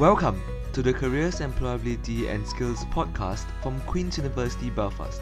Welcome 0.00 0.40
to 0.72 0.80
the 0.80 0.94
Careers, 0.94 1.40
Employability 1.40 2.30
and 2.30 2.48
Skills 2.48 2.86
podcast 2.86 3.44
from 3.62 3.78
Queen's 3.82 4.16
University 4.16 4.70
Belfast. 4.70 5.20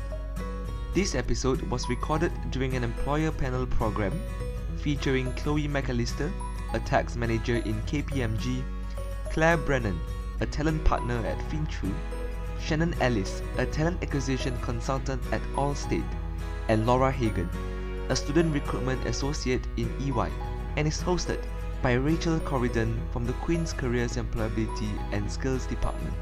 This 0.94 1.16
episode 1.16 1.62
was 1.62 1.88
recorded 1.88 2.30
during 2.52 2.76
an 2.76 2.84
employer 2.84 3.32
panel 3.32 3.66
program 3.66 4.12
featuring 4.76 5.32
Chloe 5.32 5.66
McAllister, 5.66 6.30
a 6.74 6.78
tax 6.78 7.16
manager 7.16 7.56
in 7.56 7.82
KPMG, 7.90 8.62
Claire 9.32 9.56
Brennan, 9.56 9.98
a 10.38 10.46
talent 10.46 10.84
partner 10.84 11.26
at 11.26 11.40
Fintrue, 11.50 11.92
Shannon 12.60 12.94
Ellis, 13.00 13.42
a 13.56 13.66
talent 13.66 14.00
acquisition 14.00 14.56
consultant 14.62 15.20
at 15.32 15.42
Allstate, 15.56 16.06
and 16.68 16.86
Laura 16.86 17.10
Hagen, 17.10 17.50
a 18.10 18.14
student 18.14 18.54
recruitment 18.54 19.04
associate 19.06 19.66
in 19.76 19.92
EY, 20.00 20.30
and 20.76 20.86
is 20.86 21.02
hosted 21.02 21.42
by 21.80 21.92
Rachel 21.92 22.40
Corridon 22.40 22.98
from 23.12 23.24
the 23.24 23.32
Queen's 23.34 23.72
Careers 23.72 24.16
Employability 24.16 24.90
and 25.12 25.30
Skills 25.30 25.64
Department. 25.66 26.14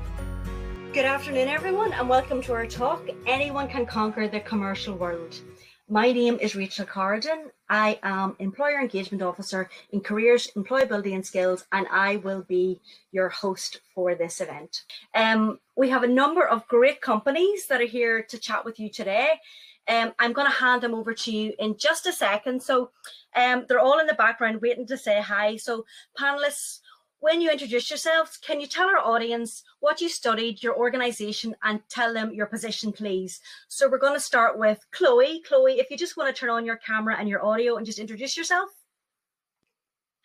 Good 0.93 1.07
afternoon, 1.07 1.49
everyone, 1.49 1.95
and 1.95 2.09
welcome 2.11 2.43
to 2.43 2.53
our 2.53 2.67
talk 2.67 3.03
Anyone 3.27 3.69
Can 3.69 3.87
Conquer 3.87 4.29
the 4.29 4.41
Commercial 4.41 4.95
World. 4.95 5.41
My 5.89 6.13
name 6.13 6.37
is 6.41 6.57
Rachel 6.57 6.85
Corridon. 6.85 7.51
I 7.71 7.99
am 8.03 8.37
Employer 8.39 8.81
Engagement 8.81 9.23
Officer 9.23 9.71
in 9.91 10.01
Careers, 10.01 10.51
Employability 10.57 11.15
and 11.15 11.25
Skills, 11.25 11.65
and 11.73 11.87
I 11.91 12.17
will 12.17 12.43
be 12.43 12.81
your 13.13 13.31
host 13.31 13.81
for 13.95 14.15
this 14.15 14.43
event. 14.43 14.83
Um, 15.15 15.59
we 15.75 15.89
have 15.89 16.03
a 16.03 16.09
number 16.09 16.47
of 16.47 16.69
great 16.69 17.01
companies 17.01 17.67
that 17.69 17.81
are 17.81 17.87
here 17.87 18.21
to 18.23 18.39
chat 18.39 18.65
with 18.65 18.79
you 18.79 18.91
today. 18.91 19.41
Um, 19.89 20.13
I'm 20.19 20.33
going 20.33 20.51
to 20.51 20.57
hand 20.57 20.83
them 20.83 20.95
over 20.95 21.15
to 21.15 21.31
you 21.31 21.55
in 21.59 21.77
just 21.77 22.07
a 22.07 22.13
second. 22.13 22.63
So 22.63 22.91
um, 23.35 23.67
they're 23.69 23.81
all 23.81 24.01
in 24.01 24.07
the 24.07 24.15
background 24.15 24.61
waiting 24.61 24.87
to 24.87 24.99
say 24.99 25.21
hi. 25.21 25.57
So 25.57 25.85
panelists, 26.19 26.81
when 27.21 27.41
you 27.41 27.51
introduce 27.51 27.89
yourselves, 27.91 28.37
can 28.37 28.61
you 28.61 28.67
tell 28.67 28.89
our 28.89 28.99
audience 28.99 29.63
what 29.81 30.01
you 30.01 30.09
studied, 30.09 30.63
your 30.63 30.77
organisation, 30.77 31.55
and 31.63 31.81
tell 31.89 32.13
them 32.13 32.33
your 32.33 32.47
position, 32.47 32.93
please? 32.93 33.41
So 33.69 33.89
we're 33.89 33.99
going 33.99 34.15
to 34.15 34.21
start 34.21 34.59
with 34.59 34.85
Chloe. 34.91 35.43
Chloe, 35.47 35.79
if 35.79 35.91
you 35.91 35.97
just 35.97 36.17
want 36.17 36.35
to 36.35 36.39
turn 36.39 36.51
on 36.51 36.67
your 36.67 36.77
camera 36.77 37.17
and 37.19 37.29
your 37.29 37.45
audio 37.45 37.77
and 37.77 37.87
just 37.87 37.99
introduce 37.99 38.37
yourself. 38.37 38.71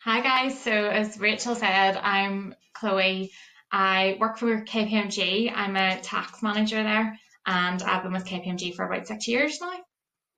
Hi 0.00 0.20
guys, 0.20 0.60
so 0.60 0.72
as 0.72 1.18
Rachel 1.20 1.54
said, 1.54 1.96
I'm 1.96 2.56
Chloe. 2.74 3.30
I 3.70 4.16
work 4.18 4.36
for 4.36 4.64
KPMG. 4.64 5.50
I'm 5.54 5.76
a 5.76 6.00
tax 6.00 6.42
manager 6.42 6.82
there 6.82 7.18
and 7.46 7.82
I've 7.82 8.02
been 8.02 8.12
with 8.12 8.26
KPMG 8.26 8.74
for 8.74 8.86
about 8.86 9.06
six 9.06 9.28
years 9.28 9.60
now. 9.60 9.80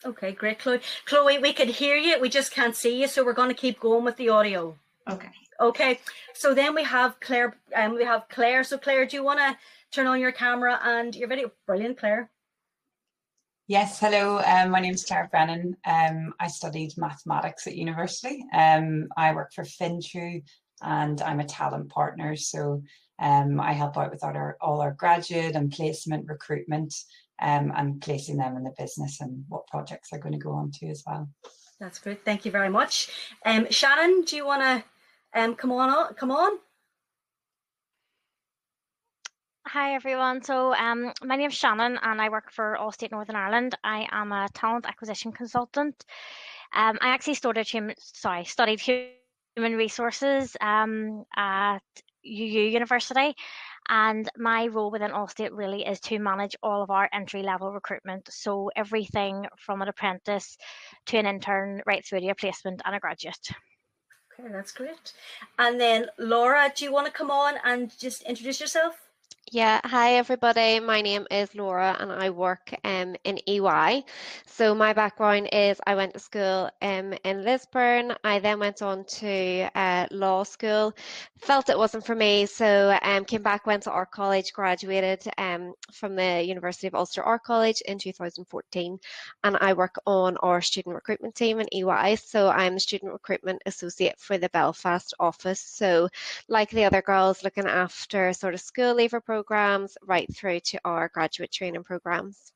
Okay, 0.05 0.33
great, 0.33 0.59
Chloe. 0.59 0.81
Chloe, 1.07 1.39
we 1.39 1.53
can 1.53 1.69
hear 1.69 1.97
you, 1.97 2.21
we 2.21 2.29
just 2.29 2.53
can't 2.53 2.77
see 2.77 3.01
you, 3.01 3.07
so 3.07 3.25
we're 3.25 3.33
going 3.33 3.49
to 3.49 3.55
keep 3.55 3.81
going 3.81 4.05
with 4.05 4.17
the 4.17 4.29
audio. 4.29 4.77
Okay. 5.11 5.29
Okay. 5.61 6.01
So 6.35 6.55
then 6.55 6.75
we 6.75 6.83
have 6.85 7.19
Claire. 7.21 7.57
Um, 7.75 7.95
we 7.95 8.05
have 8.05 8.29
Claire. 8.29 8.65
So 8.65 8.79
Claire, 8.79 9.07
do 9.07 9.17
you 9.17 9.23
want 9.23 9.39
to 9.39 9.57
turn 9.93 10.07
on 10.07 10.21
your 10.21 10.33
camera 10.33 10.81
and 10.83 11.15
your 11.15 11.29
video? 11.29 11.53
Brilliant, 11.67 11.99
Claire. 11.99 12.31
Yes, 13.67 13.99
hello. 13.99 14.41
Um, 14.45 14.71
my 14.71 14.81
name 14.81 14.95
is 14.95 15.05
Claire 15.05 15.29
Brennan. 15.31 15.77
Um, 15.87 16.35
I 16.39 16.49
studied 16.49 16.93
mathematics 16.99 17.67
at 17.67 17.77
university. 17.77 18.45
Um, 18.53 19.09
I 19.17 19.35
work 19.35 19.53
for 19.55 19.65
Fintrue 19.65 20.43
and 20.83 21.23
I'm 21.23 21.41
a 21.41 21.47
talent 21.47 21.89
partner. 21.89 22.37
So 22.37 22.83
um, 23.19 23.61
I 23.61 23.73
help 23.73 23.97
out 23.97 24.11
with 24.11 24.25
all 24.25 24.37
our, 24.37 24.57
all 24.61 24.81
our 24.81 24.93
graduate 24.93 25.55
and 25.55 25.71
placement 25.71 26.29
recruitment 26.29 26.95
um, 27.41 27.73
and 27.77 28.01
placing 28.01 28.37
them 28.37 28.57
in 28.57 28.65
the 28.65 28.75
business 28.79 29.21
and 29.21 29.45
what 29.49 29.67
projects 29.67 30.11
they're 30.11 30.21
going 30.21 30.33
to 30.33 30.39
go 30.39 30.53
on 30.53 30.71
to 30.73 30.87
as 30.87 31.03
well. 31.07 31.29
That's 31.81 31.99
great. 31.99 32.25
Thank 32.25 32.45
you 32.45 32.51
very 32.51 32.69
much. 32.69 33.11
Um, 33.45 33.67
Shannon, 33.71 34.23
do 34.23 34.37
you 34.37 34.47
want 34.47 34.63
to 34.63 35.41
um, 35.41 35.55
come 35.55 35.73
on? 35.73 36.15
Come 36.15 36.31
on. 36.31 36.53
Hi 39.67 39.95
everyone. 39.95 40.43
So 40.43 40.75
um, 40.75 41.13
my 41.23 41.37
name 41.37 41.49
is 41.49 41.55
Shannon 41.55 41.99
and 42.03 42.21
I 42.21 42.29
work 42.29 42.53
for 42.53 42.77
Allstate 42.79 43.11
Northern 43.11 43.35
Ireland. 43.35 43.75
I 43.83 44.07
am 44.13 44.31
a 44.31 44.49
talent 44.55 44.87
acquisition 44.87 45.33
consultant. 45.33 46.05
Um, 46.75 46.99
I 47.01 47.09
actually 47.09 47.35
studied 47.35 47.67
human, 47.67 47.97
sorry, 47.99 48.45
studied 48.45 48.81
human 48.81 49.77
resources 49.77 50.57
um, 50.61 51.25
at 51.35 51.83
UU 52.25 52.69
University. 52.71 53.35
And 53.89 54.29
my 54.37 54.67
role 54.69 54.91
within 54.91 55.11
Allstate 55.11 55.51
really 55.53 55.85
is 55.85 56.01
to 56.01 56.19
manage 56.19 56.57
all 56.63 56.83
of 56.83 56.91
our 56.91 57.09
entry 57.13 57.43
level 57.43 57.71
recruitment. 57.71 58.29
So 58.31 58.71
everything 58.75 59.47
from 59.59 59.83
an 59.83 59.89
apprentice 59.89 60.57
to 61.07 61.19
an 61.19 61.27
intern, 61.27 61.83
right 61.87 62.05
through 62.05 62.21
to 62.21 62.29
a 62.29 62.35
placement 62.35 62.81
and 62.85 62.95
a 62.95 63.01
graduate. 63.01 63.49
Okay, 64.39 64.49
that's 64.51 64.73
great. 64.73 65.13
And 65.59 65.81
then 65.81 66.07
Laura, 66.19 66.73
do 66.75 66.85
you 66.85 66.93
want 66.93 67.07
to 67.07 67.13
come 67.13 67.31
on 67.31 67.55
and 67.65 67.97
just 67.99 68.23
introduce 68.23 68.61
yourself? 68.61 68.97
Yeah, 69.51 69.81
hi 69.85 70.15
everybody. 70.15 70.81
My 70.81 71.03
name 71.03 71.27
is 71.31 71.55
Laura 71.55 71.97
and 72.01 72.11
I 72.11 72.31
work 72.31 72.75
um, 72.83 73.15
in 73.25 73.39
EY. 73.47 74.05
So 74.47 74.75
my 74.75 74.93
background 74.95 75.51
is 75.53 75.79
I 75.87 75.95
went 75.95 76.15
to 76.15 76.19
school 76.19 76.71
um, 76.81 77.15
in 77.25 77.45
Lisburn. 77.45 78.15
I 78.25 78.39
then 78.41 78.59
went 78.59 78.81
on 78.83 79.05
to 79.05 79.69
uh, 79.75 79.94
law 80.11 80.43
school. 80.43 80.95
Felt 81.39 81.69
it 81.69 81.79
wasn't 81.79 82.07
for 82.07 82.15
me, 82.15 82.47
so 82.47 82.97
um, 83.03 83.25
came 83.25 83.43
back, 83.43 83.67
went 83.67 83.83
to 83.85 83.91
Art 83.91 84.11
College, 84.11 84.53
graduated 84.53 85.23
um, 85.39 85.75
from 85.93 86.17
the 86.17 86.43
University 86.43 86.87
of 86.87 86.95
Ulster 86.95 87.23
Art 87.23 87.45
College 87.45 87.83
in 87.87 87.99
2014, 87.99 88.99
and 89.45 89.57
I 89.61 89.73
work 89.75 89.97
on 90.07 90.37
our 90.39 90.61
student 90.63 90.95
recruitment 90.95 91.35
team 91.35 91.61
in 91.61 91.69
EY. 91.75 92.17
So 92.17 92.49
I'm 92.49 92.75
the 92.75 92.81
student 92.81 93.13
recruitment 93.13 93.63
associate 93.67 94.19
for 94.19 94.39
the 94.39 94.49
Belfast 94.49 95.13
office. 95.21 95.61
So 95.61 96.09
like 96.49 96.71
the 96.71 96.85
other 96.85 97.03
girls, 97.03 97.45
looking 97.45 97.67
after 97.67 98.33
sort 98.33 98.55
of 98.55 98.61
school 98.61 98.95
leaver 98.95 99.21
programs 99.21 99.99
right 100.03 100.33
through 100.35 100.61
to 100.61 100.81
our 100.85 101.09
graduate 101.09 101.53
training 101.53 101.85
programs. 101.85 102.54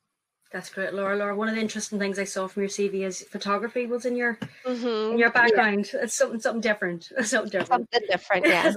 That's 0.50 0.70
great, 0.70 0.94
Laura. 0.94 1.14
Laura, 1.16 1.36
one 1.36 1.48
of 1.48 1.54
the 1.54 1.60
interesting 1.60 1.98
things 1.98 2.18
I 2.18 2.24
saw 2.24 2.48
from 2.48 2.62
your 2.62 2.70
CV 2.70 3.04
is 3.04 3.22
photography 3.22 3.86
was 3.86 4.06
in 4.06 4.16
your 4.16 4.38
Mm-hmm. 4.64 5.12
in 5.12 5.18
your 5.18 5.30
background. 5.30 5.90
Yeah. 5.92 6.00
It's 6.04 6.16
something 6.16 6.40
something 6.40 6.62
different. 6.62 7.04
Something 7.22 7.50
different. 7.50 7.88
Something 7.92 8.08
different, 8.08 8.46
yeah. 8.48 8.72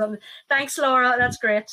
Thanks, 0.50 0.78
Laura. 0.78 1.16
That's 1.18 1.38
great. 1.38 1.70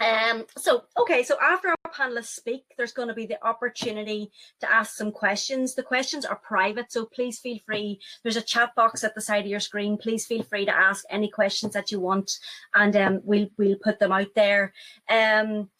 Um, 0.00 0.46
so 0.58 0.84
okay, 0.98 1.22
so 1.22 1.36
after 1.40 1.68
our 1.68 1.92
panelists 1.92 2.34
speak, 2.34 2.64
there's 2.76 2.92
going 2.92 3.08
to 3.08 3.14
be 3.14 3.26
the 3.26 3.44
opportunity 3.46 4.30
to 4.60 4.72
ask 4.72 4.94
some 4.96 5.12
questions. 5.12 5.74
The 5.74 5.82
questions 5.82 6.24
are 6.24 6.36
private, 6.36 6.90
so 6.90 7.04
please 7.04 7.38
feel 7.38 7.58
free. 7.64 8.00
There's 8.22 8.36
a 8.36 8.42
chat 8.42 8.74
box 8.74 9.04
at 9.04 9.14
the 9.14 9.20
side 9.20 9.44
of 9.44 9.50
your 9.50 9.60
screen. 9.60 9.96
Please 9.96 10.26
feel 10.26 10.42
free 10.42 10.64
to 10.64 10.76
ask 10.76 11.04
any 11.10 11.28
questions 11.28 11.72
that 11.74 11.92
you 11.92 12.00
want, 12.00 12.30
and 12.74 12.96
um, 12.96 13.20
we'll 13.24 13.48
we'll 13.58 13.76
put 13.82 13.98
them 13.98 14.12
out 14.12 14.34
there. 14.34 14.72
Um, 15.08 15.70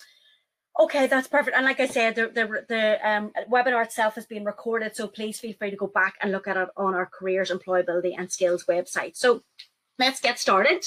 Okay, 0.81 1.07
that's 1.07 1.29
perfect. 1.29 1.57
And 1.57 1.67
like 1.67 1.81
I 1.81 1.87
said, 1.87 2.15
the 2.15 2.29
the, 2.29 2.65
the 2.69 3.09
um, 3.09 3.33
webinar 3.51 3.85
itself 3.85 4.15
has 4.15 4.27
been 4.27 4.45
recorded, 4.45 4.97
so 4.97 5.07
please 5.07 5.39
feel 5.39 5.53
free 5.59 5.71
to 5.71 5.77
go 5.77 5.87
back 5.87 6.15
and 6.21 6.33
look 6.33 6.49
at 6.49 6.57
it 6.57 6.69
on 6.77 6.95
our 6.95 7.07
careers, 7.07 7.51
employability 7.51 8.15
and 8.17 8.33
skills 8.33 8.65
website. 8.65 9.17
So 9.17 9.43
let's 9.99 10.21
get 10.21 10.39
started. 10.39 10.85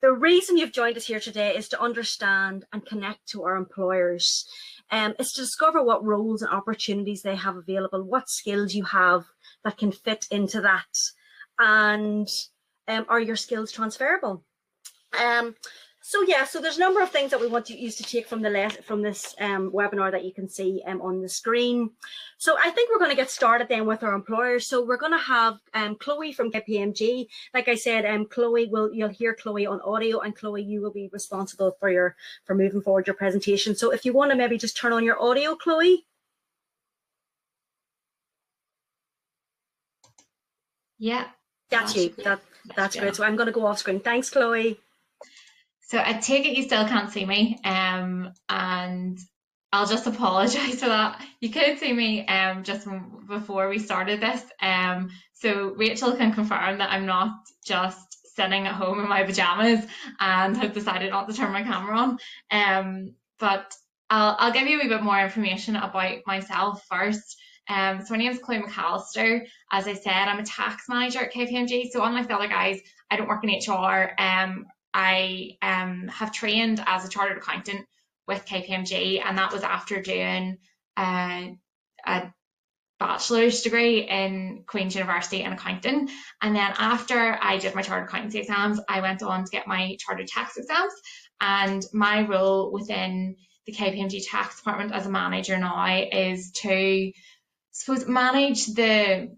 The 0.00 0.12
reason 0.12 0.56
you've 0.56 0.72
joined 0.72 0.96
us 0.96 1.06
here 1.06 1.18
today 1.18 1.56
is 1.56 1.68
to 1.70 1.80
understand 1.80 2.64
and 2.72 2.86
connect 2.86 3.26
to 3.30 3.42
our 3.42 3.56
employers. 3.56 4.48
Um, 4.92 5.16
it's 5.18 5.32
to 5.34 5.40
discover 5.40 5.82
what 5.82 6.04
roles 6.04 6.42
and 6.42 6.52
opportunities 6.52 7.22
they 7.22 7.34
have 7.34 7.56
available, 7.56 8.04
what 8.04 8.28
skills 8.28 8.74
you 8.74 8.84
have 8.84 9.24
that 9.64 9.76
can 9.76 9.90
fit 9.90 10.26
into 10.30 10.60
that, 10.60 10.86
and 11.58 12.28
um, 12.86 13.04
are 13.08 13.20
your 13.20 13.36
skills 13.36 13.72
transferable? 13.72 14.44
Um, 15.20 15.56
so 16.08 16.22
yeah, 16.22 16.44
so 16.44 16.58
there's 16.58 16.78
a 16.78 16.80
number 16.80 17.02
of 17.02 17.10
things 17.10 17.30
that 17.32 17.38
we 17.38 17.48
want 17.48 17.66
to 17.66 17.78
use 17.78 17.96
to 17.96 18.02
take 18.02 18.26
from 18.26 18.40
the 18.40 18.48
left 18.48 18.82
from 18.82 19.02
this 19.02 19.34
um, 19.42 19.70
webinar 19.72 20.10
that 20.10 20.24
you 20.24 20.32
can 20.32 20.48
see 20.48 20.82
um, 20.86 21.02
on 21.02 21.20
the 21.20 21.28
screen. 21.28 21.90
So 22.38 22.56
I 22.58 22.70
think 22.70 22.88
we're 22.88 22.98
going 22.98 23.10
to 23.10 23.14
get 23.16 23.30
started 23.30 23.68
then 23.68 23.84
with 23.84 24.02
our 24.02 24.14
employers. 24.14 24.66
So 24.66 24.82
we're 24.82 24.96
going 24.96 25.12
to 25.12 25.18
have 25.18 25.58
um, 25.74 25.96
Chloe 25.96 26.32
from 26.32 26.50
KPMG. 26.50 27.26
Like 27.52 27.68
I 27.68 27.74
said, 27.74 28.06
um, 28.06 28.24
Chloe 28.24 28.68
will 28.68 28.90
you'll 28.90 29.10
hear 29.10 29.34
Chloe 29.34 29.66
on 29.66 29.82
audio, 29.82 30.20
and 30.20 30.34
Chloe, 30.34 30.62
you 30.62 30.80
will 30.80 30.92
be 30.92 31.10
responsible 31.12 31.76
for 31.78 31.90
your 31.90 32.16
for 32.46 32.54
moving 32.54 32.80
forward 32.80 33.06
your 33.06 33.12
presentation. 33.12 33.76
So 33.76 33.92
if 33.92 34.06
you 34.06 34.14
want 34.14 34.30
to 34.30 34.36
maybe 34.38 34.56
just 34.56 34.78
turn 34.78 34.94
on 34.94 35.04
your 35.04 35.20
audio, 35.20 35.56
Chloe. 35.56 36.06
Yeah. 40.98 41.26
That's 41.68 41.94
you. 41.94 42.14
That, 42.24 42.40
that's 42.74 42.96
great. 42.96 43.14
So 43.14 43.24
I'm 43.24 43.36
going 43.36 43.48
to 43.48 43.52
go 43.52 43.66
off 43.66 43.80
screen. 43.80 44.00
Thanks, 44.00 44.30
Chloe. 44.30 44.80
So 45.88 45.98
I 45.98 46.14
take 46.14 46.44
it 46.44 46.54
you 46.54 46.64
still 46.64 46.86
can't 46.86 47.10
see 47.10 47.24
me, 47.24 47.58
um, 47.64 48.32
and 48.48 49.18
I'll 49.72 49.86
just 49.86 50.06
apologise 50.14 50.80
for 50.80 50.88
that. 50.88 51.24
You 51.40 51.50
could 51.50 51.78
see 51.78 51.92
me 51.92 52.26
um, 52.26 52.62
just 52.62 52.86
before 53.26 53.68
we 53.70 53.78
started 53.78 54.20
this, 54.20 54.42
um, 54.60 55.08
so 55.32 55.74
Rachel 55.76 56.12
can 56.12 56.32
confirm 56.34 56.78
that 56.78 56.92
I'm 56.92 57.06
not 57.06 57.30
just 57.64 58.18
sitting 58.36 58.66
at 58.66 58.74
home 58.74 59.00
in 59.00 59.08
my 59.08 59.24
pajamas 59.24 59.84
and 60.20 60.56
have 60.58 60.74
decided 60.74 61.10
not 61.10 61.26
to 61.28 61.34
turn 61.34 61.52
my 61.52 61.62
camera 61.62 61.96
on. 61.96 62.18
Um, 62.50 63.14
but 63.38 63.74
I'll, 64.10 64.36
I'll 64.38 64.52
give 64.52 64.68
you 64.68 64.78
a 64.78 64.82
wee 64.82 64.88
bit 64.88 65.02
more 65.02 65.18
information 65.18 65.74
about 65.74 66.18
myself 66.26 66.84
first. 66.88 67.36
Um, 67.68 68.04
so 68.04 68.14
my 68.14 68.18
name 68.18 68.32
is 68.32 68.38
Chloe 68.38 68.62
McAllister. 68.62 69.46
As 69.72 69.88
I 69.88 69.94
said, 69.94 70.28
I'm 70.28 70.38
a 70.38 70.44
tax 70.44 70.84
manager 70.88 71.20
at 71.20 71.32
KPMG. 71.32 71.90
So 71.90 72.04
unlike 72.04 72.28
the 72.28 72.36
other 72.36 72.48
guys, 72.48 72.80
I 73.10 73.16
don't 73.16 73.28
work 73.28 73.44
in 73.44 73.50
HR. 73.50 74.12
Um, 74.18 74.66
I 74.92 75.56
um, 75.62 76.08
have 76.08 76.32
trained 76.32 76.82
as 76.86 77.04
a 77.04 77.08
chartered 77.08 77.38
accountant 77.38 77.86
with 78.26 78.46
KPMG, 78.46 79.22
and 79.24 79.38
that 79.38 79.52
was 79.52 79.62
after 79.62 80.00
doing 80.02 80.58
uh, 80.96 81.46
a 82.06 82.32
bachelor's 82.98 83.62
degree 83.62 84.00
in 84.00 84.64
Queen's 84.66 84.94
University 84.94 85.42
in 85.42 85.52
accounting. 85.52 86.08
And 86.42 86.54
then 86.54 86.72
after 86.78 87.38
I 87.40 87.58
did 87.58 87.74
my 87.74 87.82
chartered 87.82 88.08
accountancy 88.08 88.38
exams, 88.38 88.80
I 88.88 89.00
went 89.00 89.22
on 89.22 89.44
to 89.44 89.50
get 89.50 89.66
my 89.66 89.96
chartered 90.00 90.26
tax 90.26 90.56
exams. 90.56 90.92
And 91.40 91.84
my 91.92 92.26
role 92.26 92.72
within 92.72 93.36
the 93.66 93.72
KPMG 93.72 94.22
tax 94.28 94.56
department 94.56 94.92
as 94.92 95.06
a 95.06 95.10
manager 95.10 95.56
now 95.58 95.86
is 96.10 96.50
to 96.62 97.12
suppose 97.70 98.08
manage 98.08 98.66
the 98.66 99.36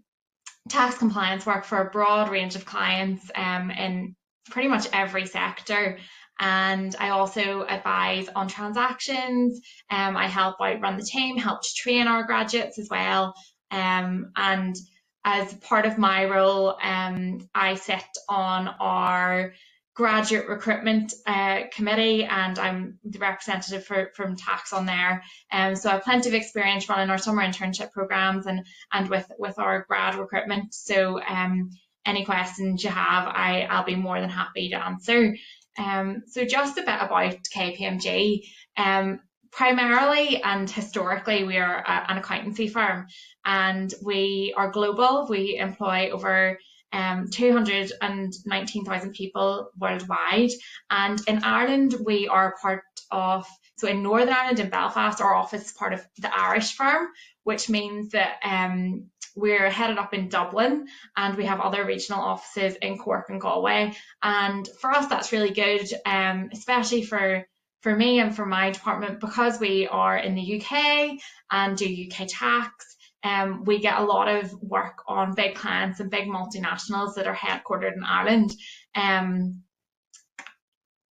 tax 0.69 0.97
compliance 0.97 1.45
work 1.45 1.65
for 1.65 1.79
a 1.79 1.91
broad 1.91 2.29
range 2.29 2.55
of 2.55 2.65
clients 2.65 3.29
um, 3.35 3.69
in 3.71 4.15
pretty 4.49 4.67
much 4.67 4.87
every 4.93 5.25
sector. 5.25 5.99
And 6.39 6.95
I 6.99 7.09
also 7.09 7.63
advise 7.67 8.27
on 8.35 8.47
transactions. 8.47 9.61
Um, 9.89 10.17
I 10.17 10.27
help 10.27 10.55
out 10.59 10.81
run 10.81 10.97
the 10.97 11.03
team, 11.03 11.37
help 11.37 11.61
to 11.61 11.73
train 11.75 12.07
our 12.07 12.23
graduates 12.23 12.79
as 12.79 12.89
well. 12.89 13.35
Um, 13.69 14.31
and 14.35 14.75
as 15.23 15.53
part 15.53 15.85
of 15.85 15.99
my 15.99 16.25
role, 16.25 16.75
um, 16.81 17.47
I 17.53 17.75
sit 17.75 18.03
on 18.27 18.67
our 18.79 19.53
graduate 19.93 20.47
recruitment 20.47 21.13
uh, 21.27 21.61
committee 21.73 22.23
and 22.23 22.57
I'm 22.57 22.97
the 23.03 23.19
representative 23.19 23.85
for, 23.85 24.11
from 24.15 24.35
tax 24.35 24.73
on 24.73 24.85
there. 24.85 25.21
Um, 25.51 25.75
so 25.75 25.89
I 25.89 25.93
have 25.93 26.03
plenty 26.03 26.29
of 26.29 26.33
experience 26.33 26.89
running 26.89 27.09
our 27.09 27.17
summer 27.17 27.43
internship 27.43 27.91
programs 27.91 28.47
and, 28.47 28.65
and 28.91 29.09
with, 29.09 29.29
with 29.37 29.59
our 29.59 29.85
grad 29.87 30.15
recruitment. 30.15 30.73
So 30.73 31.21
um, 31.21 31.69
any 32.05 32.25
questions 32.25 32.83
you 32.83 32.89
have, 32.89 33.27
I, 33.27 33.67
I'll 33.69 33.85
be 33.85 33.95
more 33.95 34.19
than 34.19 34.29
happy 34.29 34.69
to 34.69 34.83
answer. 34.83 35.35
Um, 35.77 36.23
so 36.27 36.45
just 36.45 36.77
a 36.77 36.81
bit 36.81 36.97
about 36.99 37.37
KPMG. 37.55 38.41
Um, 38.77 39.19
primarily 39.51 40.41
and 40.41 40.69
historically, 40.69 41.43
we 41.43 41.57
are 41.57 41.79
a, 41.79 42.11
an 42.11 42.17
accountancy 42.17 42.67
firm 42.67 43.07
and 43.45 43.93
we 44.03 44.53
are 44.55 44.71
global. 44.71 45.27
We 45.29 45.57
employ 45.57 46.09
over 46.11 46.57
um, 46.93 47.29
219,000 47.29 49.13
people 49.13 49.69
worldwide. 49.79 50.51
And 50.89 51.21
in 51.27 51.43
Ireland, 51.43 51.95
we 52.03 52.27
are 52.27 52.55
part 52.61 52.83
of, 53.11 53.47
so 53.77 53.87
in 53.87 54.03
Northern 54.03 54.33
Ireland, 54.33 54.59
in 54.59 54.69
Belfast, 54.69 55.21
our 55.21 55.33
office 55.33 55.65
is 55.67 55.71
part 55.71 55.93
of 55.93 56.05
the 56.17 56.33
Irish 56.33 56.73
firm, 56.75 57.07
which 57.43 57.69
means 57.69 58.09
that 58.11 58.39
um, 58.43 59.05
we're 59.35 59.69
headed 59.69 59.97
up 59.97 60.13
in 60.13 60.29
Dublin 60.29 60.87
and 61.15 61.35
we 61.35 61.45
have 61.45 61.59
other 61.59 61.85
regional 61.85 62.21
offices 62.21 62.75
in 62.81 62.97
Cork 62.97 63.29
and 63.29 63.41
Galway. 63.41 63.93
And 64.21 64.67
for 64.79 64.91
us, 64.91 65.07
that's 65.07 65.31
really 65.31 65.51
good, 65.51 65.87
um, 66.05 66.49
especially 66.51 67.03
for 67.03 67.45
for 67.81 67.95
me 67.95 68.19
and 68.19 68.35
for 68.35 68.45
my 68.45 68.69
department 68.69 69.19
because 69.19 69.59
we 69.59 69.87
are 69.87 70.15
in 70.15 70.35
the 70.35 70.61
UK 70.61 71.17
and 71.49 71.75
do 71.75 72.07
UK 72.07 72.27
tax 72.29 72.91
um, 73.23 73.63
we 73.65 73.79
get 73.79 73.99
a 73.99 74.03
lot 74.03 74.27
of 74.27 74.51
work 74.61 75.03
on 75.07 75.35
big 75.35 75.55
clients 75.55 75.99
and 75.99 76.09
big 76.09 76.27
multinationals 76.27 77.15
that 77.15 77.27
are 77.27 77.35
headquartered 77.35 77.93
in 77.93 78.03
Ireland. 78.03 78.51
Um, 78.95 79.61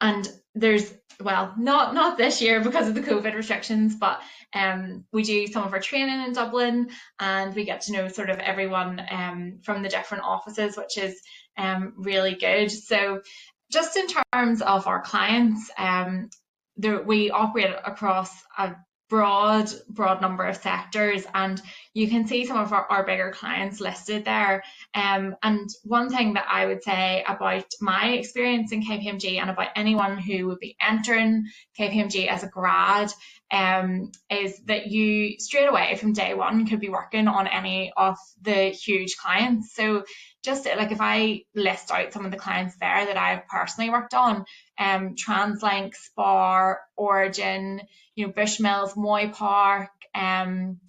and 0.00 0.28
there's 0.54 0.92
well, 1.20 1.54
not 1.58 1.94
not 1.94 2.16
this 2.16 2.40
year 2.40 2.60
because 2.60 2.88
of 2.88 2.94
the 2.94 3.00
COVID 3.00 3.34
restrictions, 3.34 3.94
but 3.94 4.20
um, 4.54 5.04
we 5.12 5.22
do 5.22 5.46
some 5.46 5.64
of 5.64 5.72
our 5.72 5.80
training 5.80 6.20
in 6.22 6.32
Dublin, 6.32 6.90
and 7.18 7.54
we 7.54 7.64
get 7.64 7.82
to 7.82 7.92
know 7.92 8.08
sort 8.08 8.30
of 8.30 8.38
everyone 8.38 9.00
um, 9.10 9.58
from 9.62 9.82
the 9.82 9.88
different 9.88 10.24
offices, 10.24 10.76
which 10.76 10.98
is 10.98 11.20
um, 11.56 11.94
really 11.96 12.34
good. 12.34 12.70
So, 12.70 13.22
just 13.70 13.96
in 13.96 14.06
terms 14.32 14.62
of 14.62 14.86
our 14.86 15.02
clients, 15.02 15.70
um, 15.76 16.30
there, 16.76 17.02
we 17.02 17.30
operate 17.30 17.74
across 17.84 18.30
a 18.56 18.74
broad 19.10 19.68
broad 19.88 20.22
number 20.22 20.44
of 20.46 20.56
sectors 20.56 21.24
and 21.34 21.60
you 21.92 22.08
can 22.08 22.26
see 22.26 22.46
some 22.46 22.56
of 22.56 22.72
our, 22.72 22.86
our 22.86 23.04
bigger 23.04 23.32
clients 23.32 23.80
listed 23.80 24.24
there. 24.24 24.62
Um, 24.94 25.36
and 25.42 25.68
one 25.82 26.08
thing 26.08 26.34
that 26.34 26.46
i 26.48 26.64
would 26.64 26.82
say 26.82 27.24
about 27.26 27.66
my 27.80 28.10
experience 28.10 28.72
in 28.72 28.82
kpmg 28.82 29.38
and 29.40 29.50
about 29.50 29.68
anyone 29.76 30.16
who 30.16 30.46
would 30.46 30.60
be 30.60 30.76
entering 30.80 31.44
kpmg 31.78 32.28
as 32.28 32.44
a 32.44 32.48
grad 32.48 33.12
um, 33.50 34.12
is 34.30 34.60
that 34.66 34.86
you 34.86 35.38
straight 35.38 35.66
away 35.66 35.96
from 35.96 36.12
day 36.12 36.34
one 36.34 36.66
could 36.66 36.80
be 36.80 36.88
working 36.88 37.26
on 37.26 37.46
any 37.48 37.92
of 37.96 38.16
the 38.42 38.70
huge 38.70 39.16
clients. 39.16 39.74
So 39.74 40.04
just 40.42 40.66
like 40.66 40.92
if 40.92 41.00
I 41.00 41.42
list 41.54 41.90
out 41.90 42.12
some 42.12 42.24
of 42.24 42.30
the 42.30 42.38
clients 42.38 42.76
there 42.80 43.06
that 43.06 43.16
I've 43.16 43.46
personally 43.48 43.90
worked 43.90 44.14
on, 44.14 44.44
um, 44.80 45.14
TransLink, 45.14 45.94
Spar, 45.94 46.80
Origin, 46.96 47.82
you 48.16 48.26
know, 48.26 48.32
Bushmills, 48.32 48.96
Moy 48.96 49.30
Park, 49.32 49.90
um, 50.14 50.80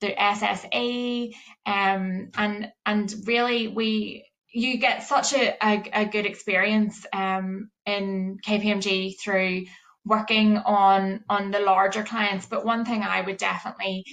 the 0.00 0.12
SSA, 0.12 1.34
um, 1.66 2.30
and 2.36 2.72
and 2.84 3.14
really 3.26 3.68
we 3.68 4.24
you 4.52 4.78
get 4.78 5.02
such 5.02 5.34
a, 5.34 5.54
a, 5.62 5.82
a 5.92 6.04
good 6.06 6.24
experience 6.24 7.04
um, 7.12 7.70
in 7.84 8.38
KPMG 8.44 9.20
through 9.20 9.66
working 10.06 10.56
on 10.56 11.24
on 11.28 11.50
the 11.50 11.60
larger 11.60 12.04
clients. 12.04 12.46
But 12.46 12.64
one 12.64 12.84
thing 12.86 13.02
I 13.02 13.20
would 13.20 13.36
definitely 13.36 14.04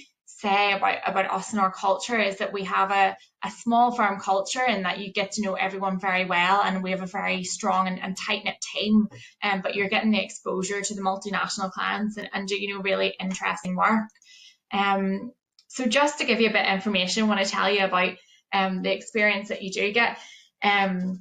say 0.44 0.72
about 0.72 0.98
about 1.06 1.30
us 1.30 1.52
and 1.52 1.60
our 1.60 1.72
culture 1.72 2.18
is 2.18 2.38
that 2.38 2.52
we 2.52 2.64
have 2.64 2.90
a, 2.90 3.16
a 3.42 3.50
small 3.50 3.92
firm 3.92 4.20
culture 4.20 4.62
and 4.66 4.84
that 4.84 4.98
you 4.98 5.12
get 5.12 5.32
to 5.32 5.42
know 5.42 5.54
everyone 5.54 5.98
very 5.98 6.26
well 6.26 6.62
and 6.62 6.82
we 6.82 6.90
have 6.90 7.02
a 7.02 7.06
very 7.06 7.44
strong 7.44 7.88
and, 7.88 8.00
and 8.02 8.16
tight 8.16 8.44
knit 8.44 8.56
team 8.74 9.08
um, 9.42 9.62
but 9.62 9.74
you're 9.74 9.88
getting 9.88 10.10
the 10.10 10.22
exposure 10.22 10.82
to 10.82 10.94
the 10.94 11.00
multinational 11.00 11.72
clients 11.72 12.18
and, 12.18 12.28
and 12.34 12.46
do 12.46 12.60
you 12.60 12.74
know 12.74 12.82
really 12.82 13.14
interesting 13.18 13.74
work 13.74 14.04
um 14.72 15.32
so 15.68 15.86
just 15.86 16.18
to 16.18 16.26
give 16.26 16.40
you 16.40 16.50
a 16.50 16.52
bit 16.52 16.66
of 16.66 16.74
information 16.74 17.24
I 17.24 17.28
want 17.28 17.44
to 17.44 17.50
tell 17.50 17.70
you 17.70 17.84
about 17.84 18.14
um 18.52 18.82
the 18.82 18.92
experience 18.92 19.48
that 19.48 19.62
you 19.62 19.72
do 19.72 19.92
get 19.92 20.18
um 20.62 21.20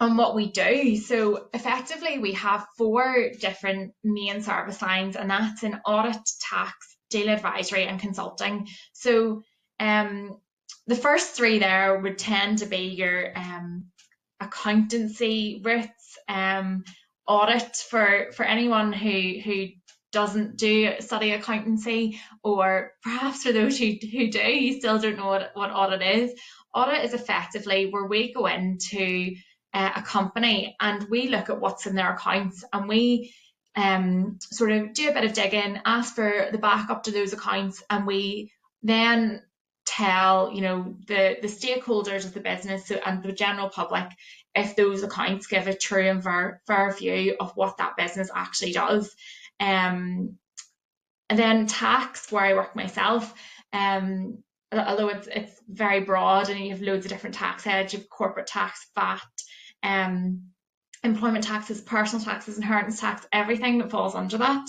on 0.00 0.16
what 0.16 0.34
we 0.34 0.50
do. 0.50 0.96
So 0.96 1.48
effectively 1.52 2.18
we 2.18 2.32
have 2.32 2.66
four 2.78 3.30
different 3.38 3.92
main 4.02 4.42
service 4.42 4.80
lines 4.80 5.14
and 5.14 5.30
that's 5.30 5.62
in 5.62 5.74
audit, 5.86 6.16
tax, 6.48 6.89
deal 7.10 7.28
advisory 7.28 7.86
and 7.86 8.00
consulting. 8.00 8.68
So 8.92 9.42
um, 9.78 10.38
the 10.86 10.96
first 10.96 11.34
three 11.34 11.58
there 11.58 11.98
would 11.98 12.18
tend 12.18 12.58
to 12.58 12.66
be 12.66 12.88
your 12.88 13.36
um, 13.36 13.86
accountancy 14.40 15.60
routes, 15.64 16.18
um, 16.28 16.84
audit 17.26 17.76
for 17.76 18.32
for 18.32 18.44
anyone 18.44 18.92
who 18.92 19.40
who 19.44 19.66
doesn't 20.12 20.56
do 20.56 20.94
study 21.00 21.32
accountancy, 21.32 22.20
or 22.42 22.92
perhaps 23.02 23.44
for 23.44 23.52
those 23.52 23.78
who, 23.78 23.92
who 24.10 24.30
do, 24.30 24.40
you 24.40 24.78
still 24.78 24.98
don't 24.98 25.16
know 25.16 25.28
what, 25.28 25.50
what 25.54 25.70
audit 25.70 26.02
is. 26.02 26.32
Audit 26.74 27.04
is 27.04 27.14
effectively 27.14 27.86
where 27.90 28.06
we 28.06 28.32
go 28.32 28.46
into 28.46 29.34
uh, 29.72 29.90
a 29.94 30.02
company 30.02 30.76
and 30.80 31.06
we 31.08 31.28
look 31.28 31.48
at 31.48 31.60
what's 31.60 31.86
in 31.86 31.94
their 31.94 32.14
accounts 32.14 32.64
and 32.72 32.88
we 32.88 33.32
um, 33.76 34.38
sort 34.40 34.72
of 34.72 34.92
do 34.94 35.08
a 35.08 35.12
bit 35.12 35.24
of 35.24 35.32
digging, 35.32 35.80
ask 35.84 36.14
for 36.14 36.48
the 36.50 36.58
backup 36.58 37.04
to 37.04 37.10
those 37.12 37.32
accounts, 37.32 37.82
and 37.88 38.06
we 38.06 38.52
then 38.82 39.42
tell 39.86 40.52
you 40.52 40.60
know 40.60 40.96
the 41.06 41.38
the 41.40 41.48
stakeholders 41.48 42.24
of 42.24 42.34
the 42.34 42.40
business 42.40 42.90
and 42.90 43.22
the 43.22 43.32
general 43.32 43.68
public 43.68 44.06
if 44.54 44.76
those 44.76 45.02
accounts 45.02 45.46
give 45.46 45.66
a 45.66 45.74
true 45.74 46.08
and 46.08 46.22
fair, 46.22 46.60
fair 46.66 46.92
view 46.92 47.36
of 47.38 47.52
what 47.54 47.76
that 47.78 47.96
business 47.96 48.30
actually 48.34 48.72
does. 48.72 49.14
Um, 49.60 50.38
and 51.28 51.38
then 51.38 51.66
tax, 51.66 52.32
where 52.32 52.44
I 52.44 52.54
work 52.54 52.74
myself, 52.74 53.32
um, 53.72 54.42
although 54.72 55.08
it's 55.08 55.28
it's 55.28 55.52
very 55.68 56.00
broad 56.00 56.48
and 56.48 56.58
you 56.58 56.70
have 56.70 56.82
loads 56.82 57.06
of 57.06 57.12
different 57.12 57.36
tax 57.36 57.62
heads, 57.62 57.92
you 57.92 58.00
have 58.00 58.08
corporate 58.08 58.48
tax, 58.48 58.86
VAT, 58.96 59.20
um, 59.82 60.49
employment 61.02 61.44
taxes, 61.44 61.80
personal 61.80 62.24
taxes, 62.24 62.56
inheritance 62.56 63.00
tax, 63.00 63.26
everything 63.32 63.78
that 63.78 63.90
falls 63.90 64.14
under 64.14 64.38
that. 64.38 64.66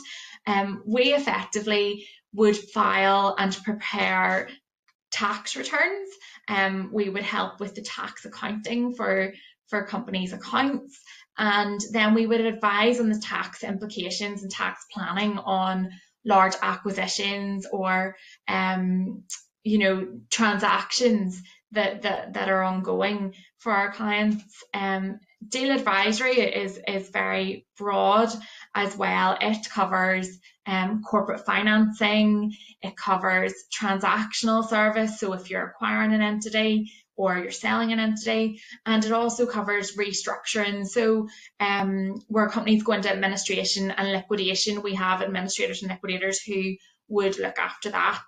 Um, 0.47 0.83
we 0.85 1.13
effectively 1.13 2.07
would 2.33 2.57
file 2.57 3.35
and 3.37 3.57
prepare 3.63 4.49
tax 5.11 5.55
returns. 5.55 6.09
Um, 6.47 6.89
we 6.93 7.09
would 7.09 7.23
help 7.23 7.59
with 7.59 7.75
the 7.75 7.81
tax 7.81 8.25
accounting 8.25 8.93
for, 8.93 9.33
for 9.67 9.85
companies' 9.85 10.33
accounts. 10.33 10.99
And 11.37 11.79
then 11.91 12.13
we 12.13 12.25
would 12.27 12.41
advise 12.41 12.99
on 12.99 13.09
the 13.09 13.19
tax 13.19 13.63
implications 13.63 14.43
and 14.43 14.51
tax 14.51 14.85
planning 14.93 15.37
on 15.37 15.89
large 16.25 16.53
acquisitions 16.61 17.65
or 17.71 18.15
um, 18.47 19.23
you 19.63 19.77
know 19.77 20.07
transactions 20.29 21.41
that, 21.71 22.01
that 22.03 22.33
that 22.33 22.49
are 22.49 22.63
ongoing 22.63 23.33
for 23.59 23.71
our 23.71 23.91
clients. 23.91 24.43
Um, 24.73 25.19
deal 25.47 25.71
advisory 25.71 26.39
is 26.39 26.79
is 26.87 27.09
very 27.09 27.65
broad 27.77 28.29
as 28.75 28.95
well. 28.95 29.37
It 29.41 29.69
covers 29.69 30.39
um, 30.65 31.01
corporate 31.03 31.45
financing, 31.45 32.55
it 32.81 32.95
covers 32.95 33.53
transactional 33.75 34.67
service. 34.67 35.19
So 35.19 35.33
if 35.33 35.49
you're 35.49 35.65
acquiring 35.65 36.13
an 36.13 36.21
entity 36.21 36.91
or 37.21 37.37
you're 37.37 37.51
selling 37.51 37.91
an 37.91 37.99
entity. 37.99 38.61
And 38.85 39.05
it 39.05 39.11
also 39.11 39.45
covers 39.45 39.95
restructuring. 39.95 40.87
So 40.87 41.27
um, 41.59 42.21
where 42.27 42.49
companies 42.49 42.83
go 42.83 42.93
into 42.93 43.11
administration 43.11 43.91
and 43.91 44.11
liquidation, 44.11 44.81
we 44.81 44.95
have 44.95 45.21
administrators 45.21 45.83
and 45.83 45.91
liquidators 45.91 46.41
who 46.41 46.75
would 47.11 47.37
look 47.37 47.59
after 47.59 47.91
that. 47.91 48.23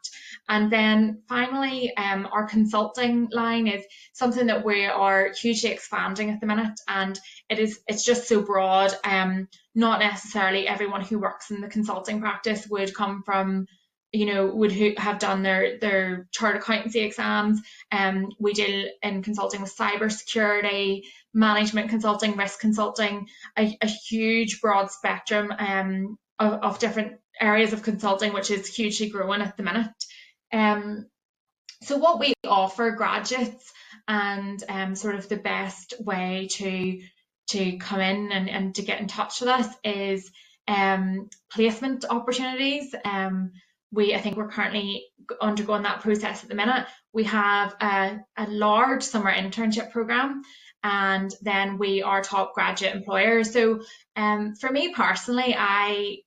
And 0.47 0.71
then 0.71 1.21
finally, 1.27 1.95
um, 1.95 2.27
our 2.31 2.45
consulting 2.45 3.29
line 3.31 3.67
is 3.67 3.83
something 4.13 4.47
that 4.47 4.65
we 4.65 4.85
are 4.85 5.31
hugely 5.31 5.71
expanding 5.71 6.29
at 6.29 6.41
the 6.41 6.47
minute, 6.47 6.79
and 6.87 7.19
it 7.49 7.59
is 7.59 7.79
it's 7.87 8.05
just 8.05 8.27
so 8.27 8.41
broad. 8.41 8.93
Um, 9.03 9.47
not 9.73 9.99
necessarily 9.99 10.67
everyone 10.67 11.01
who 11.01 11.19
works 11.19 11.49
in 11.49 11.61
the 11.61 11.67
consulting 11.67 12.19
practice 12.19 12.67
would 12.67 12.93
come 12.93 13.23
from 13.23 13.67
you 14.11 14.27
know 14.27 14.45
would 14.45 14.71
have 14.97 15.17
done 15.17 15.41
their 15.41 15.79
their 15.79 16.27
chart 16.31 16.55
accountancy 16.55 16.99
exams 16.99 17.59
um 17.91 18.29
we 18.39 18.53
deal 18.53 18.87
in 19.01 19.23
consulting 19.23 19.61
with 19.61 19.75
cyber 19.75 20.11
security 20.11 21.03
management 21.33 21.89
consulting 21.89 22.37
risk 22.37 22.59
consulting 22.59 23.27
a, 23.57 23.75
a 23.81 23.87
huge 23.87 24.61
broad 24.61 24.91
spectrum 24.91 25.51
um 25.57 26.17
of, 26.39 26.53
of 26.53 26.79
different 26.79 27.13
areas 27.41 27.73
of 27.73 27.83
consulting 27.83 28.33
which 28.33 28.51
is 28.51 28.67
hugely 28.73 29.09
growing 29.09 29.41
at 29.41 29.57
the 29.57 29.63
minute 29.63 29.91
um 30.53 31.07
so 31.83 31.97
what 31.97 32.19
we 32.19 32.33
offer 32.47 32.91
graduates 32.91 33.71
and 34.07 34.63
um 34.69 34.95
sort 34.95 35.15
of 35.15 35.29
the 35.29 35.37
best 35.37 35.93
way 35.99 36.47
to 36.51 37.01
to 37.49 37.77
come 37.77 38.01
in 38.01 38.31
and, 38.31 38.49
and 38.49 38.75
to 38.75 38.83
get 38.83 39.01
in 39.01 39.07
touch 39.07 39.41
with 39.41 39.49
us 39.49 39.67
is 39.83 40.31
um 40.67 41.29
placement 41.51 42.05
opportunities 42.09 42.95
um 43.05 43.51
we 43.91 44.15
I 44.15 44.19
think 44.21 44.37
we're 44.37 44.49
currently 44.49 45.05
undergoing 45.41 45.83
that 45.83 46.01
process 46.01 46.43
at 46.43 46.49
the 46.49 46.55
minute. 46.55 46.85
We 47.13 47.25
have 47.25 47.75
a, 47.81 48.19
a 48.37 48.47
large 48.47 49.03
summer 49.03 49.31
internship 49.31 49.91
program 49.91 50.43
and 50.83 51.33
then 51.41 51.77
we 51.77 52.03
are 52.03 52.21
top 52.21 52.53
graduate 52.53 52.95
employers. 52.95 53.51
So 53.53 53.81
um, 54.15 54.55
for 54.55 54.71
me 54.71 54.93
personally, 54.93 55.55
I 55.57 56.17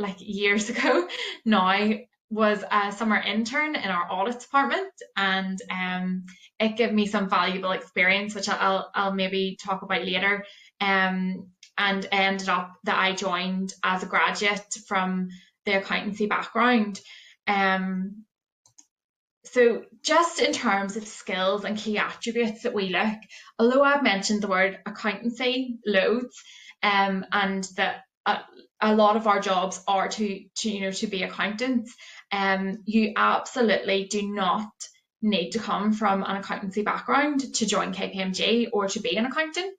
like 0.00 0.16
years 0.18 0.68
ago 0.70 1.08
now 1.44 1.90
was 2.30 2.62
a 2.70 2.92
summer 2.92 3.16
intern 3.16 3.74
in 3.74 3.90
our 3.90 4.06
audit 4.10 4.38
department 4.38 4.92
and 5.16 5.60
um, 5.68 6.24
it 6.60 6.76
gave 6.76 6.92
me 6.92 7.06
some 7.06 7.28
valuable 7.28 7.72
experience 7.72 8.34
which 8.34 8.48
I'll, 8.48 8.88
I'll 8.94 9.12
maybe 9.12 9.58
talk 9.60 9.82
about 9.82 10.04
later 10.04 10.44
um, 10.80 11.48
and 11.76 12.06
ended 12.12 12.48
up 12.48 12.72
that 12.84 12.98
I 12.98 13.14
joined 13.14 13.72
as 13.82 14.02
a 14.02 14.06
graduate 14.06 14.74
from 14.86 15.28
the 15.66 15.78
accountancy 15.78 16.26
background. 16.26 17.00
Um, 17.46 18.24
so 19.44 19.84
just 20.02 20.40
in 20.40 20.52
terms 20.52 20.96
of 20.96 21.06
skills 21.06 21.64
and 21.64 21.76
key 21.76 21.98
attributes 21.98 22.62
that 22.62 22.74
we 22.74 22.90
look, 22.90 23.18
although 23.58 23.82
I've 23.82 24.02
mentioned 24.02 24.42
the 24.42 24.48
word 24.48 24.78
accountancy 24.86 25.78
loads, 25.84 26.36
um, 26.82 27.24
and 27.32 27.64
that 27.76 28.02
a, 28.26 28.38
a 28.80 28.94
lot 28.94 29.16
of 29.16 29.26
our 29.26 29.40
jobs 29.40 29.82
are 29.86 30.08
to, 30.08 30.44
to 30.56 30.70
you 30.70 30.80
know 30.80 30.90
to 30.92 31.06
be 31.06 31.22
accountants, 31.22 31.94
um, 32.32 32.78
you 32.84 33.12
absolutely 33.16 34.04
do 34.04 34.22
not 34.22 34.70
need 35.22 35.50
to 35.50 35.58
come 35.58 35.92
from 35.92 36.22
an 36.22 36.36
accountancy 36.36 36.82
background 36.82 37.40
to 37.54 37.66
join 37.66 37.92
KPMG 37.92 38.68
or 38.72 38.88
to 38.88 39.00
be 39.00 39.16
an 39.16 39.26
accountant. 39.26 39.76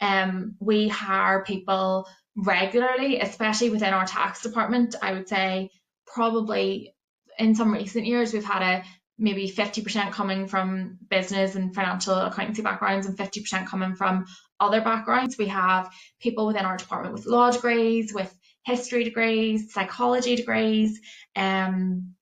Um, 0.00 0.54
we 0.60 0.88
hire 0.88 1.44
people 1.44 2.08
regularly, 2.36 3.20
especially 3.20 3.70
within 3.70 3.92
our 3.92 4.06
tax 4.06 4.42
department. 4.42 4.94
I 5.02 5.12
would 5.12 5.28
say 5.28 5.70
probably 6.06 6.94
in 7.38 7.54
some 7.54 7.72
recent 7.72 8.06
years 8.06 8.32
we've 8.32 8.44
had 8.44 8.62
a 8.62 8.84
maybe 9.18 9.50
50% 9.50 10.12
coming 10.12 10.46
from 10.46 10.98
business 11.10 11.56
and 11.56 11.74
financial 11.74 12.14
accountancy 12.14 12.62
backgrounds 12.62 13.06
and 13.06 13.18
50% 13.18 13.66
coming 13.66 13.96
from 13.96 14.26
other 14.60 14.80
backgrounds. 14.80 15.36
We 15.36 15.48
have 15.48 15.92
people 16.20 16.46
within 16.46 16.64
our 16.64 16.76
department 16.76 17.14
with 17.14 17.26
law 17.26 17.50
degrees, 17.50 18.14
with 18.14 18.32
history 18.68 19.04
degrees, 19.04 19.72
psychology 19.72 20.36
degrees, 20.36 21.00
um, 21.34 22.14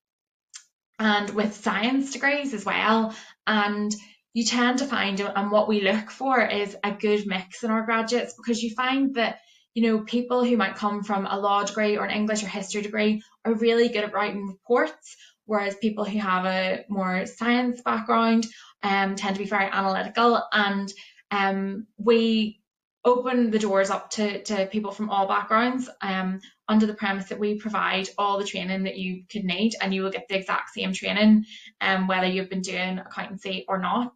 and 0.98 1.30
with 1.30 1.54
science 1.54 2.12
degrees 2.12 2.54
as 2.54 2.64
well. 2.64 3.14
And 3.46 3.94
you 4.32 4.44
tend 4.44 4.78
to 4.78 4.86
find, 4.86 5.20
and 5.20 5.50
what 5.50 5.68
we 5.68 5.80
look 5.80 6.10
for 6.10 6.40
is 6.40 6.76
a 6.84 6.92
good 6.92 7.26
mix 7.26 7.64
in 7.64 7.70
our 7.70 7.84
graduates 7.84 8.34
because 8.34 8.62
you 8.62 8.74
find 8.74 9.14
that 9.16 9.38
you 9.76 9.82
know, 9.82 9.98
people 10.04 10.42
who 10.42 10.56
might 10.56 10.74
come 10.74 11.02
from 11.04 11.26
a 11.26 11.38
law 11.38 11.62
degree 11.62 11.98
or 11.98 12.04
an 12.06 12.10
English 12.10 12.42
or 12.42 12.46
history 12.46 12.80
degree 12.80 13.22
are 13.44 13.52
really 13.52 13.88
good 13.90 14.04
at 14.04 14.14
writing 14.14 14.46
reports, 14.46 15.14
whereas 15.44 15.76
people 15.76 16.06
who 16.06 16.18
have 16.18 16.46
a 16.46 16.86
more 16.88 17.26
science 17.26 17.82
background 17.82 18.46
um, 18.82 19.16
tend 19.16 19.36
to 19.36 19.42
be 19.42 19.48
very 19.48 19.66
analytical. 19.70 20.42
And 20.50 20.90
um, 21.30 21.86
we 21.98 22.58
open 23.06 23.52
the 23.52 23.58
doors 23.58 23.88
up 23.88 24.10
to, 24.10 24.42
to 24.42 24.66
people 24.66 24.90
from 24.90 25.08
all 25.08 25.28
backgrounds 25.28 25.88
um, 26.02 26.40
under 26.68 26.86
the 26.86 26.94
premise 26.94 27.26
that 27.26 27.38
we 27.38 27.56
provide 27.56 28.08
all 28.18 28.38
the 28.38 28.44
training 28.44 28.82
that 28.82 28.98
you 28.98 29.22
could 29.30 29.44
need 29.44 29.72
and 29.80 29.94
you 29.94 30.02
will 30.02 30.10
get 30.10 30.26
the 30.28 30.36
exact 30.36 30.70
same 30.74 30.92
training 30.92 31.44
um, 31.80 32.08
whether 32.08 32.26
you've 32.26 32.50
been 32.50 32.62
doing 32.62 32.98
accountancy 32.98 33.64
or 33.68 33.78
not 33.78 34.12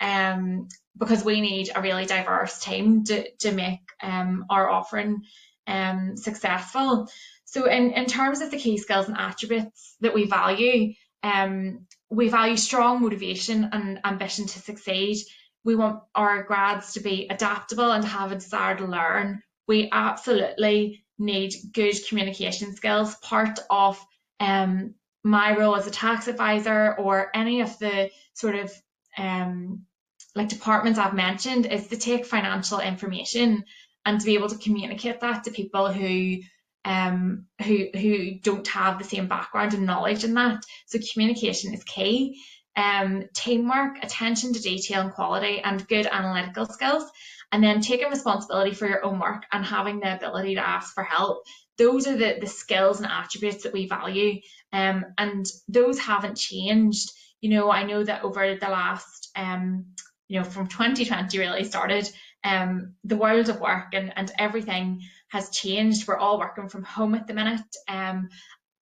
um, 0.00 0.68
because 0.96 1.24
we 1.24 1.40
need 1.40 1.70
a 1.74 1.80
really 1.80 2.04
diverse 2.04 2.60
team 2.60 3.04
to, 3.04 3.30
to 3.40 3.50
make 3.50 3.80
um, 4.02 4.44
our 4.50 4.68
offering 4.68 5.22
um, 5.66 6.16
successful. 6.16 7.08
So 7.46 7.66
in, 7.66 7.92
in 7.92 8.06
terms 8.06 8.42
of 8.42 8.50
the 8.50 8.58
key 8.58 8.78
skills 8.78 9.08
and 9.08 9.16
attributes 9.16 9.96
that 10.00 10.14
we 10.14 10.26
value, 10.26 10.92
um, 11.22 11.86
we 12.10 12.28
value 12.28 12.56
strong 12.56 13.02
motivation 13.02 13.70
and 13.72 14.00
ambition 14.04 14.46
to 14.46 14.58
succeed. 14.58 15.18
We 15.64 15.74
want 15.74 16.02
our 16.14 16.42
grads 16.42 16.94
to 16.94 17.00
be 17.00 17.26
adaptable 17.30 17.90
and 17.90 18.04
have 18.04 18.32
a 18.32 18.36
desire 18.36 18.76
to 18.76 18.86
learn. 18.86 19.42
We 19.66 19.88
absolutely 19.90 21.04
need 21.18 21.54
good 21.72 21.94
communication 22.08 22.74
skills. 22.74 23.14
Part 23.16 23.58
of 23.70 23.98
um, 24.40 24.94
my 25.22 25.56
role 25.56 25.76
as 25.76 25.86
a 25.86 25.90
tax 25.90 26.28
advisor 26.28 26.94
or 26.98 27.30
any 27.34 27.62
of 27.62 27.78
the 27.78 28.10
sort 28.34 28.56
of 28.56 28.72
um, 29.16 29.86
like 30.34 30.48
departments 30.48 30.98
I've 30.98 31.14
mentioned 31.14 31.66
is 31.66 31.88
to 31.88 31.96
take 31.96 32.26
financial 32.26 32.80
information 32.80 33.64
and 34.04 34.20
to 34.20 34.26
be 34.26 34.34
able 34.34 34.48
to 34.48 34.58
communicate 34.58 35.20
that 35.20 35.44
to 35.44 35.50
people 35.50 35.92
who 35.92 36.38
um 36.84 37.46
who 37.62 37.86
who 37.94 38.38
don't 38.40 38.68
have 38.68 38.98
the 38.98 39.04
same 39.04 39.26
background 39.26 39.72
and 39.72 39.86
knowledge 39.86 40.24
in 40.24 40.34
that. 40.34 40.62
So 40.86 40.98
communication 41.12 41.72
is 41.72 41.82
key. 41.84 42.42
Um, 42.76 43.24
teamwork, 43.34 44.02
attention 44.02 44.52
to 44.52 44.60
detail 44.60 45.02
and 45.02 45.12
quality, 45.12 45.60
and 45.60 45.86
good 45.86 46.06
analytical 46.06 46.66
skills, 46.66 47.08
and 47.52 47.62
then 47.62 47.80
taking 47.80 48.08
responsibility 48.08 48.74
for 48.74 48.88
your 48.88 49.04
own 49.04 49.20
work 49.20 49.44
and 49.52 49.64
having 49.64 50.00
the 50.00 50.14
ability 50.14 50.56
to 50.56 50.66
ask 50.66 50.92
for 50.92 51.04
help. 51.04 51.44
Those 51.78 52.06
are 52.06 52.16
the, 52.16 52.38
the 52.40 52.46
skills 52.46 53.00
and 53.00 53.10
attributes 53.10 53.62
that 53.62 53.72
we 53.72 53.86
value, 53.86 54.40
um, 54.72 55.04
and 55.18 55.46
those 55.68 55.98
haven't 55.98 56.36
changed. 56.36 57.10
You 57.40 57.50
know, 57.50 57.70
I 57.70 57.84
know 57.84 58.02
that 58.02 58.24
over 58.24 58.56
the 58.56 58.68
last 58.68 59.30
um, 59.36 59.86
you 60.28 60.40
know, 60.40 60.44
from 60.44 60.66
2020 60.66 61.38
really 61.38 61.64
started, 61.64 62.08
um, 62.42 62.94
the 63.04 63.16
world 63.16 63.48
of 63.48 63.60
work 63.60 63.94
and, 63.94 64.12
and 64.16 64.30
everything 64.38 65.02
has 65.28 65.50
changed. 65.50 66.06
We're 66.06 66.16
all 66.16 66.38
working 66.38 66.68
from 66.68 66.84
home 66.84 67.14
at 67.14 67.26
the 67.26 67.34
minute. 67.34 67.76
Um, 67.88 68.28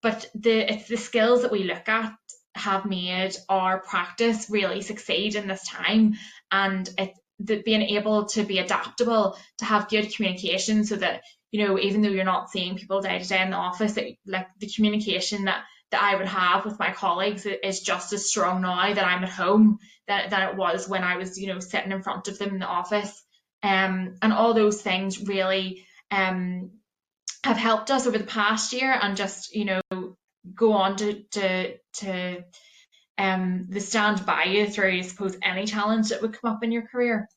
but 0.03 0.27
the 0.35 0.73
it's 0.73 0.89
the 0.89 0.97
skills 0.97 1.43
that 1.43 1.53
we 1.53 1.65
look 1.65 1.89
at 1.89 2.13
have 2.55 2.85
made 2.85 3.35
our 3.49 3.81
practice 3.81 4.49
really 4.51 4.83
succeed 4.83 5.35
in 5.35 5.49
this 5.49 5.67
time. 5.67 6.15
And 6.51 6.89
it 6.99 7.13
being 7.65 7.83
able 7.83 8.27
to 8.27 8.45
be 8.45 8.59
adaptable, 8.59 9.37
to 9.59 9.65
have 9.65 9.89
good 9.89 10.15
communication 10.15 10.85
so 10.85 10.97
that, 10.97 11.23
you 11.51 11.67
know, 11.67 11.79
even 11.79 12.03
though 12.03 12.09
you're 12.09 12.25
not 12.25 12.51
seeing 12.51 12.77
people 12.77 13.01
day 13.01 13.19
to 13.19 13.29
day 13.29 13.43
in 13.43 13.51
the 13.51 13.57
office, 13.57 13.95
that, 13.95 14.05
like 14.27 14.47
the 14.59 14.69
communication 14.69 15.47
that 15.47 15.65
that 15.91 16.03
I 16.03 16.17
would 16.17 16.29
have 16.29 16.65
with 16.65 16.79
my 16.79 16.91
colleagues 16.91 17.47
is 17.47 17.81
just 17.81 18.13
as 18.15 18.29
strong 18.29 18.63
now 18.63 18.95
that 18.95 19.07
I'm 19.07 19.23
at 19.23 19.29
home 19.29 19.79
that, 20.09 20.31
that 20.31 20.51
it 20.51 20.57
was 20.57 20.89
when 20.89 21.05
I 21.05 21.17
was, 21.17 21.39
you 21.39 21.49
know, 21.49 21.61
sitting 21.61 21.93
in 21.93 22.03
front 22.03 22.29
of 22.29 22.39
them 22.39 22.51
in 22.51 22.59
the 22.59 22.67
office. 22.67 23.23
Um, 23.63 24.17
and 24.21 24.33
all 24.33 24.55
those 24.55 24.81
things 24.81 25.21
really 25.21 25.85
um, 26.11 26.71
have 27.45 27.59
helped 27.59 27.91
us 27.91 28.07
over 28.07 28.19
the 28.19 28.25
past 28.25 28.73
year 28.73 28.99
and 29.01 29.17
just, 29.17 29.55
you 29.55 29.67
know, 29.67 29.81
go 30.55 30.73
on 30.73 30.97
to, 30.97 31.23
to, 31.33 31.75
to 31.95 32.45
um, 33.19 33.67
the 33.69 33.81
stand 33.81 34.25
by 34.27 34.45
you 34.45 34.69
through, 34.69 34.99
I 34.99 35.01
suppose, 35.03 35.37
any 35.43 35.67
challenge 35.67 36.09
that 36.09 36.23
would 36.23 36.39
come 36.39 36.53
up 36.53 36.65
in 36.65 36.73
your 36.73 36.87
career. 36.87 37.29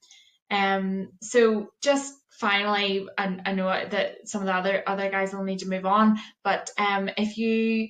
Um, 0.51 1.09
so 1.21 1.69
just 1.81 2.13
finally, 2.39 3.07
and 3.17 3.41
I 3.45 3.53
know 3.53 3.67
that 3.67 4.27
some 4.27 4.41
of 4.41 4.47
the 4.47 4.53
other 4.53 4.83
other 4.85 5.09
guys 5.09 5.33
will 5.33 5.43
need 5.43 5.59
to 5.59 5.69
move 5.69 5.85
on, 5.85 6.19
but 6.43 6.69
um, 6.77 7.09
if 7.17 7.37
you 7.37 7.89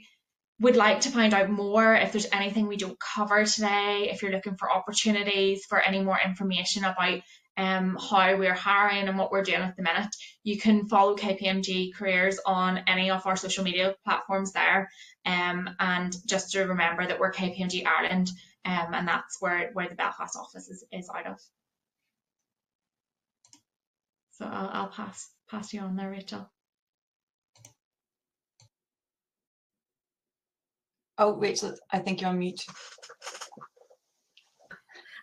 would 0.62 0.76
like 0.76 1.02
to 1.02 1.10
find 1.10 1.34
out 1.34 1.50
more 1.50 1.94
if 1.96 2.12
there's 2.12 2.28
anything 2.32 2.68
we 2.68 2.78
don't 2.78 2.98
cover 3.00 3.44
today, 3.44 4.10
if 4.12 4.22
you're 4.22 4.32
looking 4.32 4.56
for 4.56 4.72
opportunities 4.72 5.66
for 5.68 5.80
any 5.80 6.02
more 6.02 6.18
information 6.24 6.86
about 6.86 7.20
um, 7.58 7.98
how 8.10 8.36
we're 8.38 8.54
hiring 8.54 9.08
and 9.08 9.18
what 9.18 9.32
we're 9.32 9.44
doing 9.44 9.62
at 9.62 9.76
the 9.76 9.84
minute, 9.84 10.16
you 10.44 10.60
can 10.60 10.88
follow 10.88 11.16
KPMG 11.16 11.94
Careers 11.94 12.40
on 12.46 12.80
any 12.88 13.10
of 13.12 13.26
our 13.26 13.36
social 13.36 13.64
media 13.64 13.96
platforms 14.04 14.52
there. 14.52 14.90
Um, 15.26 15.70
and 15.80 16.16
just 16.28 16.52
to 16.52 16.64
remember 16.64 17.06
that 17.08 17.20
we're 17.20 17.32
KPMG 17.32 17.86
Ireland 17.86 18.30
um, 18.66 18.94
and 18.94 19.08
that's 19.08 19.38
where 19.40 19.70
where 19.74 19.88
the 19.88 19.96
Belfast 19.96 20.36
office 20.36 20.68
is, 20.70 20.84
is 20.92 21.10
out 21.10 21.28
of. 21.28 21.40
So 24.32 24.46
I'll, 24.46 24.70
I'll 24.74 24.88
pass 24.88 25.30
pass 25.50 25.72
you 25.74 25.82
on 25.82 25.96
there, 25.96 26.10
Rachel. 26.10 26.50
Oh, 31.18 31.36
Rachel, 31.36 31.76
I 31.92 32.00
think 32.00 32.20
you're 32.22 32.32
on 32.32 32.40
mute. 32.40 32.66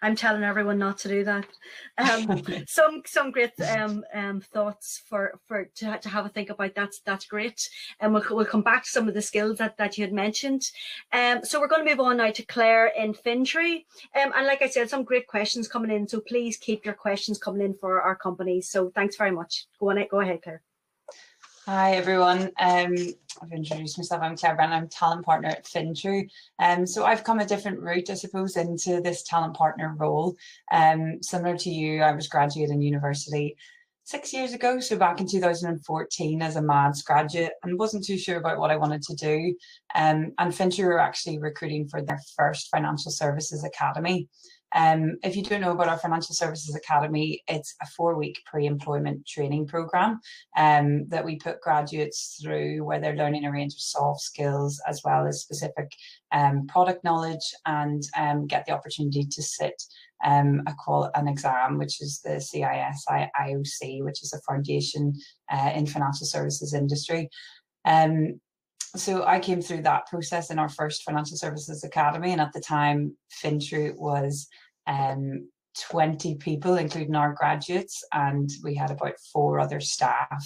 I'm 0.02 0.16
telling 0.16 0.42
everyone 0.42 0.78
not 0.78 0.98
to 0.98 1.08
do 1.08 1.24
that. 1.24 1.46
Um, 1.96 2.42
some 2.66 3.02
some 3.06 3.30
great 3.30 3.52
um, 3.60 4.04
um, 4.12 4.40
thoughts 4.40 5.02
for 5.08 5.38
for 5.46 5.70
to, 5.76 5.98
to 5.98 6.08
have 6.08 6.26
a 6.26 6.28
think 6.28 6.50
about. 6.50 6.74
That's 6.74 7.00
that's 7.06 7.26
great, 7.26 7.70
and 8.00 8.12
we'll 8.12 8.24
we'll 8.30 8.44
come 8.44 8.62
back 8.62 8.82
to 8.84 8.90
some 8.90 9.08
of 9.08 9.14
the 9.14 9.22
skills 9.22 9.58
that, 9.58 9.76
that 9.78 9.96
you 9.96 10.04
had 10.04 10.12
mentioned. 10.12 10.62
Um, 11.12 11.44
so 11.44 11.60
we're 11.60 11.68
going 11.68 11.86
to 11.86 11.90
move 11.90 12.00
on 12.00 12.16
now 12.16 12.32
to 12.32 12.42
Claire 12.44 12.88
in 12.88 13.14
Fintrue, 13.14 13.84
um, 14.20 14.32
and 14.36 14.46
like 14.46 14.60
I 14.60 14.68
said, 14.68 14.90
some 14.90 15.04
great 15.04 15.28
questions 15.28 15.68
coming 15.68 15.92
in. 15.92 16.08
So 16.08 16.20
please 16.20 16.56
keep 16.56 16.84
your 16.84 16.94
questions 16.94 17.38
coming 17.38 17.62
in 17.62 17.74
for 17.74 18.02
our 18.02 18.16
companies. 18.16 18.68
So 18.68 18.90
thanks 18.90 19.16
very 19.16 19.30
much. 19.30 19.66
Go 19.78 19.90
on, 19.90 19.98
it. 19.98 20.08
go 20.08 20.20
ahead, 20.20 20.42
Claire. 20.42 20.62
Hi 21.66 21.92
everyone. 21.92 22.50
Um, 22.58 22.96
I've 23.40 23.52
introduced 23.52 23.96
myself. 23.96 24.20
I'm 24.20 24.36
Claire 24.36 24.56
Brennan. 24.56 24.72
I'm 24.74 24.88
talent 24.88 25.24
partner 25.24 25.50
at 25.50 25.64
Fintrue. 25.64 26.28
Um, 26.58 26.84
so 26.88 27.04
I've 27.04 27.22
come 27.22 27.38
a 27.38 27.46
different 27.46 27.78
route, 27.78 28.10
I 28.10 28.14
suppose, 28.14 28.56
into 28.56 29.00
this 29.00 29.22
talent 29.22 29.54
partner 29.54 29.94
role. 29.96 30.34
Um, 30.72 31.22
similar 31.22 31.56
to 31.58 31.70
you, 31.70 32.02
I 32.02 32.16
was 32.16 32.26
graduating 32.26 32.82
university 32.82 33.56
six 34.02 34.32
years 34.32 34.54
ago, 34.54 34.80
so 34.80 34.96
back 34.96 35.20
in 35.20 35.28
2014 35.28 36.42
as 36.42 36.56
a 36.56 36.62
maths 36.62 37.02
graduate, 37.02 37.52
and 37.62 37.78
wasn't 37.78 38.04
too 38.04 38.18
sure 38.18 38.38
about 38.38 38.58
what 38.58 38.72
I 38.72 38.76
wanted 38.76 39.02
to 39.02 39.14
do. 39.14 39.54
Um, 39.94 40.32
and 40.38 40.52
Fintrue 40.52 40.86
were 40.86 40.98
actually 40.98 41.38
recruiting 41.38 41.86
for 41.86 42.02
their 42.02 42.18
first 42.36 42.70
financial 42.72 43.12
services 43.12 43.62
academy. 43.62 44.28
Um, 44.74 45.16
if 45.22 45.36
you 45.36 45.42
don't 45.42 45.60
know 45.60 45.72
about 45.72 45.88
our 45.88 45.98
Financial 45.98 46.34
Services 46.34 46.74
Academy, 46.74 47.42
it's 47.48 47.74
a 47.82 47.86
four 47.86 48.16
week 48.16 48.40
pre 48.46 48.66
employment 48.66 49.26
training 49.26 49.66
program 49.66 50.20
um, 50.56 51.06
that 51.08 51.24
we 51.24 51.36
put 51.36 51.60
graduates 51.60 52.40
through 52.42 52.84
where 52.84 53.00
they're 53.00 53.16
learning 53.16 53.44
a 53.44 53.52
range 53.52 53.74
of 53.74 53.80
soft 53.80 54.20
skills 54.20 54.80
as 54.88 55.02
well 55.04 55.26
as 55.26 55.42
specific 55.42 55.92
um, 56.32 56.66
product 56.66 57.04
knowledge 57.04 57.54
and 57.66 58.02
um, 58.16 58.46
get 58.46 58.64
the 58.66 58.72
opportunity 58.72 59.24
to 59.24 59.42
sit 59.42 59.82
um, 60.24 60.62
a 60.66 61.10
an 61.14 61.28
exam, 61.28 61.78
which 61.78 62.00
is 62.00 62.20
the 62.24 62.40
CIS 62.40 63.04
IOC, 63.10 64.04
which 64.04 64.22
is 64.22 64.32
a 64.32 64.40
foundation 64.40 65.14
uh, 65.50 65.72
in 65.74 65.86
financial 65.86 66.26
services 66.26 66.74
industry. 66.74 67.28
Um, 67.84 68.40
so 68.94 69.24
I 69.24 69.40
came 69.40 69.62
through 69.62 69.82
that 69.82 70.06
process 70.06 70.50
in 70.50 70.58
our 70.58 70.68
first 70.68 71.02
financial 71.02 71.36
services 71.36 71.82
academy, 71.82 72.32
and 72.32 72.40
at 72.40 72.52
the 72.52 72.60
time, 72.60 73.16
Fintrue 73.42 73.94
was 73.96 74.48
um, 74.86 75.48
20 75.90 76.36
people, 76.36 76.76
including 76.76 77.14
our 77.14 77.32
graduates, 77.34 78.04
and 78.12 78.50
we 78.62 78.74
had 78.74 78.90
about 78.90 79.14
four 79.32 79.58
other 79.58 79.80
staff. 79.80 80.44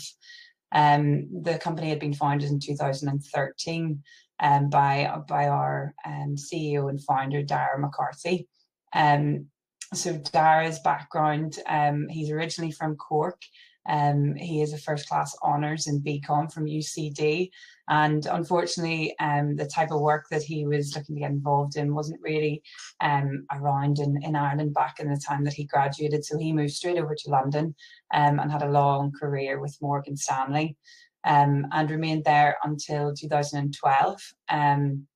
Um, 0.73 1.43
the 1.43 1.59
company 1.59 1.89
had 1.89 2.01
been 2.01 2.15
founded 2.15 2.51
in 2.51 2.61
2013 2.61 4.03
um, 4.41 4.69
by 4.69 5.21
by 5.29 5.49
our 5.49 5.95
um, 6.05 6.37
CEO 6.37 6.91
and 6.91 7.03
founder 7.03 7.43
Darragh 7.43 7.81
McCarthy. 7.81 8.49
Um, 8.93 9.47
so 9.95 10.19
Darragh's 10.19 10.81
background, 10.81 11.59
um, 11.67 12.09
he's 12.09 12.31
originally 12.31 12.73
from 12.73 12.97
Cork. 12.97 13.41
Um, 13.89 14.35
he 14.35 14.63
is 14.63 14.73
a 14.73 14.79
first 14.79 15.09
class 15.09 15.37
honours 15.43 15.87
in 15.87 16.01
BCom 16.01 16.53
from 16.53 16.67
UCD, 16.67 17.51
and 17.89 18.27
unfortunately, 18.27 19.15
um, 19.21 19.55
the 19.55 19.67
type 19.67 19.93
of 19.93 20.01
work 20.01 20.27
that 20.31 20.43
he 20.43 20.67
was 20.67 20.95
looking 20.95 21.15
to 21.15 21.21
get 21.21 21.31
involved 21.31 21.77
in 21.77 21.95
wasn't 21.95 22.21
really 22.21 22.63
um, 23.01 23.47
around 23.53 23.99
in, 23.99 24.21
in 24.23 24.35
Ireland 24.35 24.75
back 24.75 24.99
in 24.99 25.09
the 25.09 25.21
time 25.25 25.45
that 25.45 25.55
he 25.55 25.65
graduated. 25.65 26.25
So 26.25 26.37
he 26.37 26.53
moved 26.53 26.73
straight 26.73 26.99
over 26.99 27.15
to 27.15 27.31
London 27.31 27.75
um, 28.13 28.41
and 28.41 28.51
had 28.51 28.63
a 28.63 28.71
long 28.71 29.13
career 29.13 29.61
with 29.61 29.79
Morgan 29.81 30.17
Stanley 30.17 30.77
um, 31.25 31.67
and 31.73 31.91
remained 31.91 32.25
there 32.25 32.57
until 32.65 33.15
2012 33.15 34.21
um, 34.49 35.07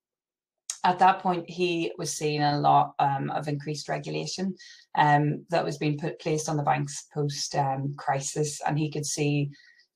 at 0.83 0.99
that 0.99 1.19
point, 1.19 1.49
he 1.49 1.91
was 1.97 2.11
seeing 2.11 2.41
a 2.41 2.59
lot 2.59 2.93
um, 2.99 3.29
of 3.31 3.47
increased 3.47 3.87
regulation 3.87 4.55
um, 4.95 5.45
that 5.49 5.63
was 5.63 5.77
being 5.77 5.97
put 5.97 6.19
placed 6.19 6.49
on 6.49 6.57
the 6.57 6.63
banks 6.63 7.07
post 7.13 7.55
um, 7.55 7.93
crisis, 7.97 8.61
and 8.65 8.77
he 8.77 8.89
could 8.89 9.05
see 9.05 9.51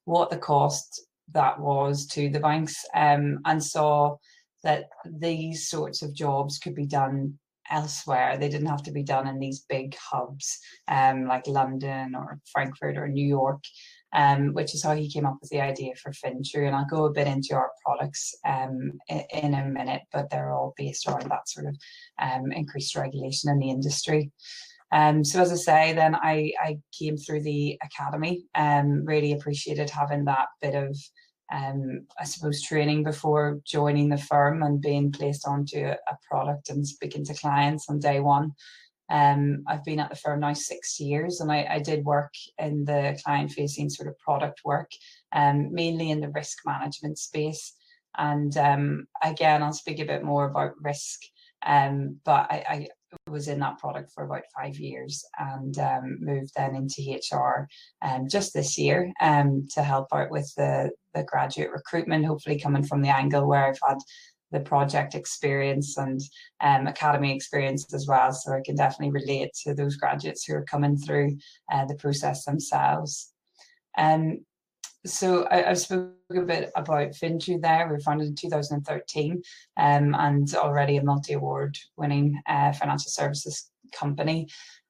what 0.06 0.30
the 0.30 0.38
cost 0.38 1.08
that 1.32 1.60
was 1.60 2.06
to 2.06 2.30
the 2.30 2.40
banks 2.40 2.86
um, 2.94 3.40
and 3.46 3.64
saw 3.64 4.16
that 4.64 4.86
these 5.06 5.68
sorts 5.68 6.04
of 6.04 6.14
jobs 6.14 6.60
could 6.60 6.76
be 6.76 6.86
done 6.86 7.38
elsewhere. 7.70 8.38
They 8.38 8.50
didn't 8.50 8.68
have 8.68 8.84
to 8.84 8.92
be 8.92 9.04
done 9.04 9.28
in 9.28 9.40
these 9.40 9.66
big 9.68 9.96
hubs 9.96 10.60
um, 10.88 11.28
like 11.28 11.48
London 11.48 12.16
or 12.16 12.40
Frankfurt 12.52 12.98
or 12.98 13.08
New 13.08 13.26
York, 13.26 13.64
um, 14.14 14.54
which 14.54 14.74
is 14.74 14.84
how 14.84 14.96
he 14.96 15.12
came 15.12 15.26
up 15.26 15.38
with 15.42 15.50
the 15.50 15.62
idea 15.62 15.94
for 16.02 16.12
Fintrue. 16.12 16.68
And 16.68 16.76
I'll 16.76 16.86
go 16.86 17.06
a 17.06 17.12
bit 17.12 17.28
into 17.28 17.56
our 17.56 17.72
products 17.86 18.34
um, 18.46 18.94
in, 19.10 19.54
a 19.54 19.66
minute, 19.66 20.04
but 20.12 20.30
they're 20.30 20.54
all 20.54 20.74
based 20.78 21.08
around 21.08 21.30
that 21.30 21.50
sort 21.50 21.68
of 21.68 21.76
um, 22.22 22.52
increased 22.52 22.96
regulation 22.96 23.52
in 23.52 23.60
the 23.60 23.70
industry. 23.70 24.32
Um, 24.92 25.24
so 25.24 25.42
as 25.42 25.52
I 25.52 25.56
say, 25.56 25.94
then 25.94 26.16
I, 26.16 26.52
I 26.60 26.78
came 26.98 27.18
through 27.18 27.42
the 27.42 27.78
academy 27.84 28.46
and 28.54 29.00
um, 29.00 29.06
really 29.06 29.34
appreciated 29.34 29.90
having 29.90 30.26
that 30.26 30.48
bit 30.62 30.76
of, 30.76 30.96
um, 31.52 32.06
I 32.20 32.24
suppose, 32.24 32.62
training 32.62 33.04
before 33.04 33.60
joining 33.66 34.10
the 34.10 34.18
firm 34.18 34.64
and 34.64 34.82
being 34.82 35.12
placed 35.12 35.48
onto 35.48 35.80
a, 35.80 35.92
a 35.94 36.18
product 36.30 36.70
and 36.70 36.88
speaking 36.88 37.24
to 37.26 37.34
clients 37.34 37.90
on 37.90 38.00
day 38.00 38.20
one. 38.20 38.54
Um, 39.10 39.64
I've 39.68 39.84
been 39.84 40.00
at 40.00 40.10
the 40.10 40.16
firm 40.16 40.40
now 40.40 40.54
six 40.54 41.00
years, 41.00 41.40
and 41.40 41.52
I, 41.52 41.68
I 41.70 41.80
did 41.80 42.04
work 42.04 42.34
in 42.58 42.86
the 42.86 43.20
client-facing 43.24 43.90
sort 43.90 44.10
of 44.10 44.18
product 44.18 44.62
work, 44.66 44.90
um, 45.32 45.72
mainly 45.72 46.10
in 46.10 46.22
the 46.22 46.30
risk 46.30 46.60
management 46.66 47.20
space. 47.20 47.74
And 48.18 48.58
um, 48.58 49.08
again, 49.24 49.62
I'll 49.62 49.74
speak 49.74 50.00
a 50.00 50.06
bit 50.06 50.24
more 50.24 50.46
about 50.50 50.82
risk. 50.82 51.22
Um, 51.66 52.20
but 52.26 52.52
I, 52.52 52.64
I, 52.68 52.88
was 53.30 53.48
in 53.48 53.60
that 53.60 53.78
product 53.78 54.12
for 54.14 54.24
about 54.24 54.44
five 54.56 54.78
years 54.78 55.24
and 55.38 55.78
um, 55.80 56.18
moved 56.22 56.52
then 56.56 56.76
into 56.76 57.02
HR 57.02 57.68
um, 58.02 58.28
just 58.30 58.54
this 58.54 58.78
year 58.78 59.12
um, 59.22 59.68
to 59.74 59.84
help 59.84 60.08
out 60.14 60.32
with 60.32 60.52
the, 60.56 60.90
the 61.14 61.24
graduate 61.24 61.72
recruitment, 61.72 62.26
hopefully 62.26 62.60
coming 62.60 62.84
from 62.84 63.02
the 63.02 63.16
angle 63.16 63.48
where 63.48 63.66
I've 63.66 63.80
had 63.88 63.98
the 64.52 64.60
project 64.60 65.16
experience 65.16 65.98
and 65.98 66.22
um, 66.62 66.88
academy 66.88 67.36
experience 67.36 67.94
as 67.94 68.08
well. 68.08 68.32
So 68.32 68.54
I 68.54 68.62
can 68.64 68.76
definitely 68.76 69.12
relate 69.12 69.52
to 69.64 69.74
those 69.74 69.98
graduates 69.98 70.46
who 70.46 70.56
are 70.56 70.64
coming 70.64 70.98
through 70.98 71.38
uh, 71.72 71.86
the 71.86 71.96
process 71.96 72.46
themselves. 72.46 73.34
Um, 73.98 74.46
so 75.06 75.48
I, 75.50 75.62
have 75.62 75.80
spoken 75.80 76.16
a 76.32 76.42
bit 76.42 76.72
about 76.76 77.16
Fintrue 77.16 77.62
there. 77.62 77.92
We 77.92 78.02
founded 78.02 78.28
in 78.28 78.36
2013 78.36 79.42
um, 79.78 80.16
and 80.16 80.56
already 80.56 80.98
a 80.98 81.04
multi-award 81.04 81.78
winning 81.98 82.42
uh, 82.48 82.74
financial 82.74 83.12
services 83.12 83.70
company. 83.94 84.48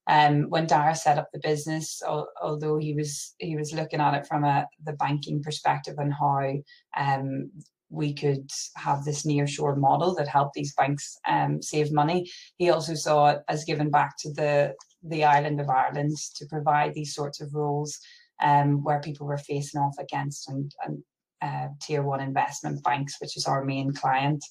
Um, 0.08 0.50
when 0.50 0.68
Darragh 0.68 0.98
set 0.98 1.18
up 1.18 1.30
the 1.34 1.40
business, 1.40 2.02
al- 2.06 2.30
although 2.42 2.78
he 2.78 2.94
was 2.94 3.34
he 3.40 3.56
was 3.56 3.74
looking 3.74 4.00
at 4.00 4.14
it 4.14 4.28
from 4.28 4.44
a 4.44 4.68
the 4.84 4.94
banking 4.94 5.42
perspective 5.42 5.96
and 5.98 6.14
how 6.14 6.54
um, 6.96 7.52
we 7.90 8.14
could 8.14 8.50
have 8.76 9.04
this 9.04 9.26
nearshore 9.26 9.78
model 9.78 10.14
that 10.16 10.28
helped 10.28 10.54
these 10.54 10.76
banks 10.76 11.18
um, 11.28 11.62
save 11.62 11.92
money. 11.92 12.30
He 12.58 12.70
also 12.70 12.94
saw 12.94 13.30
it 13.32 13.42
as 13.48 13.66
giving 13.66 13.90
back 13.90 14.16
to 14.20 14.32
the 14.34 14.76
the 15.04 15.24
island 15.24 15.60
of 15.60 15.70
Ireland 15.70 16.18
to 16.36 16.46
provide 16.48 16.94
these 16.94 17.14
sorts 17.14 17.42
of 17.42 17.54
roles 17.54 18.00
um, 18.42 18.84
where 18.84 19.00
people 19.00 19.28
were 19.28 19.38
facing 19.38 19.80
off 19.82 19.96
against 20.00 20.50
and, 20.50 20.74
and 20.86 21.04
uh, 21.42 21.68
tier 21.82 22.04
one 22.04 22.22
investment 22.22 22.84
banks, 22.84 23.18
which 23.20 23.38
is 23.38 23.46
our 23.46 23.64
main 23.64 23.94
client, 23.94 24.44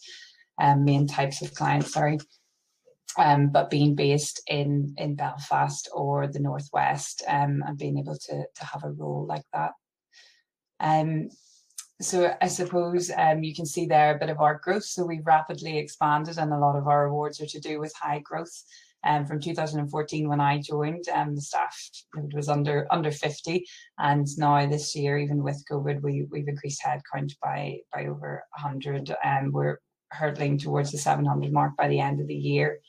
um, 0.60 0.84
main 0.84 1.06
types 1.06 1.42
of 1.42 1.54
clients, 1.54 1.92
sorry. 1.92 2.18
Um, 3.16 3.50
but 3.50 3.70
being 3.70 3.94
based 3.94 4.42
in 4.48 4.94
in 4.98 5.14
Belfast 5.14 5.88
or 5.92 6.26
the 6.26 6.40
northwest 6.40 7.22
um, 7.28 7.62
and 7.64 7.78
being 7.78 7.98
able 7.98 8.16
to 8.16 8.44
to 8.54 8.64
have 8.64 8.82
a 8.82 8.90
role 8.90 9.24
like 9.24 9.44
that. 9.52 9.70
Um, 10.80 11.28
so 12.00 12.34
I 12.42 12.48
suppose 12.48 13.12
um, 13.16 13.44
you 13.44 13.54
can 13.54 13.66
see 13.66 13.86
there 13.86 14.14
a 14.14 14.18
bit 14.18 14.30
of 14.30 14.40
our 14.40 14.60
growth. 14.62 14.84
So 14.84 15.04
we've 15.04 15.26
rapidly 15.26 15.78
expanded, 15.78 16.38
and 16.38 16.52
a 16.52 16.58
lot 16.58 16.76
of 16.76 16.88
our 16.88 17.06
awards 17.06 17.40
are 17.40 17.46
to 17.46 17.60
do 17.60 17.78
with 17.78 17.94
high 17.94 18.18
growth. 18.18 18.64
Um, 19.04 19.26
from 19.26 19.40
2014 19.40 20.28
when 20.28 20.40
I 20.40 20.60
joined, 20.60 21.08
um, 21.12 21.34
the 21.34 21.42
staff 21.42 21.76
was 22.32 22.48
under 22.48 22.86
under 22.90 23.10
50, 23.10 23.66
and 23.98 24.26
now 24.38 24.66
this 24.66 24.94
year, 24.94 25.18
even 25.18 25.42
with 25.42 25.64
COVID, 25.70 26.02
we 26.02 26.26
we've 26.30 26.48
increased 26.48 26.82
headcount 26.82 27.32
by 27.42 27.78
by 27.92 28.06
over 28.06 28.44
100, 28.60 29.14
and 29.22 29.52
we're 29.52 29.78
hurtling 30.10 30.58
towards 30.58 30.92
the 30.92 30.98
700 30.98 31.52
mark 31.52 31.76
by 31.76 31.88
the 31.88 32.00
end 32.00 32.20
of 32.20 32.28
the 32.28 32.34
year. 32.34 32.80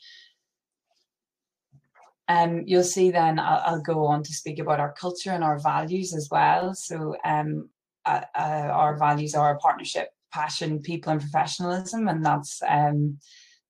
Um, 2.28 2.64
you'll 2.66 2.82
see 2.82 3.10
then 3.10 3.38
I'll, 3.38 3.62
I'll, 3.64 3.80
go 3.80 4.06
on 4.06 4.24
to 4.24 4.32
speak 4.32 4.58
about 4.58 4.80
our 4.80 4.92
culture 4.92 5.30
and 5.30 5.44
our 5.44 5.60
values 5.60 6.12
as 6.12 6.28
well. 6.28 6.74
So 6.74 7.16
um, 7.24 7.68
uh, 8.04 8.22
uh, 8.36 8.68
our 8.72 8.98
values 8.98 9.34
are 9.34 9.58
partnership, 9.58 10.08
passion, 10.32 10.80
people, 10.80 11.12
and 11.12 11.20
professionalism, 11.20 12.08
and 12.08 12.24
that's 12.24 12.62
um, 12.68 13.18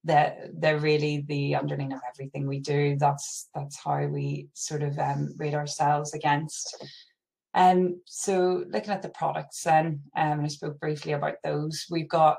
they're, 0.06 0.48
they're 0.54 0.78
really 0.78 1.24
the 1.26 1.56
underling 1.56 1.92
of 1.92 2.00
everything 2.08 2.46
we 2.46 2.60
do. 2.60 2.96
That's 2.98 3.48
that's 3.54 3.76
how 3.82 4.06
we 4.06 4.48
sort 4.54 4.82
of 4.82 4.98
um, 4.98 5.34
rate 5.36 5.54
ourselves 5.54 6.14
against. 6.14 6.84
Um, 7.54 8.00
so 8.04 8.64
looking 8.68 8.90
at 8.90 9.02
the 9.02 9.08
products 9.08 9.62
then, 9.62 10.02
um, 10.16 10.40
I 10.44 10.48
spoke 10.48 10.78
briefly 10.78 11.12
about 11.12 11.36
those. 11.42 11.86
We've 11.90 12.08
got 12.08 12.38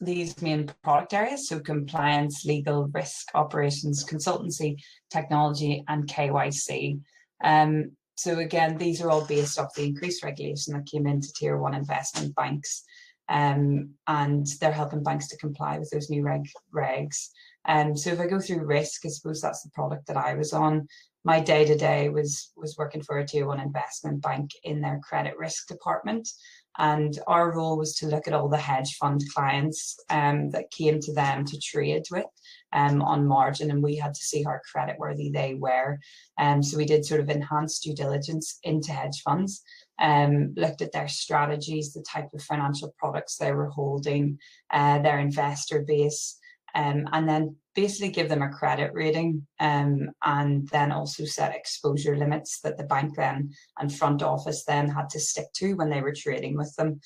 these 0.00 0.40
main 0.40 0.70
product 0.82 1.12
areas, 1.12 1.48
so 1.48 1.60
compliance, 1.60 2.44
legal, 2.44 2.88
risk, 2.88 3.28
operations, 3.34 4.04
consultancy, 4.04 4.76
technology, 5.10 5.84
and 5.88 6.06
KYC. 6.06 7.00
Um, 7.42 7.92
so 8.16 8.38
again, 8.38 8.78
these 8.78 9.02
are 9.02 9.10
all 9.10 9.26
based 9.26 9.58
off 9.58 9.74
the 9.74 9.84
increased 9.84 10.24
regulation 10.24 10.74
that 10.74 10.86
came 10.86 11.06
into 11.06 11.32
tier 11.34 11.58
one 11.58 11.74
investment 11.74 12.34
banks. 12.34 12.84
Um, 13.28 13.90
and 14.06 14.46
they're 14.60 14.72
helping 14.72 15.02
banks 15.02 15.28
to 15.28 15.38
comply 15.38 15.78
with 15.78 15.90
those 15.90 16.10
new 16.10 16.22
reg 16.22 16.46
regs. 16.74 17.28
Um, 17.66 17.96
so 17.96 18.10
if 18.10 18.20
I 18.20 18.26
go 18.26 18.40
through 18.40 18.66
risk, 18.66 19.06
I 19.06 19.08
suppose 19.08 19.40
that's 19.40 19.62
the 19.62 19.70
product 19.70 20.06
that 20.06 20.16
I 20.16 20.34
was 20.34 20.52
on. 20.52 20.86
My 21.24 21.40
day 21.40 21.64
to 21.64 21.76
day 21.76 22.10
was 22.10 22.52
was 22.54 22.76
working 22.76 23.02
for 23.02 23.18
a 23.18 23.26
tier 23.26 23.46
one 23.46 23.60
investment 23.60 24.20
bank 24.20 24.50
in 24.62 24.82
their 24.82 25.00
credit 25.02 25.38
risk 25.38 25.68
department, 25.68 26.28
and 26.76 27.18
our 27.26 27.56
role 27.56 27.78
was 27.78 27.94
to 27.96 28.08
look 28.08 28.28
at 28.28 28.34
all 28.34 28.48
the 28.48 28.58
hedge 28.58 28.96
fund 28.96 29.22
clients 29.34 29.98
um, 30.10 30.50
that 30.50 30.70
came 30.70 31.00
to 31.00 31.14
them 31.14 31.46
to 31.46 31.58
trade 31.58 32.04
with 32.10 32.26
um, 32.74 33.00
on 33.00 33.26
margin, 33.26 33.70
and 33.70 33.82
we 33.82 33.96
had 33.96 34.12
to 34.12 34.22
see 34.22 34.42
how 34.42 34.58
credit 34.70 34.98
worthy 34.98 35.30
they 35.30 35.54
were. 35.54 35.98
Um, 36.36 36.62
so 36.62 36.76
we 36.76 36.84
did 36.84 37.06
sort 37.06 37.20
of 37.20 37.30
enhanced 37.30 37.84
due 37.84 37.94
diligence 37.94 38.58
into 38.62 38.92
hedge 38.92 39.22
funds, 39.22 39.62
um, 39.98 40.52
looked 40.56 40.82
at 40.82 40.92
their 40.92 41.08
strategies, 41.08 41.92
the 41.92 42.02
type 42.02 42.28
of 42.34 42.42
financial 42.42 42.94
products 42.98 43.36
they 43.36 43.52
were 43.52 43.70
holding, 43.70 44.38
uh, 44.70 44.98
their 45.00 45.18
investor 45.18 45.84
base, 45.86 46.38
um, 46.74 47.08
and 47.12 47.28
then 47.28 47.56
basically 47.74 48.10
give 48.10 48.28
them 48.28 48.42
a 48.42 48.48
credit 48.48 48.92
rating 48.94 49.46
um, 49.60 50.10
and 50.24 50.68
then 50.68 50.92
also 50.92 51.24
set 51.24 51.54
exposure 51.54 52.16
limits 52.16 52.60
that 52.60 52.76
the 52.76 52.84
bank 52.84 53.14
then 53.16 53.50
and 53.78 53.94
front 53.94 54.22
office 54.22 54.64
then 54.64 54.88
had 54.88 55.08
to 55.10 55.20
stick 55.20 55.46
to 55.54 55.74
when 55.74 55.90
they 55.90 56.00
were 56.00 56.14
trading 56.14 56.56
with 56.56 56.74
them. 56.76 57.00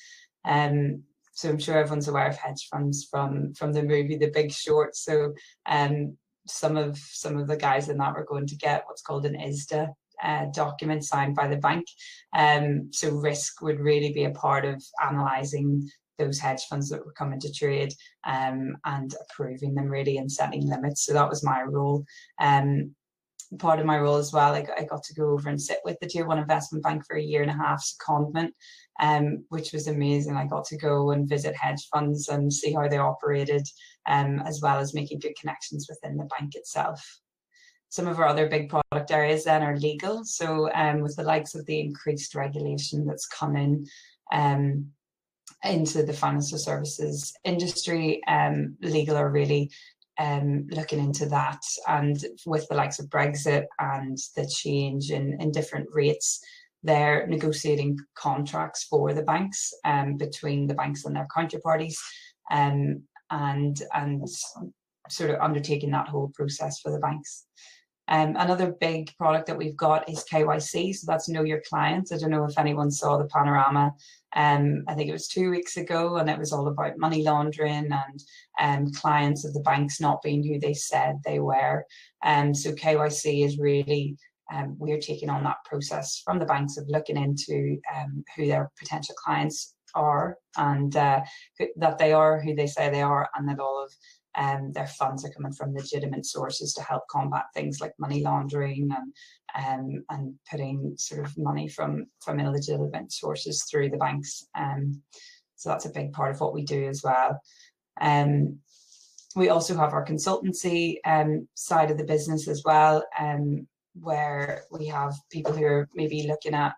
Um, 0.45 1.03
so 1.33 1.49
I'm 1.49 1.59
sure 1.59 1.77
everyone's 1.77 2.07
aware 2.07 2.27
of 2.27 2.35
hedge 2.35 2.67
funds 2.69 3.07
from 3.09 3.53
from 3.53 3.71
the 3.71 3.83
movie 3.83 4.17
The 4.17 4.31
Big 4.31 4.51
Short. 4.51 4.95
So 4.95 5.33
um, 5.65 6.17
some 6.47 6.75
of 6.75 6.97
some 6.97 7.37
of 7.37 7.47
the 7.47 7.55
guys 7.55 7.89
in 7.89 7.97
that 7.97 8.13
were 8.13 8.25
going 8.25 8.47
to 8.47 8.57
get 8.57 8.83
what's 8.87 9.01
called 9.01 9.25
an 9.25 9.35
ISDA 9.35 9.89
uh, 10.23 10.45
document 10.53 11.03
signed 11.03 11.35
by 11.35 11.47
the 11.47 11.57
bank. 11.57 11.85
Um, 12.35 12.89
so 12.91 13.11
risk 13.11 13.61
would 13.61 13.79
really 13.79 14.13
be 14.13 14.25
a 14.25 14.31
part 14.31 14.65
of 14.65 14.83
analysing 15.01 15.89
those 16.17 16.39
hedge 16.39 16.63
funds 16.69 16.89
that 16.89 17.05
were 17.05 17.13
coming 17.13 17.39
to 17.39 17.51
trade 17.51 17.93
um, 18.25 18.75
and 18.85 19.15
approving 19.21 19.73
them 19.73 19.87
really 19.87 20.17
and 20.17 20.31
setting 20.31 20.67
limits. 20.67 21.05
So 21.05 21.13
that 21.13 21.29
was 21.29 21.43
my 21.43 21.63
role. 21.63 22.03
Um, 22.39 22.93
part 23.57 23.79
of 23.79 23.85
my 23.85 23.97
role 23.97 24.17
as 24.17 24.31
well, 24.31 24.53
I 24.53 24.61
got, 24.61 24.79
I 24.79 24.83
got 24.83 25.03
to 25.03 25.13
go 25.15 25.31
over 25.31 25.49
and 25.49 25.59
sit 25.59 25.79
with 25.83 25.97
the 25.99 26.07
Tier 26.07 26.27
1 26.27 26.37
investment 26.37 26.83
bank 26.83 27.03
for 27.05 27.15
a 27.15 27.21
year 27.21 27.41
and 27.41 27.49
a 27.49 27.55
half 27.55 27.83
secondment, 27.83 28.51
um, 28.99 29.43
which 29.49 29.71
was 29.71 29.87
amazing. 29.87 30.35
I 30.35 30.45
got 30.45 30.65
to 30.65 30.77
go 30.77 31.11
and 31.11 31.27
visit 31.27 31.55
hedge 31.55 31.87
funds 31.91 32.27
and 32.27 32.53
see 32.53 32.73
how 32.73 32.87
they 32.87 32.97
operated, 32.99 33.65
um, 34.05 34.39
as 34.45 34.61
well 34.61 34.77
as 34.77 34.93
making 34.93 35.19
good 35.19 35.33
connections 35.39 35.87
within 35.89 36.17
the 36.17 36.29
bank 36.37 36.53
itself. 36.55 37.03
Some 37.89 38.07
of 38.07 38.19
our 38.19 38.27
other 38.27 38.47
big 38.47 38.69
product 38.69 39.11
areas 39.11 39.43
then 39.43 39.63
are 39.63 39.77
legal. 39.77 40.23
So 40.23 40.71
um, 40.73 41.01
with 41.01 41.15
the 41.15 41.23
likes 41.23 41.55
of 41.55 41.65
the 41.65 41.79
increased 41.79 42.35
regulation 42.35 43.05
that's 43.05 43.27
come 43.27 43.55
in, 43.55 43.85
um, 44.31 44.91
into 45.63 46.03
the 46.03 46.13
financial 46.13 46.57
services 46.57 47.33
industry. 47.43 48.21
Um, 48.27 48.77
legal 48.81 49.17
are 49.17 49.29
really 49.29 49.71
um, 50.19 50.67
looking 50.69 50.99
into 50.99 51.25
that, 51.27 51.61
and 51.87 52.23
with 52.45 52.67
the 52.67 52.75
likes 52.75 52.99
of 52.99 53.07
Brexit 53.07 53.65
and 53.79 54.17
the 54.35 54.47
change 54.47 55.11
in, 55.11 55.37
in 55.41 55.51
different 55.51 55.87
rates, 55.91 56.41
they're 56.83 57.27
negotiating 57.27 57.97
contracts 58.15 58.85
for 58.85 59.13
the 59.13 59.23
banks 59.23 59.73
um, 59.85 60.17
between 60.17 60.67
the 60.67 60.73
banks 60.73 61.05
and 61.05 61.15
their 61.15 61.27
counterparties, 61.35 61.95
um, 62.51 63.01
and 63.31 63.81
and 63.93 64.27
sort 65.09 65.29
of 65.29 65.39
undertaking 65.41 65.91
that 65.91 66.07
whole 66.07 66.31
process 66.35 66.79
for 66.79 66.91
the 66.91 66.99
banks. 66.99 67.45
Um, 68.09 68.35
another 68.37 68.75
big 68.81 69.15
product 69.17 69.45
that 69.47 69.57
we've 69.57 69.77
got 69.77 70.09
is 70.09 70.25
KYC, 70.31 70.95
so 70.95 71.05
that's 71.07 71.29
Know 71.29 71.43
Your 71.43 71.61
Clients. 71.69 72.11
I 72.11 72.17
don't 72.17 72.31
know 72.31 72.43
if 72.43 72.57
anyone 72.57 72.89
saw 72.89 73.17
the 73.17 73.27
panorama. 73.27 73.93
Um, 74.35 74.83
I 74.87 74.95
think 74.95 75.09
it 75.09 75.13
was 75.13 75.27
two 75.27 75.51
weeks 75.51 75.77
ago, 75.77 76.17
and 76.17 76.29
it 76.29 76.37
was 76.37 76.51
all 76.51 76.67
about 76.67 76.97
money 76.97 77.23
laundering 77.23 77.91
and 77.91 78.23
um, 78.59 78.91
clients 78.91 79.45
of 79.45 79.53
the 79.53 79.61
banks 79.61 80.01
not 80.01 80.23
being 80.23 80.43
who 80.43 80.59
they 80.59 80.73
said 80.73 81.19
they 81.23 81.39
were. 81.39 81.85
Um, 82.25 82.53
so 82.53 82.71
KYC 82.71 83.45
is 83.45 83.59
really 83.59 84.17
um, 84.51 84.75
we're 84.79 84.99
taking 84.99 85.29
on 85.29 85.43
that 85.43 85.63
process 85.63 86.21
from 86.25 86.39
the 86.39 86.45
banks 86.45 86.77
of 86.77 86.89
looking 86.89 87.17
into 87.17 87.79
um, 87.95 88.23
who 88.35 88.47
their 88.47 88.71
potential 88.79 89.13
clients 89.23 89.75
are 89.93 90.37
and 90.57 90.95
uh, 90.95 91.21
that 91.75 91.97
they 91.97 92.13
are 92.13 92.41
who 92.41 92.55
they 92.55 92.67
say 92.67 92.89
they 92.89 93.01
are, 93.01 93.29
and 93.35 93.47
that 93.47 93.59
all 93.59 93.83
of 93.83 93.91
um, 94.37 94.71
their 94.73 94.87
funds 94.87 95.25
are 95.25 95.31
coming 95.31 95.51
from 95.53 95.73
legitimate 95.73 96.25
sources 96.25 96.73
to 96.73 96.83
help 96.83 97.03
combat 97.09 97.45
things 97.53 97.81
like 97.81 97.93
money 97.99 98.21
laundering 98.21 98.89
and 98.95 99.13
um, 99.55 100.03
and 100.09 100.35
putting 100.49 100.93
sort 100.97 101.25
of 101.25 101.37
money 101.37 101.67
from 101.67 102.05
from 102.23 102.39
illegitimate 102.39 103.11
sources 103.11 103.65
through 103.69 103.89
the 103.89 103.97
banks. 103.97 104.45
Um, 104.55 105.01
so 105.55 105.69
that's 105.69 105.85
a 105.85 105.91
big 105.91 106.13
part 106.13 106.31
of 106.31 106.39
what 106.39 106.53
we 106.53 106.63
do 106.63 106.87
as 106.87 107.01
well. 107.03 107.39
Um, 107.99 108.59
we 109.35 109.49
also 109.49 109.75
have 109.75 109.93
our 109.93 110.05
consultancy 110.05 110.97
um, 111.05 111.47
side 111.55 111.91
of 111.91 111.97
the 111.97 112.03
business 112.03 112.47
as 112.47 112.63
well, 112.65 113.03
um, 113.19 113.67
where 113.93 114.63
we 114.71 114.87
have 114.87 115.13
people 115.31 115.53
who 115.53 115.65
are 115.65 115.89
maybe 115.93 116.27
looking 116.27 116.53
at 116.53 116.73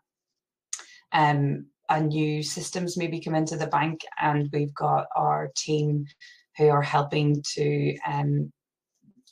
um, 1.11 1.65
a 1.89 2.01
new 2.01 2.41
systems 2.41 2.97
maybe 2.97 3.19
come 3.19 3.35
into 3.35 3.57
the 3.57 3.67
bank, 3.67 4.01
and 4.21 4.49
we've 4.53 4.73
got 4.73 5.07
our 5.15 5.49
team 5.55 6.05
who 6.57 6.69
are 6.69 6.81
helping 6.81 7.41
to 7.53 7.97
um, 8.07 8.51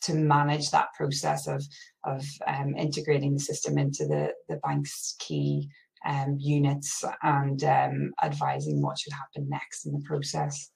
to 0.01 0.13
manage 0.13 0.71
that 0.71 0.93
process 0.95 1.47
of 1.47 1.63
of 2.05 2.25
um, 2.47 2.75
integrating 2.75 3.33
the 3.33 3.39
system 3.39 3.77
into 3.77 4.05
the 4.05 4.33
the 4.47 4.57
bank's 4.57 5.15
key 5.19 5.69
um, 6.05 6.37
units 6.39 7.03
and 7.23 7.63
um, 7.63 8.13
advising 8.23 8.81
what 8.81 8.97
should 8.97 9.13
happen 9.13 9.49
next 9.49 9.85
in 9.85 9.91
the 9.91 10.01
process. 10.05 10.71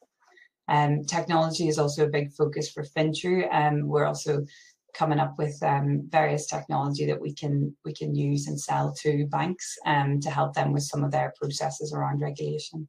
Um, 0.67 1.03
technology 1.03 1.67
is 1.67 1.77
also 1.77 2.05
a 2.05 2.09
big 2.09 2.31
focus 2.31 2.71
for 2.71 2.83
FinTrue. 2.83 3.53
Um, 3.53 3.87
we're 3.87 4.05
also 4.05 4.45
coming 4.93 5.19
up 5.19 5.35
with 5.37 5.57
um, 5.63 6.07
various 6.09 6.45
technology 6.45 7.05
that 7.05 7.19
we 7.19 7.33
can 7.33 7.75
we 7.83 7.93
can 7.93 8.15
use 8.15 8.47
and 8.47 8.59
sell 8.59 8.93
to 9.01 9.25
banks 9.27 9.77
um, 9.85 10.19
to 10.21 10.29
help 10.29 10.53
them 10.53 10.71
with 10.71 10.83
some 10.83 11.03
of 11.03 11.11
their 11.11 11.33
processes 11.39 11.93
around 11.93 12.21
regulation. 12.21 12.87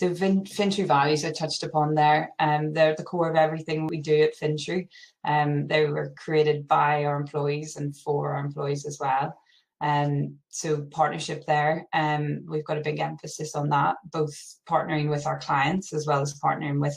So 0.00 0.08
FinTrue 0.08 0.86
values 0.86 1.26
I 1.26 1.30
touched 1.30 1.62
upon 1.62 1.94
there. 1.94 2.30
Um, 2.38 2.72
they're 2.72 2.96
the 2.96 3.04
core 3.04 3.28
of 3.28 3.36
everything 3.36 3.86
we 3.86 4.00
do 4.00 4.22
at 4.22 4.34
FinTrue. 4.34 4.88
Um, 5.26 5.66
they 5.66 5.84
were 5.84 6.14
created 6.16 6.66
by 6.66 7.04
our 7.04 7.20
employees 7.20 7.76
and 7.76 7.94
for 7.94 8.32
our 8.32 8.42
employees 8.42 8.86
as 8.86 8.96
well. 8.98 9.34
Um, 9.82 10.36
so 10.48 10.86
partnership 10.90 11.44
there. 11.44 11.84
Um, 11.92 12.46
we've 12.48 12.64
got 12.64 12.78
a 12.78 12.82
big 12.82 12.98
emphasis 12.98 13.54
on 13.54 13.68
that, 13.68 13.96
both 14.10 14.32
partnering 14.66 15.10
with 15.10 15.26
our 15.26 15.38
clients 15.38 15.92
as 15.92 16.06
well 16.06 16.22
as 16.22 16.40
partnering 16.42 16.80
with 16.80 16.96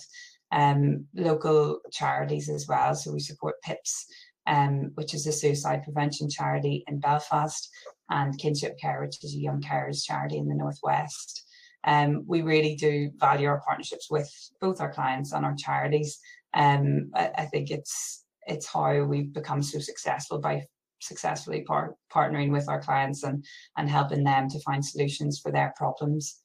um, 0.54 1.06
local 1.13 1.82
charities 1.92 2.48
as 2.48 2.70
well. 2.70 2.96
So 2.96 3.12
we 3.12 3.20
support 3.20 3.62
PIPS, 3.63 4.06
um, 4.48 4.92
which 4.96 5.13
is 5.13 5.28
a 5.28 5.34
suicide 5.34 5.84
prevention 5.84 6.30
charity 6.30 6.86
in 6.88 7.02
Belfast, 7.02 7.70
and 8.10 8.39
Kinship 8.39 8.80
Care, 8.80 9.02
which 9.02 9.22
is 9.26 9.36
a 9.36 9.39
young 9.39 9.60
carers 9.60 10.06
charity 10.06 10.38
in 10.38 10.48
the 10.48 10.56
Northwest. 10.56 11.50
Um, 11.86 12.24
we 12.28 12.41
really 12.41 12.76
do 12.76 13.12
value 13.17 13.48
our 13.48 13.62
partnerships 13.65 14.10
with 14.10 14.30
both 14.62 14.80
our 14.82 14.91
clients 14.91 15.34
and 15.34 15.46
our 15.46 15.56
charities. 15.56 16.19
Um, 16.54 17.12
I, 17.15 17.32
I 17.39 17.46
think 17.46 17.72
it's 17.72 18.26
it's 18.48 18.67
how 18.67 19.04
we've 19.04 19.34
become 19.34 19.62
so 19.62 19.80
successful 19.80 20.39
by 20.39 20.65
successfully 21.02 21.62
par- 21.62 21.96
partnering 22.13 22.52
with 22.52 22.69
our 22.69 22.82
clients 22.82 23.24
and 23.24 23.46
and 23.78 23.89
helping 23.89 24.24
them 24.24 24.50
to 24.50 24.60
find 24.60 24.86
solutions 24.86 25.39
for 25.39 25.52
their 25.52 25.74
problems. 25.76 26.39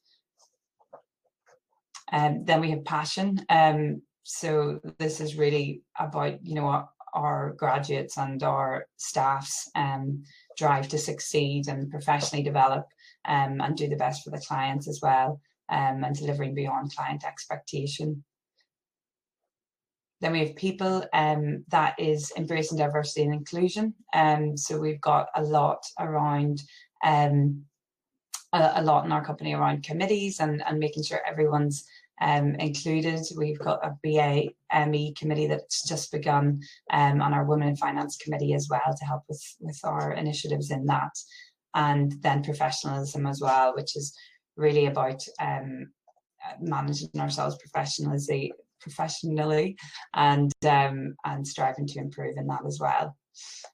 Um, 2.11 2.43
then 2.45 2.59
we 2.59 2.71
have 2.71 2.83
passion. 2.85 3.45
Um, 3.49 4.01
so 4.23 4.79
this 4.97 5.21
is 5.21 5.35
really 5.35 5.83
about 5.97 6.45
you 6.45 6.55
know 6.55 6.87
our 7.13 7.53
graduates 7.57 8.17
and 8.17 8.41
our 8.43 8.85
staff's 8.97 9.69
um, 9.75 10.23
drive 10.57 10.87
to 10.89 10.97
succeed 10.97 11.67
and 11.67 11.89
professionally 11.91 12.43
develop 12.43 12.87
um, 13.25 13.61
and 13.61 13.75
do 13.75 13.87
the 13.87 13.95
best 13.95 14.23
for 14.23 14.31
the 14.31 14.43
clients 14.47 14.87
as 14.87 14.99
well 15.01 15.39
um, 15.69 16.03
and 16.03 16.15
delivering 16.15 16.53
beyond 16.53 16.93
client 16.95 17.23
expectation. 17.25 18.23
Then 20.21 20.33
we 20.33 20.39
have 20.39 20.55
people 20.55 21.05
um, 21.13 21.63
that 21.69 21.95
is 21.97 22.33
embracing 22.35 22.77
diversity 22.77 23.23
and 23.23 23.33
inclusion. 23.33 23.93
Um, 24.13 24.57
so 24.57 24.77
we've 24.77 24.99
got 24.99 25.29
a 25.35 25.41
lot 25.41 25.81
around 25.97 26.61
um, 27.03 27.63
a, 28.51 28.73
a, 28.75 28.83
lot 28.83 29.05
in 29.05 29.11
our 29.11 29.23
company 29.23 29.53
around 29.53 29.83
committees 29.83 30.41
and, 30.41 30.61
and 30.67 30.79
making 30.79 31.03
sure 31.03 31.21
everyone's 31.25 31.85
um, 32.21 32.55
included. 32.55 33.21
We've 33.37 33.59
got 33.59 33.85
a 33.85 33.97
BA 34.03 34.49
ME 34.87 35.13
committee 35.13 35.47
that's 35.47 35.87
just 35.87 36.11
begun 36.11 36.61
um, 36.91 37.21
on 37.21 37.33
our 37.33 37.45
Women 37.45 37.69
in 37.69 37.75
Finance 37.75 38.17
committee 38.17 38.53
as 38.53 38.67
well 38.69 38.95
to 38.97 39.05
help 39.05 39.23
with, 39.29 39.43
with 39.59 39.79
our 39.83 40.13
initiatives 40.13 40.71
in 40.71 40.85
that. 40.85 41.11
And 41.75 42.13
then 42.21 42.43
professionalism 42.43 43.25
as 43.25 43.41
well, 43.41 43.75
which 43.75 43.95
is 43.95 44.15
really 44.57 44.87
about 44.87 45.21
um, 45.39 45.91
managing 46.59 47.09
ourselves 47.17 47.57
professionally, 47.57 48.51
professionally 48.81 49.77
and 50.15 50.51
um, 50.65 51.15
and 51.25 51.45
striving 51.45 51.85
to 51.87 51.99
improve 51.99 52.37
in 52.37 52.47
that 52.47 52.65
as 52.65 52.79
well. 52.79 53.15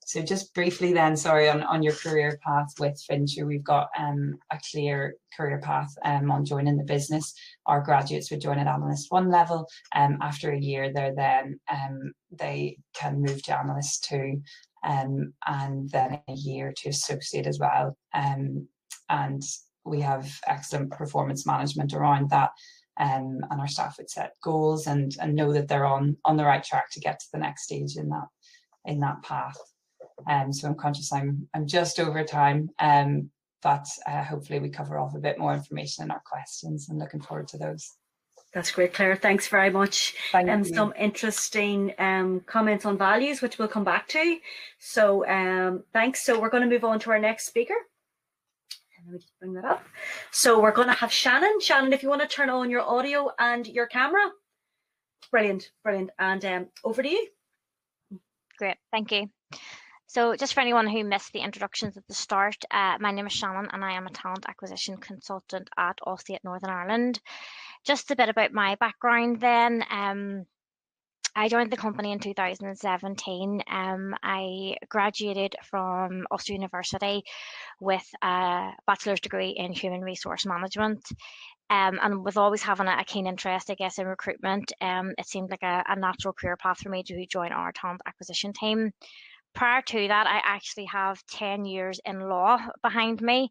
So 0.06 0.22
just 0.22 0.54
briefly 0.54 0.94
then, 0.94 1.18
sorry, 1.18 1.50
on, 1.50 1.64
on 1.64 1.82
your 1.82 1.94
career 1.94 2.40
path 2.46 2.74
with 2.80 3.02
Fintrue, 3.10 3.48
we've 3.48 3.64
got 3.64 3.88
um, 3.98 4.38
a 4.52 4.60
clear 4.72 5.16
career 5.36 5.60
path 5.60 5.90
um, 6.04 6.30
on 6.30 6.46
joining 6.46 6.78
the 6.78 6.84
business. 6.84 7.34
Our 7.66 7.82
graduates 7.82 8.30
would 8.30 8.42
join 8.42 8.60
at 8.60 8.68
analyst 8.68 9.08
one 9.10 9.32
level. 9.32 9.68
Um, 9.96 10.20
after 10.22 10.52
a 10.52 10.60
year, 10.60 10.94
they're 10.94 11.16
then 11.16 11.60
um, 11.72 12.14
they 12.32 12.78
can 12.94 13.22
move 13.22 13.42
to 13.44 13.60
analyst 13.60 14.04
two, 14.04 14.42
um, 14.84 15.34
and 15.48 15.90
then 15.90 16.22
a 16.28 16.34
year 16.34 16.72
to 16.78 16.90
associate 16.90 17.48
as 17.48 17.58
well. 17.60 17.98
Um, 18.14 18.68
and 19.10 19.42
we 19.86 20.02
have 20.02 20.32
excellent 20.48 20.92
performance 20.92 21.48
management 21.48 21.94
around 21.94 22.30
that. 22.30 22.52
Um, 22.98 23.42
and 23.50 23.60
our 23.60 23.68
staff 23.68 23.98
would 23.98 24.10
set 24.10 24.36
goals 24.42 24.88
and 24.88 25.14
and 25.20 25.36
know 25.36 25.52
that 25.52 25.68
they're 25.68 25.86
on 25.86 26.16
on 26.24 26.38
the 26.38 26.46
right 26.46 26.64
track 26.64 26.90
to 26.92 27.02
get 27.02 27.20
to 27.20 27.26
the 27.34 27.40
next 27.40 27.64
stage 27.64 27.98
in 27.98 28.08
that 28.10 28.28
in 28.86 29.00
that 29.00 29.22
path. 29.24 29.58
Um, 30.30 30.54
so 30.54 30.68
I'm 30.68 30.76
conscious 30.76 31.12
I'm 31.12 31.48
I'm 31.54 31.68
just 31.68 32.00
over 32.00 32.24
time, 32.24 32.70
um, 32.80 33.30
but 33.62 33.86
uh, 34.08 34.24
hopefully 34.24 34.60
we 34.60 34.70
cover 34.70 34.98
off 34.98 35.16
a 35.16 35.20
bit 35.20 35.38
more 35.38 35.54
information 35.54 36.06
in 36.06 36.12
our 36.12 36.22
questions 36.26 36.90
and 36.90 37.00
looking 37.00 37.22
forward 37.22 37.48
to 37.50 37.58
those. 37.58 37.98
That's 38.54 38.72
great, 38.72 38.94
Claire. 38.94 39.18
Thanks 39.18 39.50
very 39.50 39.70
much. 39.70 40.16
Thank 40.32 40.50
um, 40.50 40.64
some 40.64 40.94
interesting 40.98 41.94
um, 42.00 42.40
comments 42.46 42.86
on 42.86 42.98
values, 42.98 43.42
which 43.42 43.60
we'll 43.60 43.68
come 43.68 43.84
back 43.84 44.08
to. 44.10 44.38
So 44.80 45.28
um, 45.28 45.84
thanks. 45.92 46.24
So 46.24 46.40
we're 46.40 46.50
going 46.50 46.64
to 46.64 46.70
move 46.70 46.86
on 46.86 46.98
to 47.02 47.12
our 47.12 47.20
next 47.20 47.48
speaker. 47.48 47.76
Let 49.06 49.12
me 49.12 49.20
just 49.20 49.38
bring 49.40 49.54
that 49.56 49.66
up. 49.66 49.86
So 50.32 50.62
we're 50.62 50.72
going 50.72 50.88
to 50.88 50.94
have 50.94 51.12
Shannon. 51.12 51.60
Shannon, 51.60 51.92
if 51.92 52.02
you 52.02 52.08
want 52.08 52.22
to 52.22 52.28
turn 52.28 52.50
on 52.50 52.70
your 52.70 52.82
audio 52.82 53.30
and 53.38 53.68
your 53.68 53.88
camera. 53.88 54.32
Brilliant, 55.32 55.72
brilliant. 55.84 56.12
And 56.18 56.46
um, 56.46 56.68
over 56.86 57.04
to 57.04 57.10
you. 57.10 57.28
Great, 58.58 58.78
thank 58.92 59.12
you. 59.12 59.28
So 60.08 60.36
just 60.36 60.54
for 60.54 60.62
anyone 60.62 60.88
who 60.88 61.04
missed 61.04 61.34
the 61.34 61.40
introductions 61.40 61.98
at 61.98 62.08
the 62.08 62.14
start, 62.14 62.56
uh, 62.72 62.98
my 63.00 63.12
name 63.12 63.28
is 63.28 63.34
Shannon 63.34 63.70
and 63.72 63.84
I 63.84 63.94
am 63.94 64.08
a 64.08 64.12
talent 64.12 64.46
acquisition 64.48 64.98
consultant 64.98 65.70
at 65.78 65.98
Allstate 66.06 66.44
Northern 66.44 66.70
Ireland. 66.70 67.20
Just 67.86 68.12
a 68.12 68.16
bit 68.16 68.30
about 68.30 68.54
my 68.54 68.76
background 68.76 69.42
then. 69.42 69.84
Um, 69.90 70.46
I 71.38 71.50
joined 71.50 71.70
the 71.70 71.78
company 71.78 72.14
in 72.14 72.20
2017. 72.20 73.64
Um, 73.68 74.16
I 74.24 74.78
graduated 74.88 75.56
from 75.70 76.26
Ulster 76.32 76.54
University 76.54 77.24
with 77.82 78.08
a 78.22 78.70
bachelor's 78.88 79.20
degree 79.20 79.50
in 79.50 79.74
human 79.74 80.02
resource 80.02 80.46
management. 80.46 81.04
Um, 81.70 82.00
and 82.02 82.24
with 82.24 82.38
always 82.38 82.62
having 82.62 82.88
a, 82.88 82.98
a, 83.00 83.04
keen 83.04 83.26
interest, 83.26 83.72
I 83.72 83.76
guess, 83.76 83.98
in 83.98 84.06
recruitment, 84.06 84.72
um, 84.82 85.14
it 85.18 85.26
seemed 85.28 85.50
like 85.50 85.64
a, 85.64 85.84
a 85.88 85.96
natural 85.96 86.34
career 86.34 86.58
path 86.58 86.78
for 86.78 86.90
me 86.90 87.02
to 87.04 87.26
join 87.26 87.52
our 87.52 87.72
talent 87.72 88.02
acquisition 88.06 88.54
team 88.54 88.92
prior 89.56 89.82
to 89.82 90.08
that, 90.08 90.28
I 90.28 90.42
actually 90.44 90.86
have 90.86 91.26
10 91.28 91.66
years 91.66 92.00
in 92.06 92.20
law 92.20 92.60
behind 92.84 93.22
me. 93.22 93.50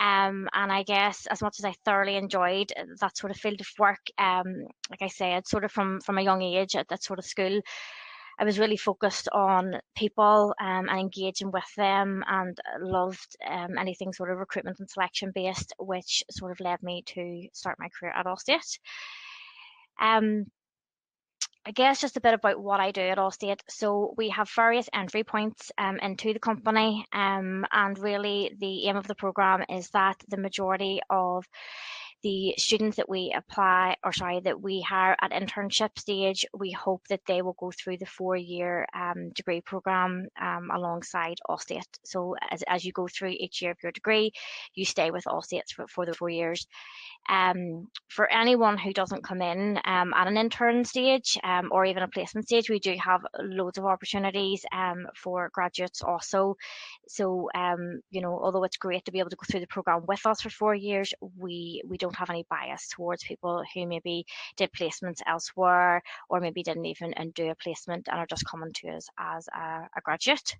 Um, 0.00 0.48
and 0.54 0.72
I 0.72 0.82
guess 0.84 1.26
as 1.26 1.42
much 1.42 1.56
as 1.58 1.64
I 1.64 1.74
thoroughly 1.84 2.16
enjoyed 2.16 2.72
that 3.00 3.18
sort 3.18 3.32
of 3.32 3.36
field 3.36 3.60
of 3.60 3.68
work, 3.78 4.00
um, 4.16 4.64
like 4.88 5.02
I 5.02 5.08
said, 5.08 5.46
sort 5.46 5.64
of 5.64 5.72
from, 5.72 6.00
from 6.00 6.16
a 6.16 6.22
young 6.22 6.40
age 6.40 6.74
at 6.76 6.88
that 6.88 7.02
sort 7.02 7.18
of 7.18 7.26
school, 7.26 7.60
I 8.40 8.44
was 8.44 8.58
really 8.58 8.78
focused 8.78 9.28
on 9.32 9.74
people 9.94 10.54
um, 10.58 10.88
and 10.88 10.98
engaging 10.98 11.50
with 11.52 11.74
them 11.76 12.24
and 12.26 12.58
loved 12.80 13.36
um, 13.46 13.76
anything 13.78 14.14
sort 14.14 14.30
of 14.30 14.38
recruitment 14.38 14.80
and 14.80 14.88
selection 14.88 15.30
based, 15.34 15.74
which 15.78 16.24
sort 16.30 16.50
of 16.50 16.60
led 16.60 16.82
me 16.82 17.02
to 17.08 17.48
start 17.52 17.76
my 17.78 17.88
career 17.88 18.14
at 18.16 18.24
Allstate. 18.24 18.78
Um, 20.00 20.46
I 21.66 21.72
guess 21.72 22.00
just 22.00 22.16
a 22.16 22.22
bit 22.22 22.32
about 22.32 22.58
what 22.58 22.80
I 22.80 22.90
do 22.90 23.02
at 23.02 23.18
Allstate. 23.18 23.60
So 23.68 24.14
we 24.16 24.30
have 24.30 24.50
various 24.56 24.88
entry 24.94 25.22
points 25.22 25.70
um, 25.76 25.98
into 26.00 26.32
the 26.32 26.38
company, 26.38 27.04
um, 27.12 27.66
and 27.70 27.98
really 27.98 28.56
the 28.58 28.88
aim 28.88 28.96
of 28.96 29.06
the 29.06 29.14
program 29.14 29.64
is 29.68 29.90
that 29.90 30.16
the 30.28 30.38
majority 30.38 31.00
of 31.10 31.44
the 32.22 32.54
students 32.58 32.96
that 32.96 33.08
we 33.08 33.32
apply 33.36 33.96
or 34.04 34.12
sorry 34.12 34.40
that 34.40 34.60
we 34.60 34.80
hire 34.80 35.16
at 35.20 35.32
internship 35.32 35.98
stage 35.98 36.44
we 36.56 36.70
hope 36.70 37.02
that 37.08 37.20
they 37.26 37.42
will 37.42 37.56
go 37.58 37.70
through 37.70 37.96
the 37.96 38.06
four 38.06 38.36
year 38.36 38.86
um, 38.94 39.30
degree 39.34 39.60
program 39.60 40.26
um, 40.40 40.70
alongside 40.74 41.38
Allstate 41.48 41.82
so 42.04 42.34
as, 42.50 42.62
as 42.68 42.84
you 42.84 42.92
go 42.92 43.08
through 43.08 43.30
each 43.30 43.62
year 43.62 43.72
of 43.72 43.78
your 43.82 43.92
degree 43.92 44.32
you 44.74 44.84
stay 44.84 45.10
with 45.10 45.24
Allstate 45.24 45.70
for, 45.74 45.86
for 45.88 46.06
the 46.06 46.14
four 46.14 46.30
years. 46.30 46.66
Um, 47.28 47.88
for 48.08 48.30
anyone 48.32 48.76
who 48.78 48.92
doesn't 48.92 49.22
come 49.22 49.42
in 49.42 49.78
um, 49.84 50.12
at 50.14 50.26
an 50.26 50.36
intern 50.36 50.84
stage 50.84 51.38
um, 51.44 51.68
or 51.70 51.84
even 51.84 52.02
a 52.02 52.08
placement 52.08 52.46
stage 52.46 52.70
we 52.70 52.80
do 52.80 52.96
have 52.98 53.20
loads 53.38 53.78
of 53.78 53.84
opportunities 53.84 54.64
um, 54.72 55.06
for 55.14 55.50
graduates 55.52 56.02
also. 56.02 56.56
So 57.08 57.48
you 58.10 58.20
know 58.20 58.38
although 58.42 58.64
it's 58.64 58.76
great 58.78 59.04
to 59.04 59.12
be 59.12 59.18
able 59.18 59.30
to 59.30 59.36
go 59.36 59.44
through 59.48 59.60
the 59.60 59.66
program 59.66 60.04
with 60.06 60.24
us 60.26 60.40
for 60.40 60.50
four 60.50 60.74
years 60.74 61.12
we 61.38 61.82
we 61.86 61.98
don't 61.98 62.09
don't 62.10 62.18
have 62.18 62.30
any 62.30 62.44
bias 62.50 62.88
towards 62.88 63.24
people 63.24 63.62
who 63.74 63.86
maybe 63.86 64.24
did 64.56 64.72
placements 64.72 65.20
elsewhere 65.26 66.02
or 66.28 66.40
maybe 66.40 66.62
didn't 66.62 66.86
even 66.86 67.14
do 67.34 67.50
a 67.50 67.54
placement 67.54 68.08
and 68.08 68.18
are 68.18 68.26
just 68.26 68.46
coming 68.46 68.72
to 68.72 68.88
us 68.88 69.08
as 69.18 69.48
a, 69.48 69.88
a 69.96 70.00
graduate. 70.02 70.56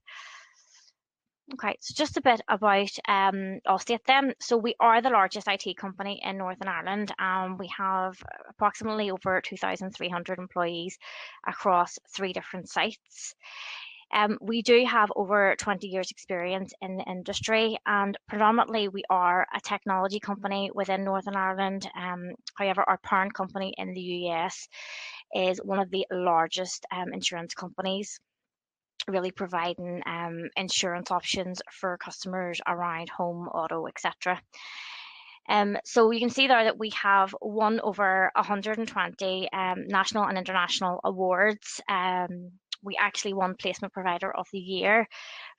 Okay, 1.54 1.76
so 1.80 1.94
just 1.96 2.16
a 2.16 2.20
bit 2.20 2.40
about 2.48 2.90
um, 3.08 3.58
Allstate 3.66 4.04
then. 4.06 4.34
So 4.40 4.56
we 4.56 4.76
are 4.78 5.02
the 5.02 5.10
largest 5.10 5.48
IT 5.48 5.76
company 5.76 6.20
in 6.22 6.38
Northern 6.38 6.68
Ireland. 6.68 7.12
and 7.18 7.58
we 7.58 7.68
have 7.76 8.16
approximately 8.48 9.10
over 9.10 9.40
2,300 9.40 10.38
employees 10.38 10.96
across 11.44 11.98
three 12.14 12.32
different 12.32 12.68
sites. 12.68 13.34
Um, 14.12 14.38
we 14.40 14.62
do 14.62 14.84
have 14.86 15.12
over 15.14 15.54
20 15.56 15.86
years 15.86 16.10
experience 16.10 16.72
in 16.82 16.96
the 16.96 17.04
industry 17.04 17.78
and 17.86 18.16
predominantly 18.28 18.88
we 18.88 19.04
are 19.08 19.46
a 19.54 19.60
technology 19.60 20.18
company 20.18 20.70
within 20.74 21.04
Northern 21.04 21.36
Ireland. 21.36 21.88
Um, 21.94 22.32
however, 22.54 22.82
our 22.86 22.98
parent 22.98 23.34
company 23.34 23.72
in 23.76 23.94
the 23.94 24.00
US 24.00 24.68
is 25.34 25.58
one 25.58 25.78
of 25.78 25.90
the 25.90 26.06
largest 26.10 26.86
um, 26.90 27.12
insurance 27.12 27.54
companies 27.54 28.18
really 29.08 29.30
providing 29.30 30.02
um, 30.06 30.50
insurance 30.56 31.10
options 31.10 31.62
for 31.72 31.96
customers 31.98 32.60
around 32.66 33.08
home, 33.08 33.48
auto, 33.48 33.86
etc. 33.86 34.40
Um, 35.48 35.76
so 35.84 36.10
you 36.10 36.20
can 36.20 36.30
see 36.30 36.46
there 36.46 36.64
that 36.64 36.78
we 36.78 36.90
have 36.90 37.34
won 37.40 37.80
over 37.80 38.30
120 38.34 39.52
um, 39.52 39.88
national 39.88 40.24
and 40.24 40.38
international 40.38 41.00
awards 41.02 41.80
um, 41.88 42.52
we 42.82 42.96
actually 42.98 43.34
won 43.34 43.54
Placement 43.54 43.92
Provider 43.92 44.34
of 44.34 44.46
the 44.52 44.58
Year 44.58 45.06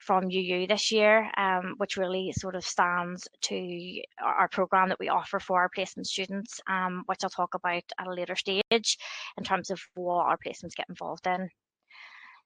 from 0.00 0.30
UU 0.30 0.66
this 0.66 0.90
year, 0.90 1.30
um, 1.36 1.74
which 1.78 1.96
really 1.96 2.32
sort 2.32 2.56
of 2.56 2.64
stands 2.64 3.28
to 3.42 4.02
our 4.22 4.48
program 4.48 4.88
that 4.88 5.00
we 5.00 5.08
offer 5.08 5.38
for 5.38 5.60
our 5.60 5.68
placement 5.68 6.06
students, 6.06 6.60
um, 6.68 7.02
which 7.06 7.20
I'll 7.22 7.30
talk 7.30 7.54
about 7.54 7.84
at 7.98 8.06
a 8.06 8.12
later 8.12 8.36
stage 8.36 8.62
in 9.38 9.44
terms 9.44 9.70
of 9.70 9.80
what 9.94 10.26
our 10.26 10.38
placements 10.38 10.74
get 10.74 10.88
involved 10.88 11.26
in. 11.26 11.48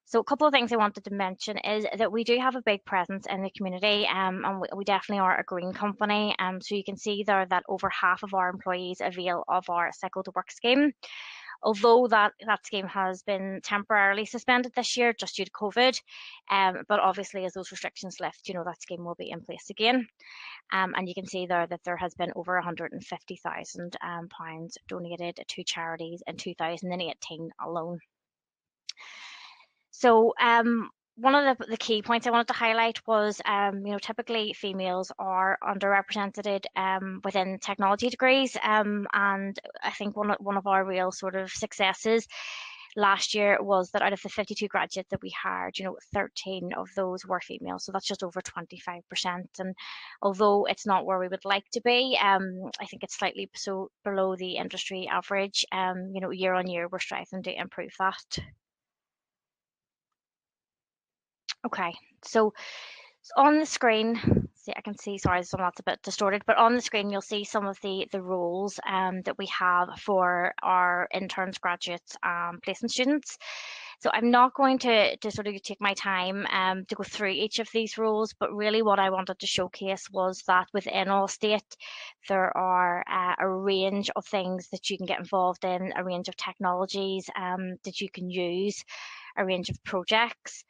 So 0.08 0.20
a 0.20 0.24
couple 0.24 0.46
of 0.46 0.52
things 0.52 0.72
I 0.72 0.76
wanted 0.76 1.02
to 1.04 1.12
mention 1.12 1.58
is 1.58 1.84
that 1.98 2.12
we 2.12 2.22
do 2.22 2.38
have 2.38 2.54
a 2.54 2.62
big 2.62 2.84
presence 2.84 3.26
in 3.28 3.42
the 3.42 3.50
community 3.50 4.06
um, 4.06 4.44
and 4.44 4.60
we, 4.60 4.68
we, 4.76 4.84
definitely 4.84 5.18
are 5.18 5.40
a 5.40 5.42
green 5.42 5.72
company. 5.72 6.32
Um, 6.38 6.60
so 6.60 6.76
you 6.76 6.84
can 6.84 6.96
see 6.96 7.24
there 7.26 7.44
that 7.50 7.64
over 7.68 7.90
half 7.90 8.22
of 8.22 8.32
our 8.32 8.48
employees 8.48 9.00
avail 9.00 9.42
of 9.48 9.68
our 9.68 9.90
Cycle 9.92 10.22
to 10.22 10.30
Work 10.36 10.52
scheme 10.52 10.92
although 11.62 12.06
that, 12.08 12.32
that 12.46 12.66
scheme 12.66 12.86
has 12.86 13.22
been 13.22 13.60
temporarily 13.62 14.24
suspended 14.24 14.72
this 14.74 14.96
year 14.96 15.12
just 15.12 15.36
due 15.36 15.44
to 15.44 15.50
COVID. 15.50 15.98
Um, 16.50 16.82
but 16.88 17.00
obviously, 17.00 17.44
as 17.44 17.52
those 17.52 17.70
restrictions 17.70 18.18
lift, 18.20 18.48
you 18.48 18.54
know, 18.54 18.64
that 18.64 18.82
scheme 18.82 19.04
will 19.04 19.14
be 19.14 19.30
in 19.30 19.40
place 19.40 19.70
again. 19.70 20.06
Um, 20.72 20.94
and 20.96 21.08
you 21.08 21.14
can 21.14 21.26
see 21.26 21.46
there 21.46 21.66
that 21.66 21.80
there 21.84 21.96
has 21.96 22.14
been 22.14 22.32
over 22.36 22.60
£150,000 22.60 23.94
um, 24.02 24.28
pounds 24.28 24.78
donated 24.88 25.40
to 25.46 25.64
charities 25.64 26.22
in 26.26 26.36
2018 26.36 27.50
alone. 27.64 28.00
So 29.90 30.34
um, 30.40 30.90
one 31.16 31.34
of 31.34 31.58
the, 31.58 31.66
the 31.66 31.76
key 31.76 32.02
points 32.02 32.26
I 32.26 32.30
wanted 32.30 32.48
to 32.48 32.52
highlight 32.52 33.06
was, 33.06 33.40
um, 33.46 33.86
you 33.86 33.92
know, 33.92 33.98
typically 33.98 34.52
females 34.52 35.10
are 35.18 35.58
underrepresented 35.62 36.64
um, 36.76 37.20
within 37.24 37.58
technology 37.58 38.10
degrees, 38.10 38.56
um, 38.62 39.06
and 39.12 39.58
I 39.82 39.90
think 39.92 40.16
one 40.16 40.30
of, 40.30 40.36
one 40.40 40.56
of 40.56 40.66
our 40.66 40.84
real 40.84 41.10
sort 41.12 41.34
of 41.34 41.50
successes 41.50 42.26
last 42.96 43.34
year 43.34 43.58
was 43.62 43.90
that 43.90 44.02
out 44.02 44.12
of 44.12 44.22
the 44.22 44.28
52 44.28 44.68
graduates 44.68 45.08
that 45.10 45.22
we 45.22 45.30
hired, 45.30 45.78
you 45.78 45.84
know, 45.84 45.96
13 46.14 46.72
of 46.76 46.88
those 46.96 47.24
were 47.26 47.40
female. 47.40 47.78
So 47.78 47.92
that's 47.92 48.06
just 48.06 48.22
over 48.22 48.40
25%. 48.40 49.02
And 49.58 49.74
although 50.22 50.64
it's 50.64 50.86
not 50.86 51.04
where 51.04 51.18
we 51.18 51.28
would 51.28 51.44
like 51.44 51.64
to 51.74 51.80
be, 51.82 52.18
um, 52.20 52.70
I 52.80 52.86
think 52.86 53.02
it's 53.02 53.18
slightly 53.18 53.50
so 53.54 53.90
below 54.02 54.34
the 54.34 54.56
industry 54.56 55.08
average. 55.10 55.64
Um, 55.72 56.10
you 56.14 56.20
know, 56.20 56.30
year 56.30 56.54
on 56.54 56.68
year, 56.68 56.88
we're 56.88 56.98
striving 56.98 57.42
to 57.42 57.60
improve 57.60 57.92
that. 57.98 58.38
Okay, 61.66 61.92
so 62.22 62.52
on 63.36 63.58
the 63.58 63.66
screen, 63.66 64.48
see, 64.54 64.72
I 64.76 64.80
can 64.82 64.96
see, 64.96 65.18
sorry, 65.18 65.42
some 65.42 65.60
that's 65.60 65.80
a 65.80 65.82
bit 65.82 66.00
distorted, 66.02 66.42
but 66.46 66.58
on 66.58 66.76
the 66.76 66.80
screen, 66.80 67.10
you'll 67.10 67.22
see 67.22 67.42
some 67.42 67.66
of 67.66 67.76
the, 67.80 68.06
the 68.12 68.22
roles 68.22 68.78
um, 68.88 69.22
that 69.22 69.36
we 69.36 69.46
have 69.46 69.88
for 69.98 70.54
our 70.62 71.08
interns, 71.12 71.58
graduates, 71.58 72.16
um, 72.22 72.60
placement 72.62 72.92
students. 72.92 73.36
So 73.98 74.10
I'm 74.12 74.30
not 74.30 74.54
going 74.54 74.78
to, 74.80 75.16
to 75.16 75.30
sort 75.32 75.48
of 75.48 75.60
take 75.62 75.80
my 75.80 75.94
time 75.94 76.46
um, 76.52 76.84
to 76.84 76.94
go 76.94 77.02
through 77.02 77.30
each 77.30 77.58
of 77.58 77.68
these 77.72 77.98
roles, 77.98 78.32
but 78.38 78.54
really 78.54 78.82
what 78.82 79.00
I 79.00 79.10
wanted 79.10 79.40
to 79.40 79.46
showcase 79.48 80.08
was 80.12 80.44
that 80.46 80.68
within 80.72 81.08
Allstate, 81.08 81.74
there 82.28 82.56
are 82.56 83.02
uh, 83.10 83.34
a 83.40 83.50
range 83.50 84.10
of 84.14 84.24
things 84.24 84.68
that 84.70 84.88
you 84.88 84.98
can 84.98 85.06
get 85.06 85.18
involved 85.18 85.64
in, 85.64 85.92
a 85.96 86.04
range 86.04 86.28
of 86.28 86.36
technologies 86.36 87.28
um, 87.36 87.76
that 87.84 88.00
you 88.00 88.08
can 88.08 88.30
use, 88.30 88.84
a 89.36 89.44
range 89.44 89.68
of 89.68 89.82
projects 89.82 90.62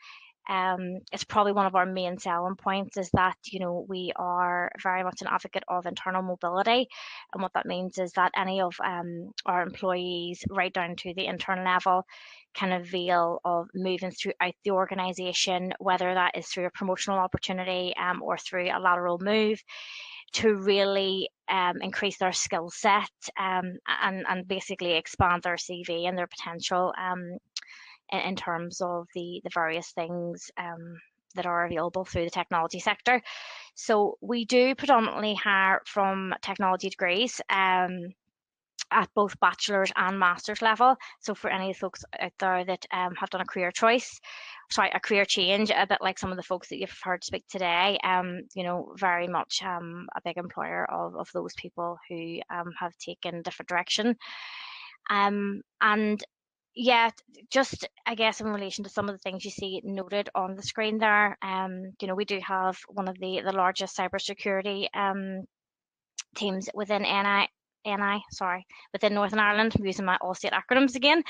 um, 0.48 0.98
it's 1.12 1.24
probably 1.24 1.52
one 1.52 1.66
of 1.66 1.74
our 1.74 1.87
main 1.87 2.18
selling 2.18 2.56
points 2.56 2.96
is 2.96 3.11
that 3.14 3.37
you 3.44 3.61
know 3.61 3.85
we 3.88 4.12
are 4.16 4.70
very 4.82 5.02
much 5.02 5.20
an 5.20 5.28
advocate 5.28 5.64
of 5.68 5.87
internal 5.87 6.22
mobility. 6.22 6.88
And 7.32 7.42
what 7.42 7.52
that 7.54 7.66
means 7.66 7.98
is 7.98 8.12
that 8.12 8.32
any 8.37 8.61
of 8.61 8.74
um, 8.85 9.32
our 9.44 9.62
employees 9.62 10.44
right 10.50 10.72
down 10.72 10.96
to 10.96 11.14
the 11.14 11.26
intern 11.26 11.64
level 11.64 12.04
can 12.54 12.72
avail 12.72 13.40
of 13.44 13.68
moving 13.74 14.11
throughout 14.11 14.54
the 14.64 14.70
organization 14.70 15.72
whether 15.78 16.14
that 16.14 16.37
is 16.37 16.46
through 16.46 16.66
a 16.66 16.70
promotional 16.70 17.18
opportunity 17.18 17.94
um, 17.96 18.22
or 18.22 18.38
through 18.38 18.68
a 18.70 18.80
lateral 18.80 19.18
move 19.20 19.62
to 20.32 20.54
really 20.54 21.28
um, 21.48 21.80
increase 21.80 22.18
their 22.18 22.32
skill 22.32 22.70
set 22.70 23.11
um, 23.38 23.78
and, 24.02 24.24
and 24.28 24.48
basically 24.48 24.92
expand 24.94 25.42
their 25.42 25.56
CV 25.56 26.09
and 26.09 26.18
their 26.18 26.26
potential 26.26 26.92
um, 26.98 27.38
in, 28.12 28.20
in 28.20 28.36
terms 28.36 28.80
of 28.80 29.06
the, 29.14 29.40
the 29.44 29.50
various 29.52 29.90
things 29.92 30.50
um, 30.58 30.98
that 31.34 31.46
are 31.46 31.66
available 31.66 32.04
through 32.04 32.24
the 32.24 32.30
technology 32.30 32.80
sector. 32.80 33.22
So 33.74 34.16
we 34.20 34.44
do 34.44 34.74
predominantly 34.74 35.34
hire 35.34 35.82
from 35.86 36.34
technology 36.42 36.88
degrees. 36.88 37.40
Um, 37.50 38.14
at 38.90 39.08
both 39.14 39.38
bachelor's 39.40 39.92
and 39.96 40.18
master's 40.18 40.62
level. 40.62 40.96
So 41.20 41.34
for 41.34 41.50
any 41.50 41.72
folks 41.72 42.04
out 42.20 42.32
there 42.38 42.64
that 42.64 42.86
um, 42.92 43.14
have 43.16 43.30
done 43.30 43.40
a 43.40 43.46
career 43.46 43.72
choice, 43.72 44.20
sorry, 44.70 44.90
a 44.94 45.00
career 45.00 45.24
change, 45.24 45.70
a 45.70 45.86
bit 45.86 45.98
like 46.00 46.18
some 46.18 46.30
of 46.30 46.36
the 46.36 46.42
folks 46.42 46.68
that 46.68 46.78
you've 46.78 46.98
heard 47.02 47.24
speak 47.24 47.44
today, 47.48 47.98
um, 48.04 48.42
you 48.54 48.62
know, 48.62 48.92
very 48.96 49.28
much 49.28 49.62
um, 49.64 50.06
a 50.16 50.20
big 50.24 50.36
employer 50.36 50.88
of, 50.90 51.16
of 51.16 51.28
those 51.32 51.54
people 51.54 51.98
who 52.08 52.38
um, 52.50 52.72
have 52.78 52.96
taken 52.98 53.42
different 53.42 53.68
direction. 53.68 54.16
Um, 55.10 55.62
and 55.80 56.22
yeah, 56.76 57.10
just 57.50 57.88
I 58.04 58.14
guess 58.14 58.40
in 58.40 58.48
relation 58.48 58.84
to 58.84 58.90
some 58.90 59.08
of 59.08 59.14
the 59.14 59.18
things 59.18 59.44
you 59.44 59.50
see 59.50 59.80
noted 59.82 60.28
on 60.34 60.54
the 60.54 60.62
screen 60.62 60.98
there, 60.98 61.38
um, 61.42 61.92
you 62.00 62.06
know, 62.06 62.14
we 62.14 62.26
do 62.26 62.38
have 62.46 62.78
one 62.88 63.08
of 63.08 63.18
the 63.18 63.40
the 63.44 63.52
largest 63.52 63.96
cybersecurity 63.96 64.86
um 64.94 65.44
teams 66.36 66.68
within 66.74 67.02
NI, 67.02 67.48
NI, 67.86 68.22
sorry, 68.30 68.66
within 68.92 69.14
Northern 69.14 69.38
Ireland. 69.38 69.74
I'm 69.78 69.86
using 69.86 70.04
my 70.04 70.18
Allstate 70.22 70.52
acronyms 70.52 70.96
again. 70.96 71.22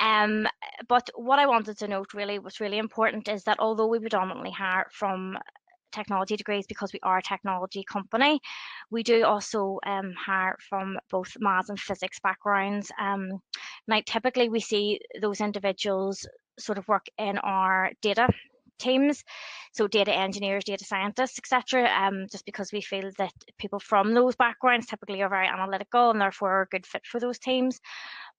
Um, 0.00 0.46
but 0.88 1.10
what 1.16 1.40
I 1.40 1.46
wanted 1.46 1.78
to 1.78 1.88
note 1.88 2.14
really 2.14 2.38
was 2.38 2.60
really 2.60 2.78
important 2.78 3.26
is 3.28 3.42
that 3.44 3.58
although 3.58 3.88
we 3.88 3.98
predominantly 3.98 4.52
hire 4.52 4.86
from 4.92 5.36
technology 5.92 6.36
degrees 6.36 6.66
because 6.66 6.92
we 6.92 7.00
are 7.02 7.18
a 7.18 7.22
technology 7.22 7.84
company. 7.84 8.40
We 8.90 9.02
do 9.02 9.24
also 9.24 9.78
um, 9.86 10.12
hire 10.14 10.56
from 10.68 10.98
both 11.10 11.32
maths 11.38 11.68
and 11.68 11.78
physics 11.78 12.20
backgrounds. 12.20 12.90
Um, 13.00 13.40
now, 13.86 14.00
typically 14.06 14.48
we 14.48 14.60
see 14.60 15.00
those 15.20 15.40
individuals 15.40 16.26
sort 16.58 16.78
of 16.78 16.88
work 16.88 17.06
in 17.18 17.38
our 17.38 17.92
data 18.02 18.28
teams 18.78 19.24
so 19.72 19.86
data 19.86 20.12
engineers 20.12 20.64
data 20.64 20.84
scientists 20.84 21.38
etc 21.38 21.88
um, 21.90 22.26
just 22.30 22.46
because 22.46 22.72
we 22.72 22.80
feel 22.80 23.10
that 23.18 23.32
people 23.58 23.80
from 23.80 24.14
those 24.14 24.36
backgrounds 24.36 24.86
typically 24.86 25.20
are 25.22 25.28
very 25.28 25.48
analytical 25.48 26.10
and 26.10 26.20
therefore 26.20 26.52
are 26.52 26.62
a 26.62 26.68
good 26.68 26.86
fit 26.86 27.04
for 27.04 27.20
those 27.20 27.38
teams 27.38 27.80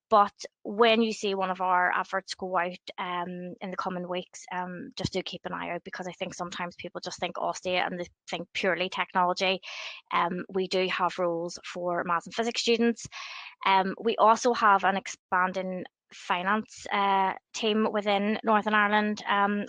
but 0.10 0.34
when 0.64 1.02
you 1.02 1.14
see 1.14 1.36
one 1.36 1.50
of 1.50 1.62
our 1.62 1.92
adverts 1.92 2.34
go 2.34 2.58
out 2.58 2.78
um, 2.98 3.54
in 3.62 3.72
the 3.72 3.78
coming 3.78 4.08
weeks, 4.08 4.46
um, 4.52 4.92
just 4.96 5.14
do 5.14 5.22
keep 5.22 5.42
an 5.46 5.54
eye 5.54 5.72
out 5.72 5.84
because 5.84 6.08
I 6.08 6.12
think 6.14 6.34
sometimes 6.34 6.76
people 6.76 7.02
just 7.04 7.20
think 7.20 7.36
Allstate 7.36 7.86
and 7.86 8.00
they 8.00 8.08
think 8.30 8.48
purely 8.54 8.90
technology. 8.90 9.62
Um, 10.12 10.46
we 10.50 10.68
do 10.68 10.88
have 10.88 11.20
roles 11.20 11.60
for 11.64 12.04
maths 12.06 12.26
and 12.26 12.34
physics 12.34 12.62
students. 12.62 13.08
Um, 13.66 13.94
we 14.02 14.16
also 14.18 14.54
have 14.54 14.84
an 14.84 14.98
expanding 14.98 15.84
finance 16.14 16.88
uh, 16.92 17.34
team 17.54 17.88
within 17.92 18.40
Northern 18.44 18.74
Ireland 18.74 19.24
um. 19.30 19.66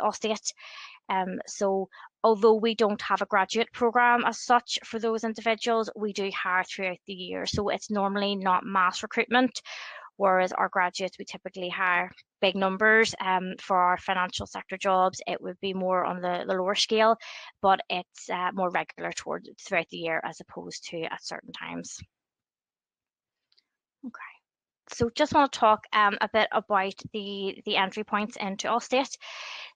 Um, 1.11 1.41
so 1.47 1.89
although 2.23 2.55
we 2.55 2.75
don't 2.75 3.03
have 3.03 3.21
a 3.21 3.27
graduate 3.27 3.73
program 3.73 4.25
as 4.25 4.41
such 4.41 4.79
for 4.85 5.01
those 5.01 5.25
individuals, 5.25 5.91
we 5.97 6.13
do 6.13 6.31
hire 6.31 6.65
throughout 6.65 6.99
the 7.07 7.13
year. 7.13 7.47
So 7.47 7.69
it's 7.69 7.91
normally 7.91 8.37
not 8.37 8.65
mass 8.65 9.03
recruitment 9.03 9.61
whereas 10.21 10.53
our 10.53 10.69
graduates 10.69 11.19
we 11.19 11.25
typically 11.25 11.71
hire 11.71 12.11
big 12.43 12.55
numbers 12.55 13.15
um, 13.25 13.55
for 13.59 13.79
our 13.79 13.97
financial 13.97 14.47
sector 14.47 14.77
jobs 14.77 15.21
it 15.27 15.41
would 15.41 15.59
be 15.61 15.73
more 15.73 16.05
on 16.05 16.21
the, 16.21 16.45
the 16.47 16.55
lower 16.55 16.75
scale 16.75 17.17
but 17.63 17.81
it's 17.89 18.29
uh, 18.29 18.51
more 18.53 18.71
regular 18.71 19.13
toward 19.13 19.49
throughout 19.67 19.89
the 19.91 19.97
year 19.97 20.21
as 20.23 20.41
opposed 20.41 20.85
to 20.91 21.03
at 21.03 21.25
certain 21.25 21.53
times. 21.53 21.99
Okay 24.07 24.30
so 24.93 25.11
just 25.15 25.33
want 25.33 25.53
to 25.53 25.59
talk 25.59 25.87
um, 25.93 26.17
a 26.21 26.29
bit 26.29 26.49
about 26.53 26.95
the, 27.13 27.63
the 27.65 27.77
entry 27.77 28.05
points 28.05 28.37
into 28.41 28.69
Allstate. 28.69 29.17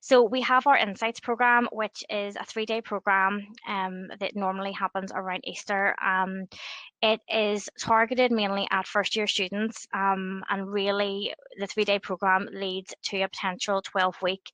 So 0.01 0.23
we 0.23 0.43
have 0.43 0.67
our 0.67 0.77
Insights 0.77 1.21
program, 1.21 1.69
which 1.73 2.05
is 2.11 2.37
a 2.37 2.45
three-day 2.45 2.83
program 2.83 3.47
um, 3.67 4.09
that 4.21 4.37
normally 4.37 4.73
happens 4.73 5.13
around 5.15 5.41
Easter. 5.45 5.95
Um, 6.05 6.47
it 7.01 7.21
is 7.29 7.69
targeted 7.79 8.31
mainly 8.31 8.69
at 8.71 8.87
first-year 8.87 9.27
students, 9.27 9.87
um, 9.95 10.43
and 10.51 10.71
really 10.71 11.35
the 11.59 11.67
three-day 11.67 12.01
program 12.01 12.49
leads 12.53 12.95
to 13.05 13.23
a 13.23 13.29
potential 13.29 13.83
12-week 13.83 14.53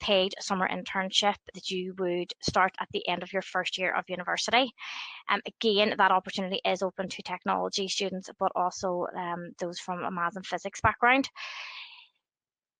paid 0.00 0.34
summer 0.40 0.68
internship 0.68 1.36
that 1.54 1.70
you 1.70 1.94
would 1.98 2.32
start 2.40 2.74
at 2.80 2.88
the 2.92 3.06
end 3.08 3.22
of 3.22 3.32
your 3.32 3.42
first 3.42 3.78
year 3.78 3.92
of 3.94 4.04
university. 4.08 4.72
Um, 5.28 5.40
again, 5.46 5.94
that 5.98 6.10
opportunity 6.10 6.60
is 6.64 6.82
open 6.82 7.08
to 7.08 7.22
technology 7.22 7.88
students, 7.88 8.30
but 8.38 8.52
also 8.54 9.06
um, 9.16 9.50
those 9.58 9.78
from 9.78 10.04
a 10.04 10.10
maths 10.10 10.36
and 10.36 10.46
physics 10.46 10.80
background. 10.80 11.28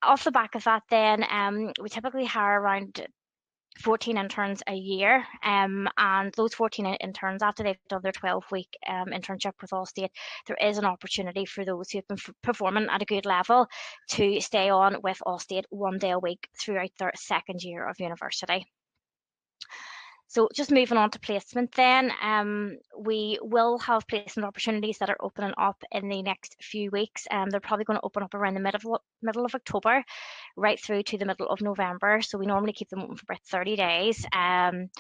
Off 0.03 0.25
the 0.25 0.31
back 0.31 0.55
of 0.55 0.65
that, 0.65 0.83
then, 0.91 1.25
um, 1.29 1.73
we 1.83 1.89
typically 1.89 2.25
hire 2.25 2.61
around 2.61 3.05
14 3.79 4.19
interns 4.19 4.63
a 4.69 4.75
year 4.75 5.25
um, 5.45 5.89
and 5.97 6.33
those 6.37 6.55
14 6.55 6.87
interns 7.01 7.43
after 7.43 7.63
they've 7.63 7.77
done 7.89 8.01
their 8.03 8.13
12 8.13 8.45
week 8.51 8.77
um, 8.87 9.07
internship 9.07 9.53
with 9.61 9.71
Allstate 9.71 10.11
there 10.47 10.57
is 10.61 10.79
an 10.79 10.85
opportunity 10.85 11.45
for 11.45 11.65
those 11.65 11.91
who've 11.91 12.09
been 12.09 12.19
performing 12.43 12.87
at 12.91 13.03
a 13.03 13.07
good 13.07 13.27
level 13.27 13.67
to 14.11 14.41
stay 14.41 14.71
on 14.71 14.97
with 15.03 15.21
Allstate 15.27 15.65
one 15.71 15.99
day 15.99 16.11
a 16.11 16.19
week 16.19 16.49
throughout 16.59 16.91
their 16.99 17.13
second 17.17 17.63
year 17.63 17.89
of 17.89 18.01
university. 18.01 18.67
So 20.31 20.47
just 20.55 20.71
moving 20.71 20.99
on 20.99 21.11
to 21.11 21.19
placement 21.21 21.73
then, 21.73 22.13
um, 22.23 22.77
we 22.99 23.39
will 23.41 23.79
have 23.79 24.07
placement 24.07 24.47
opportunities 24.47 24.99
that 24.99 25.09
are 25.09 25.17
opening 25.21 25.55
up 25.57 25.83
in 25.91 26.11
the 26.11 26.21
next 26.21 26.57
few 26.61 26.91
weeks. 26.91 27.27
Um, 27.31 27.49
they're 27.49 27.61
probably 27.61 27.87
going 27.87 27.99
to 27.99 28.05
open 28.05 28.23
up 28.23 28.35
around 28.35 28.53
the 28.53 28.61
middle 28.61 28.97
of, 28.97 29.01
middle 29.23 29.47
of 29.47 29.55
October, 29.55 30.05
right 30.55 30.79
through 30.79 31.05
to 31.05 31.17
the 31.17 31.25
middle 31.25 31.49
of 31.49 31.63
November. 31.63 32.21
So 32.21 32.37
we 32.37 32.45
normally 32.45 32.75
keep 32.75 32.91
them 32.91 33.01
open 33.01 33.17
for 33.17 33.25
about 33.27 33.43
30 33.51 33.77
days. 33.77 34.27
Um, 34.35 34.91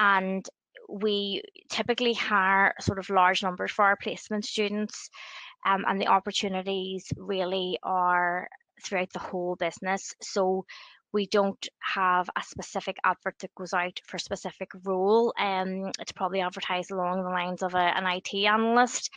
and 0.00 0.44
we 0.88 1.42
typically 1.70 2.12
hire 2.12 2.74
sort 2.80 2.98
of 2.98 3.08
large 3.10 3.44
numbers 3.44 3.70
for 3.70 3.84
our 3.84 3.96
placement 3.96 4.44
students. 4.44 5.08
Um, 5.64 5.84
and 5.86 6.00
the 6.00 6.08
opportunities 6.08 7.06
really 7.16 7.78
are 7.84 8.48
throughout 8.84 9.12
the 9.12 9.20
whole 9.20 9.56
business. 9.56 10.14
So 10.20 10.66
we 11.14 11.26
don't 11.28 11.68
have 11.78 12.28
a 12.36 12.42
specific 12.42 12.96
advert 13.04 13.36
that 13.38 13.54
goes 13.54 13.72
out 13.72 14.00
for 14.04 14.16
a 14.16 14.20
specific 14.20 14.68
role. 14.82 15.32
Um, 15.38 15.92
it's 16.00 16.12
probably 16.12 16.40
advertised 16.40 16.90
along 16.90 17.22
the 17.22 17.30
lines 17.30 17.62
of 17.62 17.74
a, 17.74 17.78
an 17.78 18.04
IT 18.06 18.34
analyst. 18.44 19.10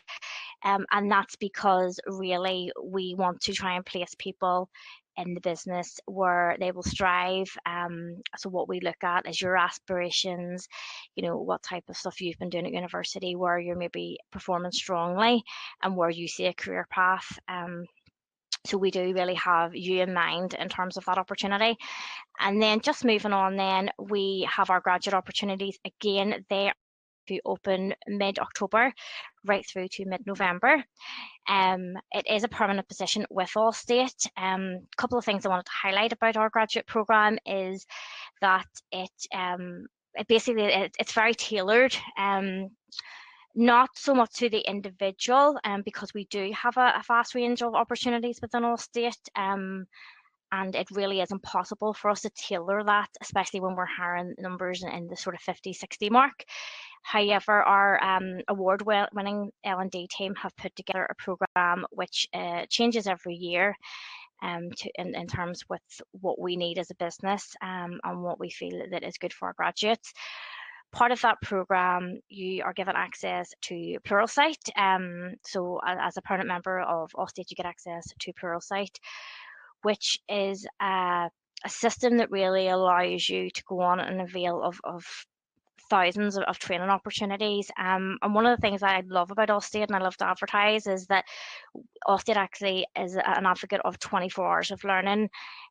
Um, 0.64 0.86
and 0.91 1.12
that's 1.12 1.36
because 1.36 2.00
really 2.06 2.72
we 2.84 3.16
want 3.18 3.41
to 3.41 3.54
try 3.54 3.76
and 3.76 3.86
place 3.86 4.16
people 4.18 4.70
in 5.18 5.34
the 5.34 5.41
business 5.41 6.00
where 6.06 6.56
they 6.60 6.72
will 6.72 6.84
strive. 6.84 7.48
Um, 7.66 8.22
so 8.38 8.50
what 8.50 8.70
we 8.70 8.80
look 8.80 9.04
at 9.04 9.28
is 9.28 9.41
your 9.41 9.58
aspirations, 9.58 10.68
you 11.16 11.24
know, 11.24 11.38
what 11.38 11.64
type 11.64 11.86
of 11.89 11.98
stuff 11.98 12.22
you've 12.22 12.38
been 12.38 12.50
doing 12.50 12.68
at 12.68 12.74
university, 12.74 13.36
where 13.36 13.58
you're 13.58 13.76
maybe 13.76 14.20
performing 14.32 14.72
strongly 14.72 15.43
and 15.82 15.95
where 15.95 16.12
you 16.12 16.28
see 16.28 16.45
a 16.45 16.54
career 16.54 16.86
path. 16.91 17.39
Um, 17.48 17.86
so 18.66 18.78
we 18.78 18.91
do 18.91 19.14
really 19.14 19.36
have 19.36 19.76
you 19.76 20.01
in 20.01 20.14
mind 20.14 20.53
in 20.53 20.70
terms 20.70 20.97
of 20.97 21.05
that 21.05 21.18
opportunity. 21.18 21.78
And 22.39 22.62
then 22.62 22.82
just 22.82 23.05
moving 23.05 23.34
on, 23.34 23.55
then 23.55 23.89
we 23.99 24.47
have 24.49 24.70
our 24.70 24.80
graduate 24.80 25.14
opportunities. 25.14 25.78
Again, 25.86 26.45
they 26.49 26.72
to 27.28 27.39
open 27.45 27.93
mid-October 28.08 28.93
right 29.45 29.66
through 29.68 29.88
to 29.89 30.05
mid-November. 30.05 30.84
Um, 31.47 31.93
it 32.12 32.26
is 32.30 32.43
a 32.43 32.47
permanent 32.47 32.88
position 32.88 33.26
with 33.30 33.51
Allstate. 33.55 34.28
A 34.38 34.45
um, 34.45 34.80
couple 34.97 35.18
of 35.18 35.26
things 35.26 35.45
I 35.45 35.49
wanted 35.49 35.66
to 35.66 35.72
highlight 35.72 36.14
about 36.14 36.38
our 36.38 36.49
graduate 36.49 36.88
program 36.88 37.38
is 37.45 37.86
that 38.41 38.68
it, 38.91 39.12
um, 39.34 39.88
it 40.16 40.28
basically 40.28 40.64
it, 40.64 40.95
it's 40.99 41.14
very 41.14 41.34
tailored. 41.34 41.95
Not 43.60 43.89
so 43.95 44.14
much 44.14 44.34
to 44.36 44.49
the 44.49 44.60
individual, 44.70 45.60
um, 45.64 45.82
because 45.82 46.14
we 46.14 46.26
do 46.26 46.53
have 46.53 46.78
a, 46.78 46.93
a 46.95 47.03
vast 47.08 47.34
range 47.34 47.64
of 47.64 47.74
opportunities 47.74 48.39
within 48.39 48.62
Allstate. 48.62 49.18
Um, 49.36 49.88
and 50.51 50.76
it 50.76 50.91
really 50.91 51.22
is 51.22 51.32
impossible 51.32 51.95
for 51.95 52.12
us 52.12 52.22
to 52.22 52.30
tailor 52.30 52.84
that, 52.84 53.10
especially 53.20 53.60
when 53.60 53.76
we're 53.76 53.88
hiring 53.88 54.36
numbers 54.38 54.84
in 54.84 55.08
the 55.08 55.18
sort 55.18 55.34
of 55.34 55.41
50, 55.41 55.74
60 55.74 56.10
mark. 56.12 56.43
However, 57.01 57.64
our 57.64 58.03
um, 58.03 58.41
award-winning 58.47 59.51
L&D 59.64 60.08
team 60.16 60.36
have 60.36 60.55
put 60.55 60.76
together 60.76 61.08
a 61.10 61.16
program 61.16 61.84
which 61.89 62.28
uh, 62.36 62.68
changes 62.70 63.08
every 63.08 63.34
year 63.34 63.76
um, 64.43 64.70
to, 64.78 64.91
in, 64.99 65.16
in 65.16 65.26
terms 65.26 65.64
with 65.68 65.82
what 66.12 66.39
we 66.39 66.55
need 66.55 66.78
as 66.78 66.91
a 66.91 66.95
business 66.95 67.55
um, 67.64 67.99
and 68.03 68.22
what 68.22 68.39
we 68.39 68.51
feel 68.51 68.84
that 68.91 69.03
is 69.03 69.18
good 69.18 69.34
for 69.34 69.47
our 69.47 69.53
graduates. 69.53 70.14
Part 70.92 71.12
of 71.12 71.22
that 71.22 71.42
program, 71.42 72.20
you 72.30 72.64
are 72.64 72.74
given 72.74 72.96
access 72.96 73.50
to 73.64 73.98
Pluralsight. 74.06 74.58
Um, 74.78 75.34
so 75.46 75.80
as 75.86 76.18
a 76.18 76.22
permanent 76.22 76.48
member 76.48 76.80
of 76.80 77.12
Allstate, 77.16 77.50
you 77.50 77.56
get 77.56 77.66
access 77.66 78.06
to 78.20 78.34
Pluralsight 78.34 78.96
which 79.84 80.20
is 80.30 80.68
a, 80.82 81.30
a 81.66 81.70
system 81.70 82.18
that 82.18 82.32
really 82.32 82.68
allows 82.68 83.30
you 83.30 83.50
to 83.50 83.64
go 83.68 83.82
on 83.82 84.00
and 84.00 84.22
avail 84.22 84.62
of, 84.62 84.80
of 84.84 85.06
thousands 85.90 86.38
of, 86.38 86.44
of, 86.44 86.60
training 86.60 86.90
opportunities. 86.90 87.72
Um, 87.80 88.18
and 88.22 88.36
one 88.36 88.46
of 88.46 88.58
the 88.58 88.62
things 88.62 88.84
I 88.84 89.04
love 89.08 89.32
about 89.32 89.50
Allstate 89.50 89.88
and 89.88 89.96
I 89.96 90.00
love 90.00 90.18
to 90.18 90.28
advertise 90.28 90.88
is 90.88 91.08
that 91.08 91.26
Allstate 92.08 92.36
actually 92.36 92.86
is 93.00 93.16
an 93.16 93.46
advocate 93.46 93.82
of 93.86 94.00
24 94.00 94.46
hours 94.46 94.72
of 94.72 94.84
learning. 94.84 95.30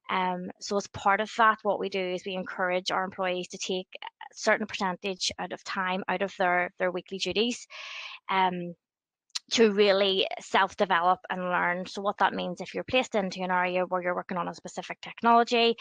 Um, 0.09 0.51
so 0.61 0.77
as 0.77 0.87
part 0.89 1.21
of 1.21 1.31
that, 1.37 1.59
what 1.63 1.81
we 1.81 1.89
do 1.89 2.01
is 2.01 2.25
we 2.25 2.35
encourage 2.35 2.91
our 2.91 3.05
employees 3.05 3.49
to 3.49 3.59
take 3.59 3.89
a 4.03 4.07
certain 4.35 4.67
percentage 4.67 5.33
out 5.39 5.53
of 5.53 5.65
time 5.65 6.05
out 6.09 6.23
of 6.23 6.35
their, 6.39 6.73
their 6.79 6.91
weekly 6.91 7.19
duties. 7.19 7.67
Um, 8.29 8.75
to 9.53 9.71
really 9.71 10.27
self-develop 10.41 11.21
and 11.31 11.41
learn. 11.41 11.87
So 11.87 12.03
what 12.03 12.19
that 12.19 12.35
means 12.35 12.61
if 12.61 12.75
you're 12.75 12.85
placed 12.85 13.15
into 13.15 13.43
an 13.43 13.51
area 13.51 13.85
where 13.85 14.03
you're 14.03 14.15
working 14.15 14.39
on 14.39 14.49
a 14.49 14.55
specific 14.55 15.01
technology, 15.01 15.77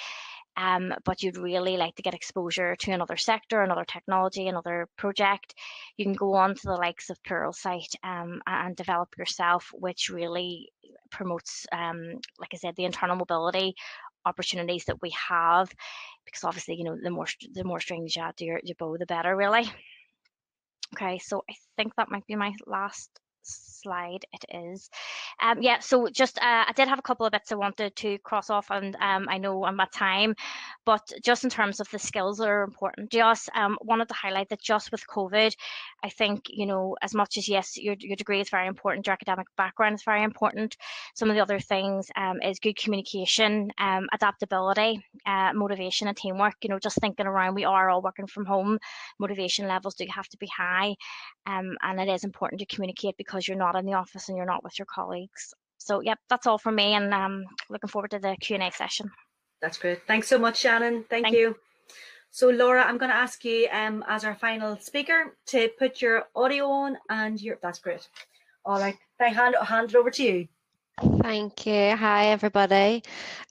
um, 0.57 0.93
but 1.03 1.23
you'd 1.23 1.37
really 1.37 1.75
like 1.75 1.95
to 1.95 2.03
get 2.03 2.13
exposure 2.13 2.75
to 2.77 2.91
another 2.91 3.17
sector, 3.17 3.61
another 3.61 3.85
technology, 3.85 4.47
another 4.47 4.87
project, 4.97 5.55
you 5.97 6.05
can 6.05 6.13
go 6.13 6.35
on 6.35 6.55
to 6.55 6.61
the 6.63 6.75
likes 6.75 7.09
of 7.09 7.21
Pluralsight 7.23 7.95
um, 8.03 8.41
and 8.45 8.75
develop 8.75 9.09
yourself, 9.17 9.71
which 9.73 10.09
really 10.09 10.71
promotes, 11.11 11.65
um, 11.71 12.19
like 12.39 12.53
I 12.53 12.57
said, 12.57 12.75
the 12.75 12.85
internal 12.85 13.15
mobility 13.15 13.75
opportunities 14.25 14.85
that 14.85 15.01
we 15.01 15.11
have, 15.11 15.71
because 16.25 16.43
obviously, 16.43 16.75
you 16.75 16.83
know, 16.83 16.97
the 17.01 17.09
more 17.09 17.27
the 17.53 17.63
more 17.63 17.79
strings 17.79 18.15
you 18.15 18.21
add 18.21 18.37
to 18.37 18.45
your, 18.45 18.59
your 18.63 18.75
bow, 18.77 18.97
the 18.97 19.05
better, 19.05 19.35
really. 19.35 19.71
Okay, 20.95 21.19
so 21.19 21.43
I 21.49 21.53
think 21.75 21.95
that 21.95 22.11
might 22.11 22.25
be 22.27 22.35
my 22.35 22.53
last 22.65 23.09
slide 23.45 24.25
it 24.33 24.45
is. 24.49 24.89
Um, 25.39 25.61
yeah, 25.61 25.79
so 25.79 26.07
just 26.09 26.37
uh, 26.39 26.65
I 26.67 26.71
did 26.75 26.87
have 26.87 26.99
a 26.99 27.03
couple 27.03 27.25
of 27.25 27.31
bits 27.31 27.51
I 27.51 27.55
wanted 27.55 27.95
to 27.97 28.17
cross 28.19 28.49
off, 28.49 28.67
and 28.71 28.95
um, 28.99 29.27
I 29.29 29.37
know 29.37 29.63
I'm 29.63 29.79
at 29.79 29.91
time, 29.91 30.35
but 30.85 31.11
just 31.23 31.43
in 31.43 31.49
terms 31.49 31.79
of 31.79 31.89
the 31.91 31.99
skills 31.99 32.37
that 32.37 32.47
are 32.47 32.63
important, 32.63 33.11
just 33.11 33.49
um, 33.55 33.77
wanted 33.81 34.07
to 34.09 34.13
highlight 34.15 34.49
that 34.49 34.61
just 34.61 34.91
with 34.91 35.05
COVID, 35.07 35.55
I 36.03 36.09
think 36.09 36.45
you 36.49 36.65
know 36.65 36.95
as 37.01 37.13
much 37.13 37.37
as 37.37 37.47
yes, 37.47 37.77
your 37.77 37.95
your 37.99 38.15
degree 38.15 38.41
is 38.41 38.49
very 38.49 38.67
important, 38.67 39.05
your 39.05 39.13
academic 39.13 39.47
background 39.57 39.95
is 39.95 40.03
very 40.03 40.23
important. 40.23 40.77
Some 41.13 41.29
of 41.29 41.35
the 41.35 41.41
other 41.41 41.59
things 41.59 42.09
um, 42.15 42.41
is 42.41 42.59
good 42.59 42.77
communication, 42.77 43.71
um, 43.77 44.07
adaptability, 44.13 45.05
uh, 45.25 45.51
motivation, 45.53 46.07
and 46.07 46.17
teamwork. 46.17 46.55
You 46.61 46.69
know, 46.69 46.79
just 46.79 46.99
thinking 46.99 47.27
around, 47.27 47.55
we 47.55 47.65
are 47.65 47.89
all 47.89 48.01
working 48.01 48.27
from 48.27 48.45
home. 48.45 48.79
Motivation 49.19 49.67
levels 49.67 49.95
do 49.95 50.05
have 50.09 50.27
to 50.29 50.37
be 50.37 50.47
high, 50.47 50.95
um, 51.45 51.77
and 51.81 51.99
it 51.99 52.09
is 52.09 52.23
important 52.23 52.59
to 52.59 52.65
communicate 52.65 53.15
because 53.17 53.47
you're 53.47 53.57
not 53.57 53.75
in 53.75 53.85
the 53.85 53.93
office 53.93 54.29
and 54.29 54.37
you're 54.37 54.45
not 54.45 54.63
with 54.63 54.77
your 54.79 54.87
colleagues. 54.87 55.53
So 55.77 56.01
yep, 56.01 56.19
that's 56.29 56.47
all 56.47 56.57
from 56.57 56.75
me 56.75 56.93
and 56.93 57.13
um, 57.13 57.43
looking 57.69 57.89
forward 57.89 58.11
to 58.11 58.19
the 58.19 58.35
Q&A 58.39 58.71
session. 58.71 59.11
That's 59.61 59.77
great. 59.77 60.05
Thanks 60.07 60.27
so 60.27 60.39
much, 60.39 60.57
Shannon. 60.57 61.05
Thank, 61.09 61.25
Thank 61.25 61.35
you. 61.35 61.55
So 62.31 62.49
Laura, 62.49 62.83
I'm 62.83 62.97
going 62.97 63.11
to 63.11 63.15
ask 63.15 63.45
you 63.45 63.67
um, 63.71 64.03
as 64.07 64.25
our 64.25 64.35
final 64.35 64.77
speaker 64.77 65.37
to 65.47 65.69
put 65.79 66.01
your 66.01 66.23
audio 66.35 66.65
on 66.65 66.97
and 67.09 67.41
your, 67.41 67.57
that's 67.61 67.79
great. 67.79 68.07
All 68.65 68.79
right, 68.79 68.97
I 69.21 69.29
hand, 69.29 69.55
hand 69.61 69.89
it 69.89 69.95
over 69.95 70.09
to 70.11 70.23
you. 70.23 70.47
Thank 71.01 71.65
you. 71.65 71.93
Hi, 71.97 72.27
everybody. 72.27 73.03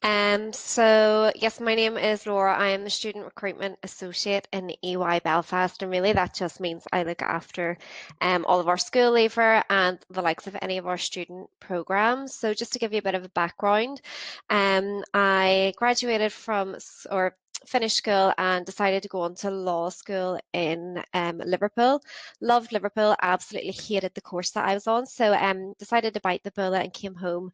Um, 0.02 0.50
so, 0.54 1.30
yes, 1.34 1.60
my 1.60 1.74
name 1.74 1.98
is 1.98 2.26
Laura. 2.26 2.56
I 2.56 2.68
am 2.68 2.84
the 2.84 2.90
Student 2.90 3.26
Recruitment 3.26 3.78
Associate 3.82 4.48
in 4.50 4.74
EY 4.82 5.20
Belfast, 5.22 5.82
and 5.82 5.90
really 5.90 6.14
that 6.14 6.34
just 6.34 6.58
means 6.58 6.86
I 6.90 7.02
look 7.02 7.20
after 7.20 7.76
um, 8.22 8.46
all 8.46 8.60
of 8.60 8.68
our 8.68 8.78
school 8.78 9.12
leaver 9.12 9.62
and 9.68 9.98
the 10.08 10.22
likes 10.22 10.46
of 10.46 10.56
any 10.62 10.78
of 10.78 10.86
our 10.86 10.96
student 10.96 11.50
programs. 11.60 12.34
So, 12.34 12.54
just 12.54 12.72
to 12.72 12.78
give 12.78 12.94
you 12.94 13.00
a 13.00 13.02
bit 13.02 13.14
of 13.14 13.24
a 13.24 13.28
background, 13.30 14.00
um, 14.48 15.04
I 15.12 15.74
graduated 15.76 16.32
from, 16.32 16.76
or 17.10 17.36
finished 17.68 17.96
school 17.96 18.32
and 18.38 18.66
decided 18.66 19.02
to 19.02 19.08
go 19.08 19.20
on 19.20 19.34
to 19.36 19.50
law 19.50 19.88
school 19.88 20.38
in 20.52 21.02
um, 21.12 21.38
Liverpool. 21.38 22.00
Loved 22.40 22.72
Liverpool, 22.72 23.16
absolutely 23.22 23.72
hated 23.72 24.12
the 24.14 24.20
course 24.20 24.50
that 24.52 24.66
I 24.66 24.74
was 24.74 24.86
on. 24.86 25.06
So 25.06 25.32
um, 25.34 25.74
decided 25.78 26.14
to 26.14 26.20
bite 26.20 26.42
the 26.44 26.52
bullet 26.52 26.82
and 26.82 26.92
came 26.92 27.14
home 27.14 27.50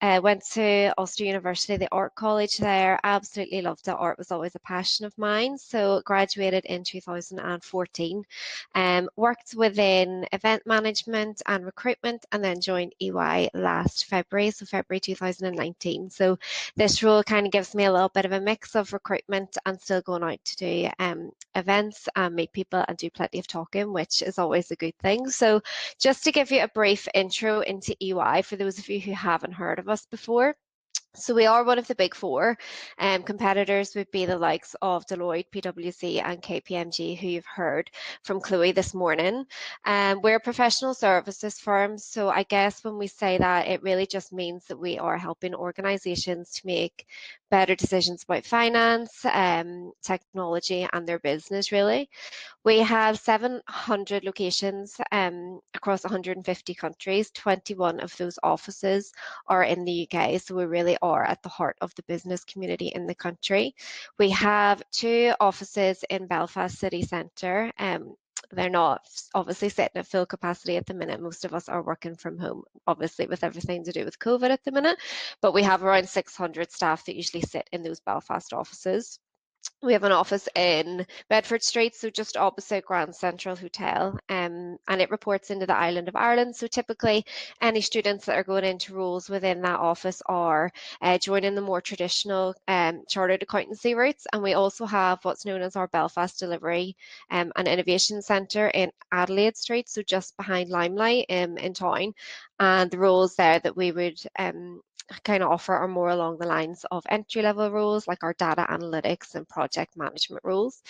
uh, 0.00 0.20
went 0.22 0.44
to 0.52 0.92
Ulster 0.96 1.24
University, 1.24 1.76
the 1.76 1.88
art 1.90 2.14
college 2.14 2.58
there. 2.58 3.00
Absolutely 3.02 3.62
loved 3.62 3.88
it. 3.88 3.94
Art 3.98 4.18
was 4.18 4.30
always 4.30 4.54
a 4.54 4.60
passion 4.60 5.04
of 5.04 5.16
mine. 5.18 5.58
So 5.58 6.02
graduated 6.04 6.64
in 6.66 6.84
2014. 6.84 8.24
Um, 8.74 9.08
worked 9.16 9.54
within 9.56 10.26
event 10.32 10.62
management 10.66 11.42
and 11.46 11.64
recruitment, 11.64 12.24
and 12.30 12.44
then 12.44 12.60
joined 12.60 12.94
EY 13.00 13.50
last 13.54 14.04
February, 14.06 14.50
so 14.52 14.66
February 14.66 15.00
2019. 15.00 16.10
So 16.10 16.38
this 16.76 17.02
role 17.02 17.24
kind 17.24 17.46
of 17.46 17.52
gives 17.52 17.74
me 17.74 17.84
a 17.84 17.92
little 17.92 18.10
bit 18.10 18.24
of 18.24 18.32
a 18.32 18.40
mix 18.40 18.76
of 18.76 18.92
recruitment 18.92 19.58
and 19.66 19.80
still 19.80 20.00
going 20.02 20.22
out 20.22 20.44
to 20.44 20.56
do 20.56 20.90
um, 21.00 21.32
events 21.56 22.08
and 22.14 22.36
meet 22.36 22.52
people 22.52 22.84
and 22.86 22.96
do 22.96 23.10
plenty 23.10 23.40
of 23.40 23.48
talking, 23.48 23.92
which 23.92 24.22
is 24.22 24.38
always 24.38 24.70
a 24.70 24.76
good 24.76 24.96
thing. 24.98 25.28
So 25.28 25.60
just 25.98 26.22
to 26.24 26.32
give 26.32 26.52
you 26.52 26.62
a 26.62 26.68
brief 26.68 27.08
intro 27.14 27.60
into 27.60 27.96
EY 28.00 28.42
for 28.42 28.56
those 28.56 28.78
of 28.78 28.88
you 28.88 29.00
who 29.00 29.12
haven't 29.12 29.52
heard 29.52 29.78
of 29.80 29.87
us 29.88 30.06
before. 30.06 30.56
So 31.14 31.34
we 31.34 31.46
are 31.46 31.64
one 31.64 31.78
of 31.78 31.86
the 31.86 31.94
big 31.94 32.14
four. 32.14 32.56
Um, 32.98 33.22
competitors 33.22 33.94
would 33.94 34.10
be 34.10 34.26
the 34.26 34.38
likes 34.38 34.76
of 34.82 35.06
Deloitte, 35.06 35.50
PwC 35.50 36.22
and 36.22 36.40
KPMG, 36.42 37.18
who 37.18 37.28
you've 37.28 37.46
heard 37.46 37.90
from 38.22 38.40
Chloe 38.40 38.72
this 38.72 38.94
morning. 38.94 39.46
Um, 39.86 40.20
we're 40.22 40.36
a 40.36 40.40
professional 40.40 40.94
services 40.94 41.58
firm, 41.58 41.96
so 41.96 42.28
I 42.28 42.42
guess 42.44 42.84
when 42.84 42.98
we 42.98 43.06
say 43.06 43.38
that, 43.38 43.66
it 43.68 43.82
really 43.82 44.06
just 44.06 44.32
means 44.32 44.66
that 44.66 44.78
we 44.78 44.98
are 44.98 45.16
helping 45.16 45.54
organisations 45.54 46.52
to 46.52 46.66
make 46.66 47.06
better 47.50 47.74
decisions 47.74 48.24
about 48.24 48.44
finance, 48.44 49.24
um, 49.32 49.92
technology 50.02 50.86
and 50.92 51.08
their 51.08 51.18
business 51.18 51.72
really. 51.72 52.10
We 52.64 52.80
have 52.80 53.18
700 53.18 54.24
locations 54.24 54.96
um, 55.12 55.60
across 55.74 56.04
150 56.04 56.74
countries. 56.74 57.30
21 57.30 58.00
of 58.00 58.14
those 58.18 58.38
offices 58.42 59.12
are 59.46 59.64
in 59.64 59.84
the 59.84 60.06
UK, 60.10 60.40
so 60.40 60.54
we 60.54 60.66
really 60.66 60.97
are 61.02 61.24
at 61.24 61.42
the 61.42 61.48
heart 61.48 61.76
of 61.80 61.94
the 61.94 62.02
business 62.04 62.44
community 62.44 62.88
in 62.88 63.06
the 63.06 63.14
country. 63.14 63.74
We 64.18 64.30
have 64.30 64.82
two 64.90 65.32
offices 65.40 66.04
in 66.10 66.26
Belfast 66.26 66.76
city 66.78 67.02
centre. 67.02 67.72
Um, 67.78 68.14
they're 68.52 68.70
not 68.70 69.02
obviously 69.34 69.68
sitting 69.68 69.96
at 69.96 70.06
full 70.06 70.26
capacity 70.26 70.76
at 70.76 70.86
the 70.86 70.94
minute. 70.94 71.20
Most 71.20 71.44
of 71.44 71.54
us 71.54 71.68
are 71.68 71.82
working 71.82 72.14
from 72.14 72.38
home, 72.38 72.62
obviously 72.86 73.26
with 73.26 73.44
everything 73.44 73.84
to 73.84 73.92
do 73.92 74.04
with 74.04 74.18
COVID 74.18 74.50
at 74.50 74.64
the 74.64 74.72
minute, 74.72 74.98
but 75.42 75.52
we 75.52 75.62
have 75.64 75.82
around 75.82 76.08
600 76.08 76.70
staff 76.70 77.04
that 77.04 77.16
usually 77.16 77.42
sit 77.42 77.68
in 77.72 77.82
those 77.82 78.00
Belfast 78.00 78.52
offices 78.52 79.18
we 79.82 79.92
have 79.92 80.02
an 80.02 80.12
office 80.12 80.48
in 80.56 81.06
Bedford 81.28 81.62
Street, 81.62 81.94
so 81.94 82.10
just 82.10 82.36
opposite 82.36 82.84
Grand 82.84 83.14
Central 83.14 83.54
Hotel, 83.54 84.18
um, 84.28 84.76
and 84.88 85.00
it 85.00 85.10
reports 85.10 85.50
into 85.50 85.66
the 85.66 85.76
island 85.76 86.08
of 86.08 86.16
Ireland. 86.16 86.56
So 86.56 86.66
typically, 86.66 87.24
any 87.62 87.80
students 87.80 88.24
that 88.26 88.36
are 88.36 88.42
going 88.42 88.64
into 88.64 88.94
roles 88.94 89.30
within 89.30 89.62
that 89.62 89.78
office 89.78 90.20
are 90.26 90.72
uh, 91.00 91.18
joining 91.18 91.54
the 91.54 91.60
more 91.60 91.80
traditional 91.80 92.54
um, 92.66 93.04
chartered 93.08 93.42
accountancy 93.44 93.94
routes. 93.94 94.26
And 94.32 94.42
we 94.42 94.54
also 94.54 94.84
have 94.84 95.24
what's 95.24 95.46
known 95.46 95.62
as 95.62 95.76
our 95.76 95.88
Belfast 95.88 96.38
Delivery 96.38 96.96
um, 97.30 97.52
and 97.54 97.68
Innovation 97.68 98.20
Centre 98.20 98.68
in 98.68 98.90
Adelaide 99.12 99.56
Street, 99.56 99.88
so 99.88 100.02
just 100.02 100.36
behind 100.36 100.70
Limelight 100.70 101.26
um, 101.30 101.56
in 101.56 101.72
town. 101.72 102.14
And 102.58 102.90
the 102.90 102.98
roles 102.98 103.36
there 103.36 103.60
that 103.60 103.76
we 103.76 103.92
would 103.92 104.20
um, 104.40 104.80
kind 105.24 105.42
of 105.42 105.50
offer 105.50 105.74
are 105.74 105.88
more 105.88 106.10
along 106.10 106.38
the 106.38 106.46
lines 106.46 106.84
of 106.90 107.04
entry 107.08 107.42
level 107.42 107.70
roles 107.70 108.06
like 108.06 108.22
our 108.22 108.34
data 108.34 108.66
analytics 108.68 109.34
and 109.34 109.48
project 109.48 109.96
management 109.96 110.42
roles. 110.44 110.82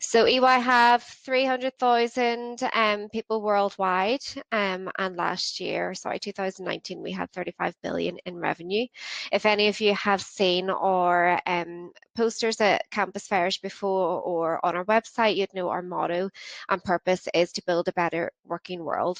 So 0.00 0.26
EY 0.26 0.60
have 0.60 1.02
300,000 1.02 2.62
um, 2.72 3.08
people 3.08 3.42
worldwide 3.42 4.24
um, 4.52 4.90
and 4.98 5.16
last 5.16 5.60
year, 5.60 5.94
sorry, 5.94 6.18
2019, 6.18 7.02
we 7.02 7.12
had 7.12 7.30
35 7.32 7.74
billion 7.82 8.18
in 8.26 8.36
revenue. 8.36 8.86
If 9.32 9.46
any 9.46 9.68
of 9.68 9.80
you 9.80 9.94
have 9.94 10.22
seen 10.22 10.70
our 10.70 11.40
um, 11.46 11.92
posters 12.16 12.60
at 12.60 12.90
campus 12.90 13.26
fairs 13.26 13.58
before 13.58 14.20
or 14.20 14.64
on 14.64 14.76
our 14.76 14.84
website, 14.84 15.36
you'd 15.36 15.54
know 15.54 15.68
our 15.68 15.82
motto 15.82 16.30
and 16.68 16.82
purpose 16.82 17.28
is 17.34 17.52
to 17.52 17.62
build 17.66 17.88
a 17.88 17.92
better 17.92 18.30
working 18.44 18.84
world. 18.84 19.18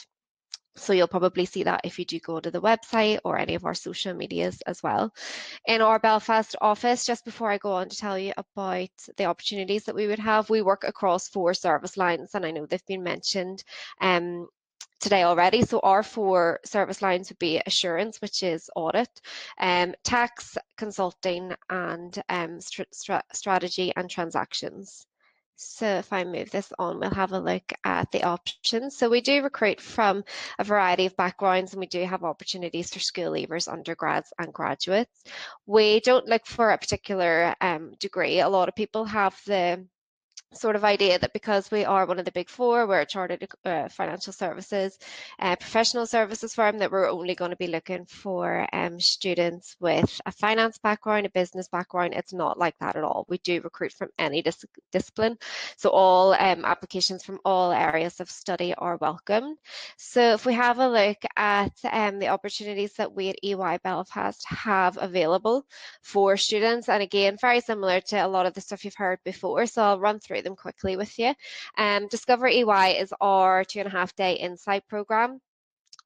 So 0.79 0.93
you'll 0.93 1.09
probably 1.09 1.45
see 1.45 1.65
that 1.65 1.81
if 1.85 1.99
you 1.99 2.05
do 2.05 2.19
go 2.21 2.41
to 2.41 2.51
the 2.51 2.61
website 2.61 3.19
or 3.25 3.39
any 3.39 3.55
of 3.55 3.65
our 3.65 3.75
social 3.75 4.15
medias 4.15 4.63
as 4.67 4.83
well. 4.83 5.13
In 5.67 5.83
our 5.83 5.99
Belfast 5.99 6.55
office, 6.61 7.05
just 7.05 7.25
before 7.25 7.51
I 7.51 7.59
go 7.59 7.73
on 7.73 7.89
to 7.89 7.97
tell 7.97 8.19
you 8.19 8.33
about 8.37 8.91
the 9.17 9.25
opportunities 9.25 9.85
that 9.85 9.95
we 9.95 10.07
would 10.07 10.19
have, 10.19 10.51
we 10.51 10.63
work 10.63 10.85
across 10.85 11.29
four 11.29 11.55
service 11.55 11.97
lines 11.97 12.35
and 12.35 12.47
I 12.47 12.51
know 12.51 12.67
they've 12.67 12.87
been 12.87 13.03
mentioned 13.03 13.65
um, 14.01 14.49
today 15.01 15.23
already. 15.23 15.63
So 15.63 15.81
our 15.81 16.03
four 16.03 16.61
service 16.65 17.03
lines 17.03 17.31
would 17.31 17.39
be 17.39 17.61
assurance, 17.67 18.21
which 18.21 18.43
is 18.43 18.71
audit, 18.75 19.21
um, 19.61 19.95
tax, 20.05 20.57
consulting, 20.77 21.53
and 21.71 22.21
um, 22.29 22.59
strategy 23.33 23.93
and 23.97 24.11
transactions. 24.11 25.08
So 25.61 25.87
if 25.97 26.13
I 26.13 26.23
move 26.23 26.51
this 26.53 26.73
on, 26.79 27.01
we'll 27.01 27.11
have 27.11 27.33
a 27.33 27.41
look 27.41 27.73
at 27.83 28.13
the 28.13 28.23
options. 28.23 28.97
So 28.97 29.11
we 29.11 29.21
do 29.21 29.43
recruit 29.43 29.81
from 29.81 30.23
a 30.57 30.63
variety 30.63 31.07
of 31.07 31.17
backgrounds 31.17 31.73
and 31.73 31.81
we 31.81 31.89
do 31.89 32.05
have 32.05 32.23
opportunities 32.23 32.93
for 32.93 33.01
school 33.01 33.33
leavers, 33.33 33.67
undergrads 33.67 34.33
and 34.39 34.53
graduates. 34.53 35.25
We 35.67 35.99
don't 35.99 36.29
look 36.29 36.47
for 36.47 36.71
a 36.71 36.79
particular 36.79 37.57
um, 37.61 37.95
degree. 37.99 38.39
A 38.39 38.49
lot 38.49 38.69
of 38.69 38.77
people 38.77 39.05
have 39.07 39.37
the 39.47 39.85
sort 40.55 40.77
of 40.77 40.85
idea 40.85 41.19
that 41.19 41.33
because 41.33 41.71
we 41.71 41.85
are 41.85 42.07
one 42.07 42.19
of 42.19 42.25
the 42.25 42.33
big 42.33 42.49
four, 42.49 42.87
we're 42.87 43.01
a 43.01 43.07
chartered 43.07 43.47
uh, 43.65 43.89
financial 43.89 44.33
services, 44.33 44.99
uh, 45.39 45.57
professional 45.57 46.07
services 46.07 46.55
firm, 46.55 46.79
that 46.79 46.91
we're 46.91 47.11
only 47.11 47.35
going 47.35 47.51
to 47.51 47.57
be 47.57 47.67
looking 47.67 48.05
for 48.07 48.67
um, 48.73 48.99
students 48.99 49.77
with 49.81 50.21
a 50.27 50.33
finance 50.33 50.79
background, 50.79 51.27
a 51.27 51.31
business 51.31 51.69
background. 51.69 52.15
It's 52.15 52.33
not 52.33 52.59
like 52.59 52.75
that 52.81 52.97
at 52.97 53.05
all. 53.05 53.27
We 53.29 53.39
do 53.39 53.61
recruit 53.61 53.93
from 53.93 54.09
any 54.19 54.43
dis 54.43 54.65
discipline. 54.91 55.37
So 55.77 55.91
all 55.91 56.33
um, 56.33 56.65
applications 56.65 57.25
from 57.25 57.41
all 57.45 57.73
areas 57.73 58.21
of 58.21 58.31
study 58.31 58.75
are 58.75 58.97
welcome. 58.97 59.57
So 59.97 60.33
if 60.33 60.47
we 60.47 60.55
have 60.55 60.79
a 60.79 60.89
look 60.89 61.19
at 61.37 61.73
um, 61.85 62.19
the 62.19 62.29
opportunities 62.29 62.95
that 62.95 63.15
we 63.15 63.29
at 63.31 63.39
EY 63.43 63.79
Belfast 63.85 64.45
have 64.49 64.99
available 65.01 65.67
for 66.03 66.37
students, 66.37 66.89
and 66.89 67.03
again, 67.03 67.37
very 67.41 67.61
similar 67.61 68.01
to 68.01 68.17
a 68.17 68.29
lot 68.29 68.47
of 68.47 68.55
the 68.55 68.61
stuff 68.61 68.85
you've 68.85 68.95
heard 68.95 69.19
before. 69.25 69.67
So 69.67 69.83
I'll 69.83 70.01
run 70.01 70.21
through 70.21 70.38
through 70.39 70.49
them 70.49 70.57
quickly 70.57 70.97
with 70.97 71.19
you. 71.19 71.35
Um, 71.77 72.09
Discover 72.09 72.49
EY 72.49 72.99
is 72.99 73.13
our 73.21 73.65
two 73.65 73.81
and 73.81 73.89
a 73.89 73.93
half 73.93 74.15
day 74.15 74.35
insight 74.35 74.87
program. 74.89 75.41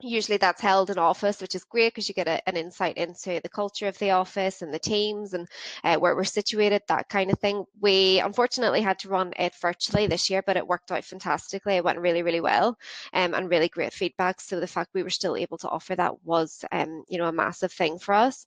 Usually 0.00 0.38
that's 0.38 0.60
held 0.60 0.90
in 0.90 0.98
office, 0.98 1.40
which 1.40 1.54
is 1.54 1.62
great 1.62 1.90
because 1.92 2.08
you 2.08 2.14
get 2.14 2.26
a, 2.26 2.48
an 2.48 2.56
insight 2.56 2.96
into 2.96 3.40
the 3.40 3.48
culture 3.48 3.86
of 3.86 3.96
the 3.98 4.10
office 4.10 4.60
and 4.62 4.74
the 4.74 4.78
teams 4.78 5.32
and 5.32 5.46
uh, 5.84 5.96
where 5.96 6.16
we're 6.16 6.24
situated, 6.24 6.82
that 6.88 7.08
kind 7.08 7.30
of 7.30 7.38
thing. 7.38 7.64
We 7.80 8.18
unfortunately 8.18 8.80
had 8.80 8.98
to 9.00 9.08
run 9.08 9.32
it 9.38 9.54
virtually 9.60 10.08
this 10.08 10.28
year, 10.28 10.42
but 10.44 10.56
it 10.56 10.66
worked 10.66 10.90
out 10.90 11.04
fantastically. 11.04 11.76
It 11.76 11.84
went 11.84 12.00
really, 12.00 12.22
really 12.22 12.40
well 12.40 12.76
um, 13.12 13.34
and 13.34 13.48
really 13.48 13.68
great 13.68 13.92
feedback. 13.92 14.40
So 14.40 14.58
the 14.58 14.66
fact 14.66 14.90
we 14.92 15.04
were 15.04 15.10
still 15.10 15.36
able 15.36 15.58
to 15.58 15.68
offer 15.68 15.94
that 15.94 16.24
was, 16.24 16.64
um, 16.72 17.04
you 17.08 17.18
know, 17.18 17.28
a 17.28 17.32
massive 17.32 17.72
thing 17.72 18.00
for 18.00 18.14
us. 18.14 18.44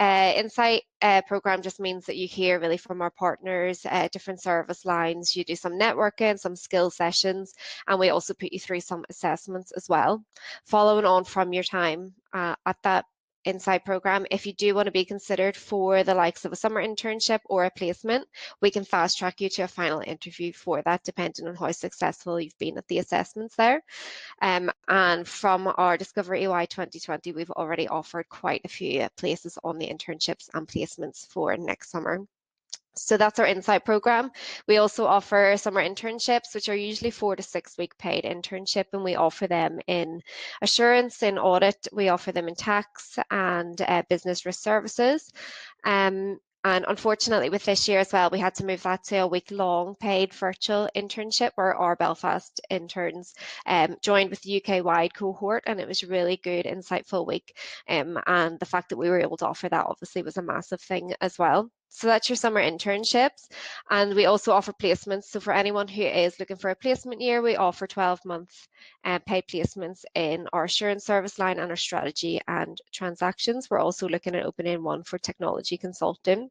Uh, 0.00 0.32
insight 0.36 0.84
uh, 1.04 1.20
program 1.28 1.60
just 1.60 1.80
means 1.80 2.06
that 2.06 2.16
you 2.16 2.26
hear 2.26 2.58
really 2.58 2.78
from 2.78 3.02
our 3.02 3.10
partners, 3.10 3.84
uh, 3.90 4.08
different 4.10 4.40
service 4.40 4.86
lines. 4.86 5.36
You 5.36 5.44
do 5.44 5.54
some 5.54 5.74
networking, 5.74 6.38
some 6.38 6.56
skill 6.56 6.90
sessions, 6.90 7.52
and 7.86 8.00
we 8.00 8.08
also 8.08 8.32
put 8.32 8.54
you 8.54 8.58
through 8.58 8.80
some 8.80 9.04
assessments 9.10 9.70
as 9.72 9.86
well. 9.86 10.24
Following 10.64 11.04
on 11.04 11.24
from 11.24 11.52
your 11.52 11.62
time 11.62 12.14
uh, 12.32 12.54
at 12.64 12.78
that 12.84 13.04
Insight 13.44 13.84
program, 13.84 14.26
if 14.30 14.46
you 14.46 14.52
do 14.54 14.74
want 14.74 14.86
to 14.86 14.92
be 14.92 15.04
considered 15.04 15.56
for 15.56 16.02
the 16.02 16.14
likes 16.14 16.44
of 16.44 16.52
a 16.52 16.56
summer 16.56 16.82
internship 16.82 17.40
or 17.44 17.64
a 17.64 17.70
placement, 17.70 18.26
we 18.62 18.70
can 18.70 18.84
fast 18.84 19.18
track 19.18 19.40
you 19.40 19.48
to 19.50 19.62
a 19.62 19.68
final 19.68 20.00
interview 20.00 20.52
for 20.52 20.80
that, 20.82 21.04
depending 21.04 21.46
on 21.46 21.54
how 21.54 21.70
successful 21.72 22.40
you've 22.40 22.58
been 22.58 22.78
at 22.78 22.88
the 22.88 22.98
assessments 22.98 23.56
there. 23.56 23.82
Um, 24.40 24.70
and 24.88 25.28
from 25.28 25.72
our 25.76 25.98
Discover 25.98 26.34
EY 26.36 26.66
2020, 26.66 27.32
we've 27.32 27.50
already 27.50 27.86
offered 27.88 28.28
quite 28.28 28.62
a 28.64 28.68
few 28.68 29.06
places 29.16 29.58
on 29.62 29.78
the 29.78 29.88
internships 29.88 30.48
and 30.54 30.66
placements 30.66 31.26
for 31.26 31.56
next 31.56 31.90
summer. 31.90 32.20
So 32.96 33.16
that's 33.16 33.38
our 33.38 33.46
Insight 33.46 33.84
program. 33.84 34.30
We 34.68 34.76
also 34.76 35.04
offer 35.06 35.56
summer 35.56 35.82
internships, 35.82 36.54
which 36.54 36.68
are 36.68 36.76
usually 36.76 37.10
four 37.10 37.36
to 37.36 37.42
six 37.42 37.76
week 37.76 37.96
paid 37.98 38.24
internship, 38.24 38.86
and 38.92 39.02
we 39.02 39.16
offer 39.16 39.46
them 39.46 39.80
in 39.86 40.22
assurance, 40.62 41.22
in 41.22 41.38
audit, 41.38 41.88
we 41.92 42.08
offer 42.08 42.32
them 42.32 42.48
in 42.48 42.54
tax 42.54 43.18
and 43.30 43.80
uh, 43.82 44.02
business 44.08 44.46
risk 44.46 44.60
services. 44.62 45.32
Um, 45.84 46.38
and 46.66 46.86
unfortunately, 46.88 47.50
with 47.50 47.64
this 47.64 47.86
year 47.88 48.00
as 48.00 48.12
well, 48.12 48.30
we 48.30 48.38
had 48.38 48.54
to 48.54 48.64
move 48.64 48.82
that 48.84 49.04
to 49.04 49.18
a 49.18 49.26
week 49.26 49.50
long 49.50 49.96
paid 49.96 50.32
virtual 50.32 50.88
internship 50.96 51.50
where 51.56 51.74
our 51.74 51.94
Belfast 51.94 52.58
interns 52.70 53.34
um, 53.66 53.96
joined 54.00 54.30
with 54.30 54.40
the 54.40 54.64
UK 54.64 54.82
wide 54.82 55.12
cohort. 55.12 55.64
And 55.66 55.78
it 55.78 55.86
was 55.86 56.02
really 56.02 56.38
good, 56.38 56.64
insightful 56.64 57.26
week. 57.26 57.54
Um, 57.86 58.18
and 58.26 58.58
the 58.58 58.66
fact 58.66 58.88
that 58.88 58.96
we 58.96 59.10
were 59.10 59.20
able 59.20 59.36
to 59.38 59.46
offer 59.46 59.68
that 59.68 59.86
obviously 59.86 60.22
was 60.22 60.38
a 60.38 60.42
massive 60.42 60.80
thing 60.80 61.12
as 61.20 61.38
well. 61.38 61.70
So 61.96 62.08
that's 62.08 62.28
your 62.28 62.34
summer 62.34 62.60
internships. 62.60 63.46
And 63.88 64.14
we 64.16 64.26
also 64.26 64.50
offer 64.50 64.72
placements. 64.72 65.26
So 65.26 65.38
for 65.38 65.52
anyone 65.52 65.86
who 65.86 66.02
is 66.02 66.40
looking 66.40 66.56
for 66.56 66.70
a 66.70 66.74
placement 66.74 67.20
year, 67.20 67.40
we 67.40 67.54
offer 67.54 67.86
12 67.86 68.24
month 68.24 68.66
uh, 69.04 69.20
paid 69.20 69.44
placements 69.46 70.04
in 70.16 70.48
our 70.52 70.64
assurance 70.64 71.04
service 71.06 71.38
line 71.38 71.60
and 71.60 71.70
our 71.70 71.76
strategy 71.76 72.40
and 72.48 72.76
transactions. 72.92 73.70
We're 73.70 73.78
also 73.78 74.08
looking 74.08 74.34
at 74.34 74.44
opening 74.44 74.82
one 74.82 75.04
for 75.04 75.18
technology 75.18 75.78
consulting. 75.78 76.50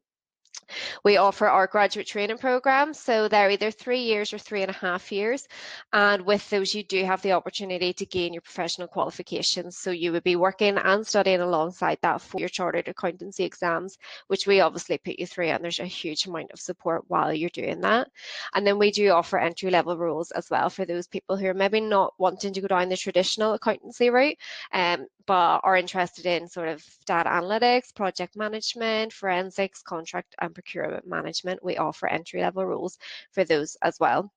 We 1.04 1.16
offer 1.16 1.48
our 1.48 1.66
graduate 1.66 2.06
training 2.06 2.38
programs, 2.38 2.98
so 2.98 3.28
they're 3.28 3.50
either 3.50 3.70
three 3.70 4.00
years 4.00 4.32
or 4.32 4.38
three 4.38 4.62
and 4.62 4.70
a 4.70 4.74
half 4.74 5.12
years. 5.12 5.46
And 5.92 6.24
with 6.24 6.48
those, 6.50 6.74
you 6.74 6.82
do 6.84 7.04
have 7.04 7.22
the 7.22 7.32
opportunity 7.32 7.92
to 7.92 8.06
gain 8.06 8.32
your 8.32 8.42
professional 8.42 8.88
qualifications. 8.88 9.78
So 9.78 9.90
you 9.90 10.12
would 10.12 10.24
be 10.24 10.36
working 10.36 10.76
and 10.78 11.06
studying 11.06 11.40
alongside 11.40 11.98
that 12.02 12.20
for 12.20 12.38
your 12.40 12.48
chartered 12.48 12.88
accountancy 12.88 13.44
exams, 13.44 13.98
which 14.28 14.46
we 14.46 14.60
obviously 14.60 14.98
put 14.98 15.18
you 15.18 15.26
through, 15.26 15.48
and 15.48 15.62
there's 15.62 15.80
a 15.80 15.86
huge 15.86 16.26
amount 16.26 16.52
of 16.52 16.60
support 16.60 17.04
while 17.08 17.32
you're 17.32 17.50
doing 17.50 17.80
that. 17.80 18.08
And 18.54 18.66
then 18.66 18.78
we 18.78 18.90
do 18.90 19.10
offer 19.10 19.38
entry 19.38 19.70
level 19.70 19.96
roles 19.96 20.30
as 20.30 20.48
well 20.50 20.70
for 20.70 20.84
those 20.84 21.06
people 21.06 21.36
who 21.36 21.46
are 21.46 21.54
maybe 21.54 21.80
not 21.80 22.14
wanting 22.18 22.52
to 22.52 22.60
go 22.60 22.68
down 22.68 22.88
the 22.88 22.96
traditional 22.96 23.54
accountancy 23.54 24.10
route, 24.10 24.36
um, 24.72 25.06
but 25.26 25.60
are 25.62 25.76
interested 25.76 26.26
in 26.26 26.48
sort 26.48 26.68
of 26.68 26.84
data 27.06 27.28
analytics, 27.28 27.94
project 27.94 28.36
management, 28.36 29.12
forensics, 29.12 29.82
contract 29.82 30.34
and 30.40 30.53
procurement 30.54 31.06
management. 31.06 31.64
We 31.64 31.76
offer 31.76 32.08
entry 32.08 32.40
level 32.40 32.64
roles 32.66 32.98
for 33.32 33.44
those 33.44 33.76
as 33.82 33.98
well 34.00 34.32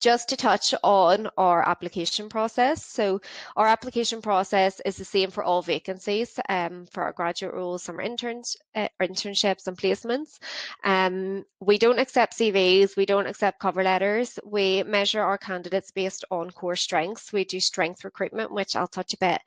just 0.00 0.30
to 0.30 0.36
touch 0.36 0.74
on 0.82 1.28
our 1.36 1.68
application 1.68 2.28
process. 2.28 2.84
So 2.84 3.20
our 3.54 3.66
application 3.66 4.22
process 4.22 4.80
is 4.84 4.96
the 4.96 5.04
same 5.04 5.30
for 5.30 5.44
all 5.44 5.60
vacancies 5.60 6.40
um, 6.48 6.86
for 6.86 7.02
our 7.04 7.12
graduate 7.12 7.54
roles, 7.54 7.82
summer 7.82 8.00
interns, 8.00 8.56
uh, 8.74 8.88
internships 9.00 9.66
and 9.66 9.76
placements. 9.76 10.38
Um, 10.84 11.44
we 11.60 11.76
don't 11.76 11.98
accept 11.98 12.38
CVs, 12.38 12.96
we 12.96 13.04
don't 13.04 13.26
accept 13.26 13.60
cover 13.60 13.82
letters. 13.82 14.38
We 14.44 14.82
measure 14.84 15.20
our 15.22 15.38
candidates 15.38 15.90
based 15.90 16.24
on 16.30 16.50
core 16.50 16.76
strengths. 16.76 17.32
We 17.32 17.44
do 17.44 17.60
strength 17.60 18.02
recruitment, 18.04 18.52
which 18.52 18.76
I'll 18.76 18.88
touch 18.88 19.12
a 19.12 19.18
bit 19.18 19.40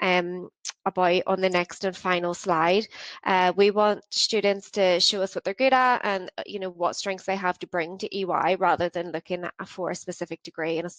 um, 0.00 0.48
about 0.88 1.22
on 1.26 1.40
the 1.40 1.48
next 1.48 1.84
and 1.84 1.96
final 1.96 2.34
slide. 2.34 2.86
Uh, 3.24 3.52
we 3.56 3.70
want 3.70 4.04
students 4.10 4.70
to 4.72 5.00
show 5.00 5.22
us 5.22 5.34
what 5.34 5.44
they're 5.44 5.54
good 5.54 5.72
at 5.72 6.00
and 6.04 6.30
you 6.46 6.58
know 6.58 6.70
what 6.70 6.96
strengths 6.96 7.24
they 7.24 7.36
have 7.36 7.58
to 7.58 7.66
bring 7.66 7.98
to 7.98 8.16
EY 8.16 8.56
rather 8.58 8.88
than 8.88 9.12
looking 9.12 9.44
for 9.66 9.90
a 9.90 9.94
specific 9.94 10.42
degree 10.42 10.78
and 10.78 10.86
a 10.86 10.90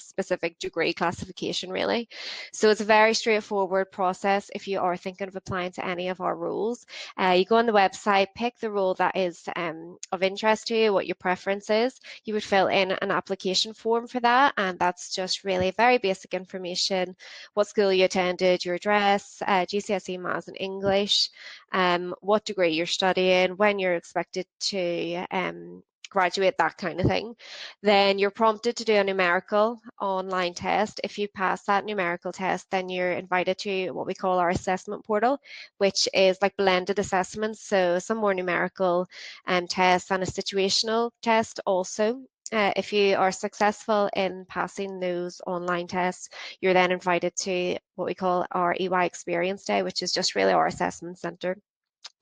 specific 0.00 0.58
degree 0.58 0.92
classification 0.92 1.70
really. 1.70 2.08
So 2.52 2.70
it's 2.70 2.80
a 2.80 2.84
very 2.84 3.14
straightforward 3.14 3.92
process 3.92 4.50
if 4.54 4.66
you 4.68 4.80
are 4.80 4.96
thinking 4.96 5.28
of 5.28 5.36
applying 5.36 5.72
to 5.72 5.86
any 5.86 6.08
of 6.08 6.20
our 6.20 6.36
roles. 6.36 6.86
Uh, 7.18 7.34
you 7.38 7.44
go 7.44 7.56
on 7.56 7.66
the 7.66 7.72
website, 7.72 8.28
pick 8.34 8.58
the 8.58 8.70
role 8.70 8.94
that 8.94 9.16
is 9.16 9.42
um, 9.56 9.98
of 10.12 10.22
interest 10.22 10.68
to 10.68 10.76
you, 10.76 10.92
what 10.92 11.06
your 11.06 11.16
preference 11.16 11.70
is. 11.70 11.98
You 12.24 12.34
would 12.34 12.44
fill 12.44 12.68
in 12.68 12.92
an 12.92 13.10
application 13.10 13.74
form 13.74 14.06
for 14.06 14.20
that 14.20 14.54
and 14.56 14.78
that's 14.78 15.14
just 15.14 15.44
really 15.44 15.70
very 15.72 15.98
basic 15.98 16.34
information, 16.34 17.16
what 17.54 17.68
school 17.68 17.92
you 17.92 18.04
attended, 18.04 18.64
your 18.64 18.74
address, 18.74 19.42
uh, 19.46 19.66
GCSE 19.66 20.18
Maths 20.18 20.48
and 20.48 20.56
English, 20.58 21.30
um, 21.72 22.14
what 22.20 22.44
degree 22.44 22.70
you're 22.70 22.86
studying, 22.86 23.56
when 23.56 23.78
you're 23.78 23.94
expected 23.94 24.46
to 24.60 25.26
um, 25.30 25.82
graduate, 26.10 26.56
that 26.58 26.76
kind 26.76 27.00
of 27.00 27.06
thing. 27.06 27.34
Then 27.82 28.18
you're 28.18 28.30
prompted 28.30 28.76
to 28.76 28.84
do 28.84 28.94
a 28.94 29.04
numerical 29.04 29.80
online 30.00 30.54
test. 30.54 31.00
If 31.04 31.18
you 31.18 31.28
pass 31.28 31.64
that 31.64 31.84
numerical 31.84 32.32
test, 32.32 32.70
then 32.70 32.88
you're 32.88 33.12
invited 33.12 33.58
to 33.58 33.90
what 33.90 34.06
we 34.06 34.14
call 34.14 34.38
our 34.38 34.50
assessment 34.50 35.04
portal, 35.04 35.38
which 35.78 36.08
is 36.12 36.38
like 36.42 36.56
blended 36.56 36.98
assessments. 36.98 37.62
So 37.62 37.98
some 37.98 38.18
more 38.18 38.34
numerical 38.34 39.08
um, 39.46 39.66
tests 39.66 40.10
and 40.10 40.22
a 40.22 40.26
situational 40.26 41.10
test 41.22 41.60
also. 41.64 42.22
Uh, 42.52 42.72
if 42.74 42.92
you 42.92 43.16
are 43.16 43.30
successful 43.30 44.10
in 44.16 44.44
passing 44.48 44.98
those 44.98 45.40
online 45.46 45.86
tests, 45.86 46.28
you're 46.60 46.74
then 46.74 46.90
invited 46.90 47.34
to 47.36 47.76
what 47.94 48.06
we 48.06 48.14
call 48.14 48.44
our 48.50 48.74
EY 48.78 49.06
Experience 49.06 49.64
Day, 49.64 49.82
which 49.82 50.02
is 50.02 50.10
just 50.10 50.34
really 50.34 50.52
our 50.52 50.66
assessment 50.66 51.18
centre. 51.18 51.56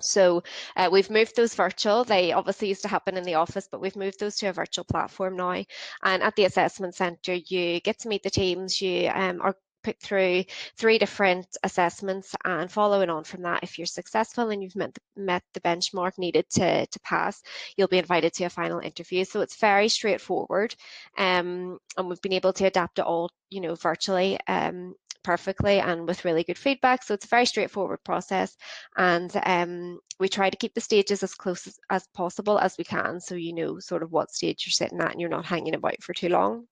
So 0.01 0.43
uh, 0.77 0.89
we've 0.93 1.11
moved 1.11 1.35
those 1.35 1.55
virtual. 1.55 2.05
They 2.05 2.33
obviously 2.33 2.69
used 2.69 2.83
to 2.83 2.89
happen 2.89 3.17
in 3.17 3.25
the 3.25 3.35
office, 3.35 3.69
but 3.71 3.81
we've 3.81 3.97
moved 3.97 4.21
those 4.21 4.37
to 4.37 4.47
a 4.49 4.53
virtual 4.53 4.85
platform 4.85 5.37
now. 5.37 5.65
And 6.03 6.23
at 6.23 6.37
the 6.37 6.45
assessment 6.45 6.95
centre, 6.95 7.35
you 7.35 7.81
get 7.81 7.99
to 8.01 8.09
meet 8.09 8.23
the 8.23 8.31
teams. 8.31 8.81
You 8.81 9.09
um, 9.09 9.41
are 9.43 9.57
put 9.89 10.01
through 10.01 10.45
three 10.77 10.99
different 10.99 11.47
assessments 11.63 12.35
and 12.45 12.71
following 12.71 13.09
on 13.09 13.25
from 13.25 13.43
that, 13.43 13.63
if 13.63 13.79
you're 13.79 13.87
successful 13.87 14.51
and 14.51 14.63
you've 14.63 14.77
met 14.77 14.93
the, 14.93 15.01
met 15.17 15.43
the 15.55 15.61
benchmark 15.61 16.19
needed 16.19 16.45
to, 16.51 16.87
to 16.87 17.01
pass, 17.01 17.43
you'll 17.77 17.89
be 17.89 17.99
invited 17.99 18.35
to 18.35 18.45
a 18.45 18.51
final 18.51 18.81
interview. 18.81 19.25
So 19.25 19.41
it's 19.41 19.57
very 19.57 19.89
straightforward 19.89 20.75
um, 21.17 21.79
and 21.97 22.09
we've 22.09 22.21
been 22.21 22.35
able 22.35 22.53
to 22.55 22.67
adapt 22.67 22.99
it 22.99 23.07
all, 23.07 23.31
you 23.49 23.63
know, 23.63 23.75
virtually 23.77 24.39
um, 24.47 24.95
perfectly 25.25 25.81
and 25.81 26.07
with 26.07 26.27
really 26.27 26.45
good 26.45 26.59
feedback. 26.59 27.03
So 27.03 27.15
it's 27.15 27.25
a 27.25 27.29
very 27.29 27.47
straightforward 27.47 28.05
process 28.05 28.57
and 28.95 29.33
um, 29.45 30.01
we 30.21 30.29
try 30.29 30.51
to 30.51 30.57
keep 30.57 30.75
the 30.75 30.83
stages 30.83 31.23
as 31.23 31.35
close 31.35 31.67
as, 31.67 31.79
as 31.89 32.07
possible 32.15 32.59
as 32.59 32.77
we 32.77 32.85
can 32.85 33.21
so 33.21 33.35
you 33.35 33.55
know 33.55 33.79
sort 33.79 34.03
of 34.03 34.13
what 34.13 34.31
stage 34.31 34.65
you're 34.67 34.73
sitting 34.73 35.01
at 35.01 35.13
and 35.13 35.21
you're 35.21 35.31
not 35.31 35.47
hanging 35.47 35.75
about 35.75 36.03
for 36.03 36.13
too 36.13 36.29
long. 36.29 36.67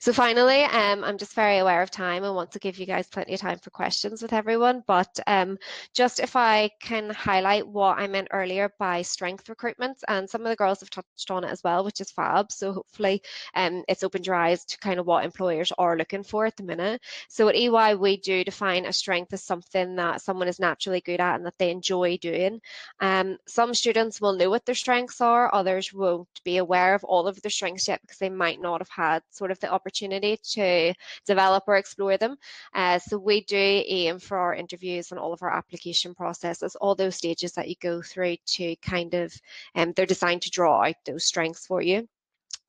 So 0.00 0.12
finally, 0.12 0.64
um, 0.64 1.04
I'm 1.04 1.18
just 1.18 1.34
very 1.34 1.58
aware 1.58 1.82
of 1.82 1.90
time 1.90 2.24
and 2.24 2.34
want 2.34 2.52
to 2.52 2.58
give 2.58 2.78
you 2.78 2.86
guys 2.86 3.06
plenty 3.06 3.34
of 3.34 3.40
time 3.40 3.58
for 3.58 3.70
questions 3.70 4.22
with 4.22 4.32
everyone. 4.32 4.82
But 4.86 5.18
um, 5.26 5.58
just 5.94 6.20
if 6.20 6.36
I 6.36 6.70
can 6.80 7.10
highlight 7.10 7.66
what 7.66 7.98
I 7.98 8.06
meant 8.06 8.28
earlier 8.32 8.72
by 8.78 9.02
strength 9.02 9.48
recruitment, 9.48 9.98
and 10.08 10.28
some 10.28 10.42
of 10.42 10.48
the 10.48 10.56
girls 10.56 10.80
have 10.80 10.90
touched 10.90 11.30
on 11.30 11.44
it 11.44 11.50
as 11.50 11.62
well, 11.62 11.84
which 11.84 12.00
is 12.00 12.10
fab. 12.10 12.50
So 12.52 12.72
hopefully 12.72 13.22
um, 13.54 13.84
it's 13.88 14.02
opened 14.02 14.26
your 14.26 14.34
eyes 14.34 14.64
to 14.66 14.78
kind 14.78 14.98
of 14.98 15.06
what 15.06 15.24
employers 15.24 15.72
are 15.78 15.96
looking 15.96 16.22
for 16.22 16.46
at 16.46 16.56
the 16.56 16.62
minute. 16.62 17.00
So 17.28 17.48
at 17.48 17.56
EY, 17.56 17.94
we 17.94 18.16
do 18.16 18.44
define 18.44 18.86
a 18.86 18.92
strength 18.92 19.32
as 19.32 19.44
something 19.44 19.96
that 19.96 20.22
someone 20.22 20.48
is 20.48 20.60
naturally 20.60 21.00
good 21.00 21.20
at 21.20 21.36
and 21.36 21.46
that 21.46 21.58
they 21.58 21.70
enjoy 21.70 22.16
doing. 22.18 22.60
Um, 23.00 23.38
some 23.46 23.74
students 23.74 24.20
will 24.20 24.32
know 24.32 24.50
what 24.50 24.66
their 24.66 24.74
strengths 24.74 25.20
are, 25.20 25.54
others 25.54 25.92
won't 25.92 26.28
be 26.44 26.56
aware 26.56 26.94
of 26.94 27.04
all 27.04 27.26
of 27.26 27.40
their 27.42 27.50
strengths 27.50 27.88
yet 27.88 28.00
because 28.02 28.18
they 28.18 28.30
might 28.30 28.60
not 28.60 28.80
have 28.80 28.88
had 28.88 29.22
sort 29.30 29.50
of 29.52 29.60
the 29.60 29.70
opportunity 29.70 30.38
to 30.42 30.92
develop 31.26 31.64
or 31.66 31.76
explore 31.76 32.16
them. 32.16 32.36
Uh, 32.74 32.98
so 32.98 33.18
we 33.18 33.44
do 33.44 33.56
aim 33.56 34.18
for 34.18 34.38
our 34.38 34.54
interviews 34.54 35.10
and 35.10 35.20
all 35.20 35.32
of 35.32 35.42
our 35.42 35.54
application 35.54 36.14
processes, 36.14 36.76
all 36.76 36.94
those 36.94 37.16
stages 37.16 37.52
that 37.52 37.68
you 37.68 37.76
go 37.80 38.02
through 38.02 38.36
to 38.46 38.74
kind 38.76 39.14
of, 39.14 39.32
um, 39.76 39.92
they're 39.94 40.06
designed 40.06 40.42
to 40.42 40.50
draw 40.50 40.84
out 40.84 40.96
those 41.06 41.24
strengths 41.24 41.66
for 41.66 41.80
you. 41.80 42.08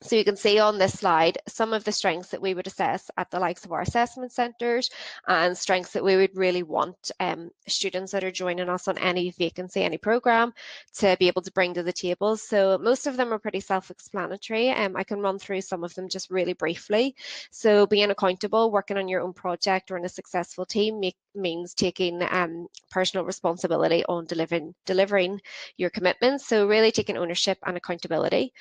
So 0.04 0.18
you 0.18 0.26
can 0.26 0.36
see 0.36 0.60
on 0.60 0.78
this 0.78 0.99
slide 0.99 1.38
some 1.47 1.72
of 1.72 1.86
the 1.86 1.91
strengths 1.93 2.30
that 2.30 2.41
we 2.41 2.54
would 2.54 2.68
assess 2.68 3.10
at 3.16 3.32
the 3.32 3.39
likes 3.39 3.64
of 3.64 3.72
our 3.72 3.82
assessment 3.82 4.34
centres 4.34 4.89
and 5.28 5.58
strengths 5.58 5.93
that 5.93 6.04
we 6.04 6.18
would 6.18 6.36
really 6.36 6.62
want 6.62 7.12
um, 7.22 7.51
students 7.70 8.12
that 8.12 8.24
are 8.24 8.32
joining 8.32 8.68
us 8.68 8.89
on 8.89 8.97
any 8.97 9.32
vacancy, 9.32 9.82
any 9.82 9.97
programme 9.97 10.54
to 10.95 11.16
be 11.22 11.28
able 11.28 11.41
to 11.41 11.54
bring 11.54 11.74
to 11.76 11.84
the 11.84 11.93
table. 11.93 12.36
So 12.36 12.78
most 12.78 13.08
of 13.08 13.16
them 13.16 13.34
are 13.34 13.39
pretty 13.39 13.62
self-explanatory. 13.62 14.72
Um, 14.72 14.97
I 14.97 15.06
can 15.06 15.20
run 15.20 15.39
through 15.39 15.62
some 15.62 15.86
of 15.86 15.95
them 15.95 16.10
just 16.10 16.30
really 16.30 16.54
briefly. 16.54 17.16
So 17.51 17.88
being 17.88 18.12
accountable, 18.12 18.72
working 18.72 18.97
on 18.97 19.08
your 19.08 19.22
own 19.22 19.32
project 19.32 19.89
or 19.89 19.97
in 19.97 20.04
a 20.04 20.10
successful 20.10 20.66
team 20.66 20.99
make, 20.99 21.16
means 21.36 21.73
taking 21.73 22.21
um, 22.29 22.67
personal 22.89 23.25
responsibility 23.25 24.03
on 24.05 24.25
delivering, 24.25 24.73
delivering 24.86 25.39
your 25.77 25.89
commitments. 25.89 26.47
So 26.47 26.67
really 26.67 26.91
taking 26.91 27.17
ownership 27.17 27.57
and 27.65 27.77
accountability. 27.77 28.53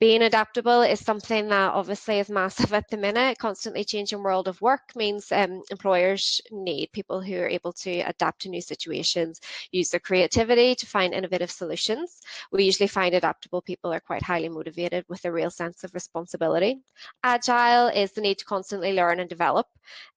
Being 0.00 0.22
adaptable 0.22 0.82
is 0.82 1.00
something 1.00 1.48
that 1.48 1.72
obviously 1.72 2.18
is 2.18 2.28
massive 2.28 2.72
at 2.72 2.88
the 2.90 2.96
minute. 2.96 3.38
Constantly 3.38 3.84
changing 3.84 4.22
world 4.22 4.48
of 4.48 4.60
work 4.60 4.82
means 4.96 5.30
um, 5.32 5.62
employers 5.70 6.40
need 6.50 6.90
people 6.92 7.20
who 7.20 7.36
are 7.36 7.48
able 7.48 7.72
to 7.72 8.00
adapt 8.00 8.42
to 8.42 8.48
new 8.48 8.60
situations, 8.60 9.40
use 9.70 9.90
their 9.90 10.00
creativity 10.00 10.74
to 10.74 10.86
find 10.86 11.14
innovative 11.14 11.50
solutions. 11.50 12.20
We 12.52 12.64
usually 12.64 12.88
find 12.88 13.14
adaptable 13.14 13.62
people 13.62 13.92
are 13.92 14.00
quite 14.00 14.22
highly 14.22 14.48
motivated 14.48 15.04
with 15.08 15.24
a 15.24 15.32
real 15.32 15.50
sense 15.50 15.84
of 15.84 15.94
responsibility. 15.94 16.80
Agile 17.22 17.88
is 17.88 18.12
the 18.12 18.20
need 18.20 18.38
to 18.38 18.44
constantly 18.44 18.92
learn 18.92 19.20
and 19.20 19.28
develop 19.28 19.66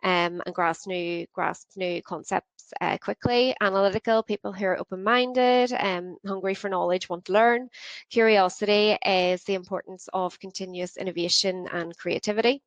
um, 0.04 0.42
and 0.46 0.56
grasp 0.56 0.88
new, 0.88 1.26
grasp 1.34 1.70
new 1.76 1.97
concepts 2.02 2.74
uh, 2.82 2.98
quickly. 2.98 3.56
Analytical, 3.62 4.24
people 4.24 4.52
who 4.52 4.66
are 4.66 4.80
open-minded, 4.80 5.74
um, 5.74 6.18
hungry 6.26 6.54
for 6.54 6.70
knowledge, 6.70 7.10
want 7.10 7.26
to 7.26 7.34
learn. 7.34 7.70
Curiosity 8.10 8.98
is 9.06 9.44
the 9.44 9.56
importance 9.56 10.10
of 10.14 10.40
continuous 10.40 10.98
innovation 10.98 11.68
and 11.72 11.98
creativity 11.98 12.62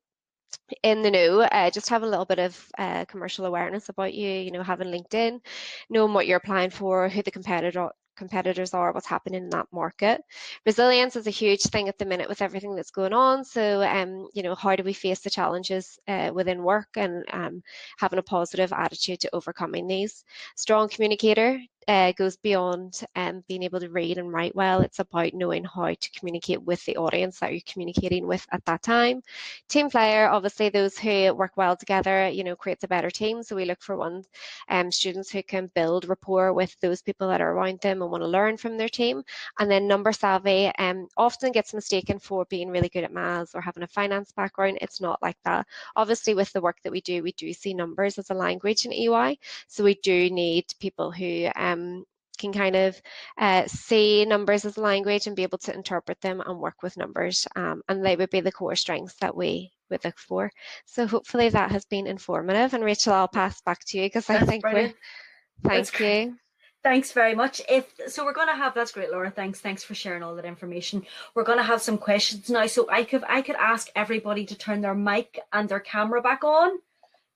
in 0.83 1.03
the 1.03 1.11
know, 1.11 1.41
uh, 1.41 1.71
just 1.71 1.89
have 1.89 2.03
a 2.03 2.07
little 2.07 2.25
bit 2.25 2.39
of 2.39 2.69
uh, 2.79 3.05
commercial 3.07 3.47
awareness 3.47 3.89
about 3.89 4.15
you, 4.15 4.29
you 4.29 4.51
know, 4.51 4.63
having 4.63 4.89
LinkedIn, 4.89 5.41
knowing 5.89 6.13
what 6.13 6.27
you're 6.27 6.39
applying 6.39 6.71
for, 6.71 7.09
who 7.09 7.23
the 7.23 7.31
competitor 7.31 7.91
competitors 8.17 8.75
are, 8.75 8.93
what's 8.93 9.07
happening 9.07 9.45
in 9.45 9.51
that 9.51 9.67
market. 9.73 10.23
Resilience 10.67 11.17
is 11.17 11.27
a 11.27 11.31
huge 11.31 11.63
thing 11.63 11.89
at 11.89 11.99
the 11.99 12.05
minute 12.05 12.29
with 12.29 12.43
everything 12.43 12.75
that's 12.75 12.91
going 12.91 13.13
on. 13.13 13.45
So, 13.45 13.83
um, 13.83 14.29
you 14.35 14.43
know, 14.43 14.55
how 14.55 14.77
do 14.77 14.83
we 14.83 14.93
face 14.93 15.21
the 15.21 15.31
challenges 15.31 15.99
uh, 16.09 16.31
within 16.35 16.63
work 16.63 16.89
and 16.97 17.25
um, 17.33 17.63
having 17.99 18.19
a 18.19 18.23
positive 18.23 18.73
attitude 18.73 19.21
to 19.21 19.35
overcoming 19.35 19.87
these? 19.87 20.25
Strong 20.57 20.91
communicator, 20.91 21.61
uh, 21.89 22.13
goes 22.13 22.37
beyond 22.37 23.01
um, 23.17 23.43
being 23.49 23.63
able 23.63 23.81
to 23.81 23.89
read 23.89 24.19
and 24.19 24.33
write 24.33 24.55
well. 24.55 24.81
It's 24.81 24.99
about 24.99 25.35
knowing 25.35 25.65
how 25.65 25.95
to 25.95 26.11
communicate 26.13 26.63
with 26.63 26.85
the 26.85 26.97
audience 26.97 27.39
that 27.41 27.53
you're 27.53 27.61
communicating 27.67 28.27
with 28.27 28.47
at 28.53 28.65
that 28.67 28.83
time. 28.83 29.23
Team 29.69 29.91
player, 29.91 30.29
obviously 30.29 30.69
those 30.69 30.99
who 30.99 31.35
work 31.35 31.57
well 31.57 31.77
together, 31.77 32.29
you 32.29 32.45
know, 32.45 32.57
creates 32.57 32.85
a 32.85 32.89
better 32.89 33.11
team. 33.11 33.43
So 33.43 33.57
we 33.57 33.65
look 33.65 33.83
for 33.83 33.97
ones 33.97 34.27
um, 34.69 34.91
students 34.91 35.31
who 35.31 35.43
can 35.43 35.71
build 35.75 36.09
rapport 36.09 36.53
with 36.53 36.79
those 36.81 37.03
people 37.03 37.29
that 37.29 37.41
are 37.41 37.53
around 37.53 37.81
them 37.81 38.03
and 38.03 38.11
want 38.11 38.23
to 38.23 38.29
learn 38.29 38.57
from 38.57 38.77
their 38.77 38.89
team. 38.89 39.23
And 39.59 39.71
then 39.71 39.89
number 39.89 40.13
savvy 40.13 40.71
um, 40.79 41.09
often 41.17 41.53
gets 41.53 41.75
mistaken 41.75 42.19
for 42.19 42.45
being 42.47 42.71
really 42.71 42.89
good 42.89 43.05
at 43.05 43.13
maths 43.13 43.55
or 43.55 43.61
having 43.61 43.83
a 43.83 43.89
finance 43.89 44.33
background. 44.33 44.79
It's 44.81 45.01
not 45.01 45.21
like 45.23 45.37
that. 45.45 45.67
Obviously 45.97 46.35
with 46.35 46.53
the 46.53 46.61
work 46.61 46.79
that 46.83 46.93
we 46.93 47.01
do, 47.01 47.23
we 47.23 47.33
do 47.33 47.53
see 47.53 47.75
numbers 47.75 48.19
as 48.19 48.31
a 48.31 48.35
language 48.35 48.87
in 48.87 48.93
EY. 48.93 49.39
So 49.67 49.85
we 49.85 49.95
do 49.97 50.31
need 50.31 50.67
people 50.81 51.11
who 51.11 51.49
um, 51.57 51.70
um, 51.73 52.05
can 52.41 52.53
kind 52.53 52.75
of 52.75 53.01
uh, 53.39 53.67
see 53.67 54.25
numbers 54.25 54.65
as 54.65 54.77
a 54.77 54.81
language 54.81 55.27
and 55.27 55.37
be 55.37 55.43
able 55.43 55.59
to 55.59 55.75
interpret 55.75 56.21
them 56.23 56.41
and 56.45 56.59
work 56.59 56.83
with 56.83 56.97
numbers. 56.97 57.47
Um, 57.55 57.83
and 57.89 58.05
they 58.05 58.17
would 58.17 58.31
be 58.31 58.41
the 58.41 58.51
core 58.51 58.77
strengths 58.77 59.15
that 59.21 59.37
we 59.37 59.71
would 59.91 60.05
look 60.05 60.19
for. 60.19 60.51
So 60.87 61.07
hopefully 61.07 61.51
that 61.51 61.71
has 61.71 61.85
been 61.85 62.07
informative. 62.07 62.75
And 62.75 62.83
Rachel, 62.83 63.13
I'll 63.13 63.29
pass 63.29 63.61
back 63.61 63.81
to 63.89 63.99
you 63.99 64.07
because 64.07 64.29
I 64.31 64.41
think 64.41 64.63
brilliant. 64.63 64.95
we're. 64.95 65.71
Thank 65.71 65.91
that's 65.91 66.01
you. 66.01 66.37
Thanks 66.83 67.13
very 67.13 67.35
much. 67.35 67.61
If 67.69 67.93
so, 68.07 68.25
we're 68.25 68.33
going 68.33 68.49
to 68.49 68.55
have 68.55 68.75
that's 68.75 68.93
great, 68.93 69.11
Laura. 69.11 69.31
Thanks, 69.31 69.61
thanks 69.61 69.85
for 69.85 69.95
sharing 69.95 70.23
all 70.23 70.35
that 70.37 70.47
information. 70.47 71.05
We're 71.35 71.45
going 71.45 71.59
to 71.59 71.65
have 71.65 71.83
some 71.83 71.99
questions 71.99 72.49
now. 72.49 72.67
So 72.67 72.89
I 72.91 73.05
could 73.05 73.23
I 73.29 73.43
could 73.43 73.57
ask 73.57 73.89
everybody 73.95 74.47
to 74.47 74.55
turn 74.55 74.81
their 74.81 74.95
mic 74.95 75.39
and 75.53 75.69
their 75.69 75.81
camera 75.81 76.23
back 76.23 76.43
on. 76.43 76.71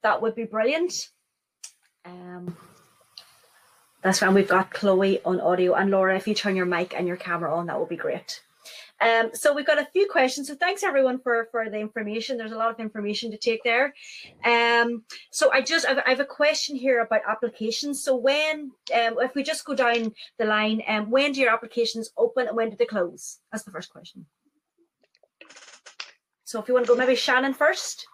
That 0.03 0.23
would 0.23 0.35
be 0.35 0.45
brilliant. 0.45 1.11
Um, 2.07 2.57
that's 4.05 4.19
fine. 4.19 4.35
We've 4.35 4.47
got 4.47 4.71
Chloe 4.71 5.23
on 5.25 5.41
audio 5.41 5.75
and 5.75 5.91
Laura, 5.91 6.15
if 6.15 6.29
you 6.29 6.35
turn 6.35 6.55
your 6.55 6.67
mic 6.67 6.95
and 6.95 7.09
your 7.09 7.17
camera 7.17 7.57
on, 7.57 7.67
that 7.67 7.79
will 7.79 7.87
be 7.87 7.97
great. 7.97 8.43
Um, 9.01 9.31
so 9.33 9.55
we've 9.55 9.67
got 9.67 9.79
a 9.79 9.89
few 9.93 10.07
questions. 10.09 10.49
So 10.49 10.55
thanks 10.55 10.83
everyone 10.83 11.19
for, 11.19 11.49
for 11.51 11.69
the 11.71 11.79
information. 11.79 12.37
There's 12.37 12.53
a 12.53 12.57
lot 12.57 12.71
of 12.71 12.79
information 12.79 13.31
to 13.31 13.39
take 13.39 13.63
there. 13.65 13.95
Um, 14.45 15.05
so 15.33 15.51
I 15.53 15.63
just, 15.63 15.87
I've, 15.87 15.99
I 16.07 16.11
have 16.11 16.21
a 16.21 16.27
question 16.27 16.77
here 16.77 17.01
about 17.01 17.23
applications. 17.27 18.05
So 18.05 18.15
when, 18.15 18.73
um, 18.95 19.17
if 19.21 19.35
we 19.35 19.43
just 19.43 19.65
go 19.65 19.75
down 19.75 20.13
the 20.39 20.45
line, 20.45 20.83
um, 20.87 21.11
when 21.11 21.33
do 21.33 21.41
your 21.41 21.53
applications 21.53 22.11
open 22.19 22.47
and 22.47 22.57
when 22.57 22.71
do 22.71 22.77
they 22.77 22.85
close? 22.85 23.39
That's 23.51 23.65
the 23.65 23.71
first 23.71 23.91
question. 23.91 24.27
So 26.45 26.61
if 26.61 26.69
you 26.69 26.75
want 26.75 26.87
to 26.87 26.93
go 26.93 26.99
maybe 26.99 27.17
Shannon 27.17 27.55
first. 27.55 28.07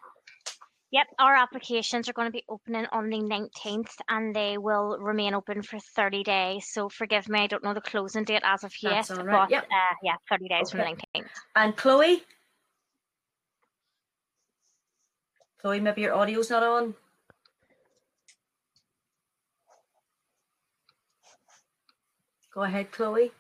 Yep, 0.92 1.06
our 1.20 1.36
applications 1.36 2.08
are 2.08 2.12
going 2.12 2.26
to 2.26 2.32
be 2.32 2.42
opening 2.48 2.86
on 2.90 3.08
the 3.08 3.18
19th 3.18 3.92
and 4.08 4.34
they 4.34 4.58
will 4.58 4.98
remain 4.98 5.34
open 5.34 5.62
for 5.62 5.78
30 5.78 6.24
days. 6.24 6.66
So 6.68 6.88
forgive 6.88 7.28
me, 7.28 7.40
I 7.40 7.46
don't 7.46 7.62
know 7.62 7.74
the 7.74 7.80
closing 7.80 8.24
date 8.24 8.42
as 8.44 8.64
of 8.64 8.72
yet, 8.82 9.08
right. 9.10 9.24
but 9.24 9.50
yep. 9.50 9.64
uh, 9.64 9.94
yeah, 10.02 10.14
30 10.28 10.48
days 10.48 10.74
okay. 10.74 10.82
from 10.82 10.96
the 11.14 11.20
19th. 11.20 11.28
And 11.54 11.76
Chloe? 11.76 12.22
Chloe, 15.60 15.78
maybe 15.78 16.00
your 16.00 16.16
audio's 16.16 16.50
not 16.50 16.64
on. 16.64 16.94
Go 22.52 22.62
ahead, 22.62 22.90
Chloe. 22.90 23.30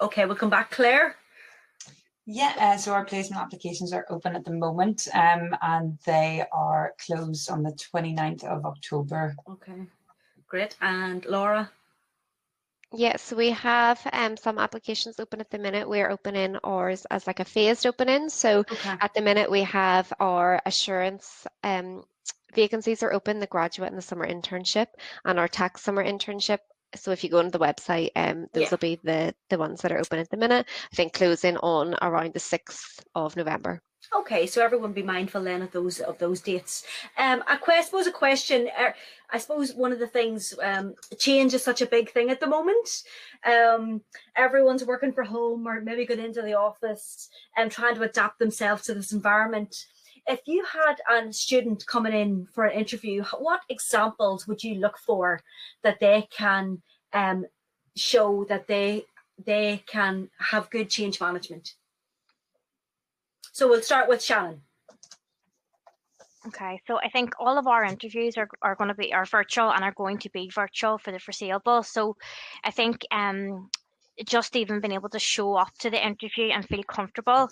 Okay, 0.00 0.26
we'll 0.26 0.34
come 0.34 0.50
back. 0.50 0.72
Claire? 0.72 1.14
Yeah, 2.26 2.54
uh, 2.58 2.76
so 2.78 2.92
our 2.92 3.04
placement 3.04 3.42
applications 3.42 3.92
are 3.92 4.06
open 4.08 4.34
at 4.34 4.44
the 4.44 4.50
moment 4.52 5.08
um, 5.12 5.54
and 5.60 5.98
they 6.06 6.44
are 6.52 6.94
closed 7.04 7.50
on 7.50 7.62
the 7.62 7.72
29th 7.72 8.44
of 8.44 8.64
October. 8.64 9.34
Okay, 9.48 9.86
great. 10.48 10.74
And 10.80 11.24
Laura? 11.26 11.70
Yes, 12.96 13.32
we 13.32 13.50
have 13.50 14.00
um, 14.12 14.36
some 14.36 14.58
applications 14.58 15.18
open 15.18 15.40
at 15.40 15.50
the 15.50 15.58
minute. 15.58 15.88
We're 15.88 16.10
opening 16.10 16.56
ours 16.64 17.04
as 17.10 17.26
like 17.26 17.40
a 17.40 17.44
phased 17.44 17.86
opening. 17.86 18.28
So 18.28 18.60
Okay. 18.60 18.94
at 19.00 19.12
the 19.14 19.20
minute 19.20 19.50
we 19.50 19.62
have 19.64 20.10
our 20.20 20.62
assurance 20.64 21.46
um, 21.62 22.04
vacancies 22.54 23.02
are 23.02 23.12
open, 23.12 23.40
the 23.40 23.46
graduate 23.48 23.88
and 23.88 23.98
the 23.98 24.02
summer 24.02 24.26
internship, 24.26 24.86
and 25.24 25.38
our 25.38 25.48
tax 25.48 25.82
summer 25.82 26.04
internship. 26.04 26.58
So 26.96 27.10
if 27.10 27.22
you 27.24 27.30
go 27.30 27.38
on 27.38 27.50
the 27.50 27.58
website, 27.58 28.10
um, 28.16 28.46
those 28.52 28.62
Yeah. 28.64 28.70
will 28.70 28.78
be 28.78 29.00
the 29.02 29.34
the 29.48 29.58
ones 29.58 29.80
that 29.82 29.92
are 29.92 29.98
open 29.98 30.18
at 30.18 30.30
the 30.30 30.36
minute. 30.36 30.66
I 30.92 30.96
think 30.96 31.12
closing 31.12 31.56
on 31.58 31.96
around 32.02 32.34
the 32.34 32.40
sixth 32.40 33.04
of 33.14 33.36
November. 33.36 33.82
Okay, 34.14 34.46
so 34.46 34.62
everyone 34.62 34.92
be 34.92 35.02
mindful 35.02 35.42
then 35.42 35.62
of 35.62 35.72
those 35.72 36.00
of 36.00 36.18
those 36.18 36.40
dates. 36.40 36.84
Um, 37.16 37.42
que- 37.64 37.74
I 37.74 37.82
suppose 37.82 38.06
a 38.06 38.12
question. 38.12 38.68
Uh, 38.78 38.90
I 39.30 39.38
suppose 39.38 39.74
one 39.74 39.92
of 39.92 39.98
the 39.98 40.06
things 40.06 40.54
um, 40.62 40.94
change 41.18 41.54
is 41.54 41.64
such 41.64 41.80
a 41.80 41.86
big 41.86 42.10
thing 42.10 42.30
at 42.30 42.38
the 42.38 42.46
moment. 42.46 43.02
Um, 43.44 44.02
everyone's 44.36 44.84
working 44.84 45.12
from 45.12 45.26
home 45.26 45.66
or 45.66 45.80
maybe 45.80 46.04
going 46.06 46.20
into 46.20 46.42
the 46.42 46.54
office 46.54 47.28
and 47.56 47.70
trying 47.70 47.94
to 47.96 48.02
adapt 48.02 48.38
themselves 48.38 48.82
to 48.84 48.94
this 48.94 49.12
environment. 49.12 49.74
If 50.26 50.40
you 50.46 50.64
had 50.64 50.96
a 51.10 51.32
student 51.32 51.86
coming 51.86 52.14
in 52.14 52.46
for 52.46 52.64
an 52.64 52.78
interview, 52.78 53.22
what 53.38 53.60
examples 53.68 54.48
would 54.48 54.64
you 54.64 54.76
look 54.76 54.98
for 54.98 55.40
that 55.82 56.00
they 56.00 56.28
can 56.30 56.82
um, 57.12 57.44
show 57.96 58.44
that 58.48 58.66
they 58.66 59.04
they 59.44 59.82
can 59.86 60.30
have 60.38 60.70
good 60.70 60.88
change 60.88 61.20
management? 61.20 61.74
So 63.52 63.68
we'll 63.68 63.82
start 63.82 64.08
with 64.08 64.22
Shannon. 64.22 64.62
Okay, 66.46 66.80
so 66.86 66.98
I 66.98 67.08
think 67.08 67.34
all 67.38 67.56
of 67.56 67.66
our 67.66 67.84
interviews 67.84 68.36
are, 68.36 68.48
are 68.60 68.74
going 68.74 68.88
to 68.88 68.94
be 68.94 69.14
are 69.14 69.24
virtual 69.24 69.70
and 69.70 69.82
are 69.82 69.94
going 69.96 70.18
to 70.18 70.30
be 70.30 70.50
virtual 70.54 70.98
for 70.98 71.10
the 71.10 71.18
foreseeable. 71.18 71.82
So 71.82 72.16
I 72.62 72.70
think 72.70 73.02
um 73.10 73.70
just 74.26 74.56
even 74.56 74.80
being 74.80 74.92
able 74.92 75.08
to 75.08 75.18
show 75.18 75.54
up 75.54 75.72
to 75.78 75.90
the 75.90 76.04
interview 76.04 76.50
and 76.50 76.66
feel 76.66 76.82
comfortable 76.84 77.48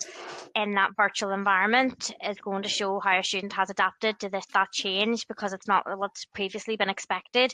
in 0.55 0.73
that 0.75 0.91
virtual 0.95 1.31
environment 1.31 2.13
is 2.27 2.37
going 2.39 2.63
to 2.63 2.69
show 2.69 2.99
how 2.99 3.19
a 3.19 3.23
student 3.23 3.53
has 3.53 3.69
adapted 3.69 4.19
to 4.19 4.29
this 4.29 4.45
that 4.53 4.71
change 4.71 5.27
because 5.27 5.53
it's 5.53 5.67
not 5.67 5.85
what's 5.97 6.25
previously 6.25 6.77
been 6.77 6.89
expected. 6.89 7.53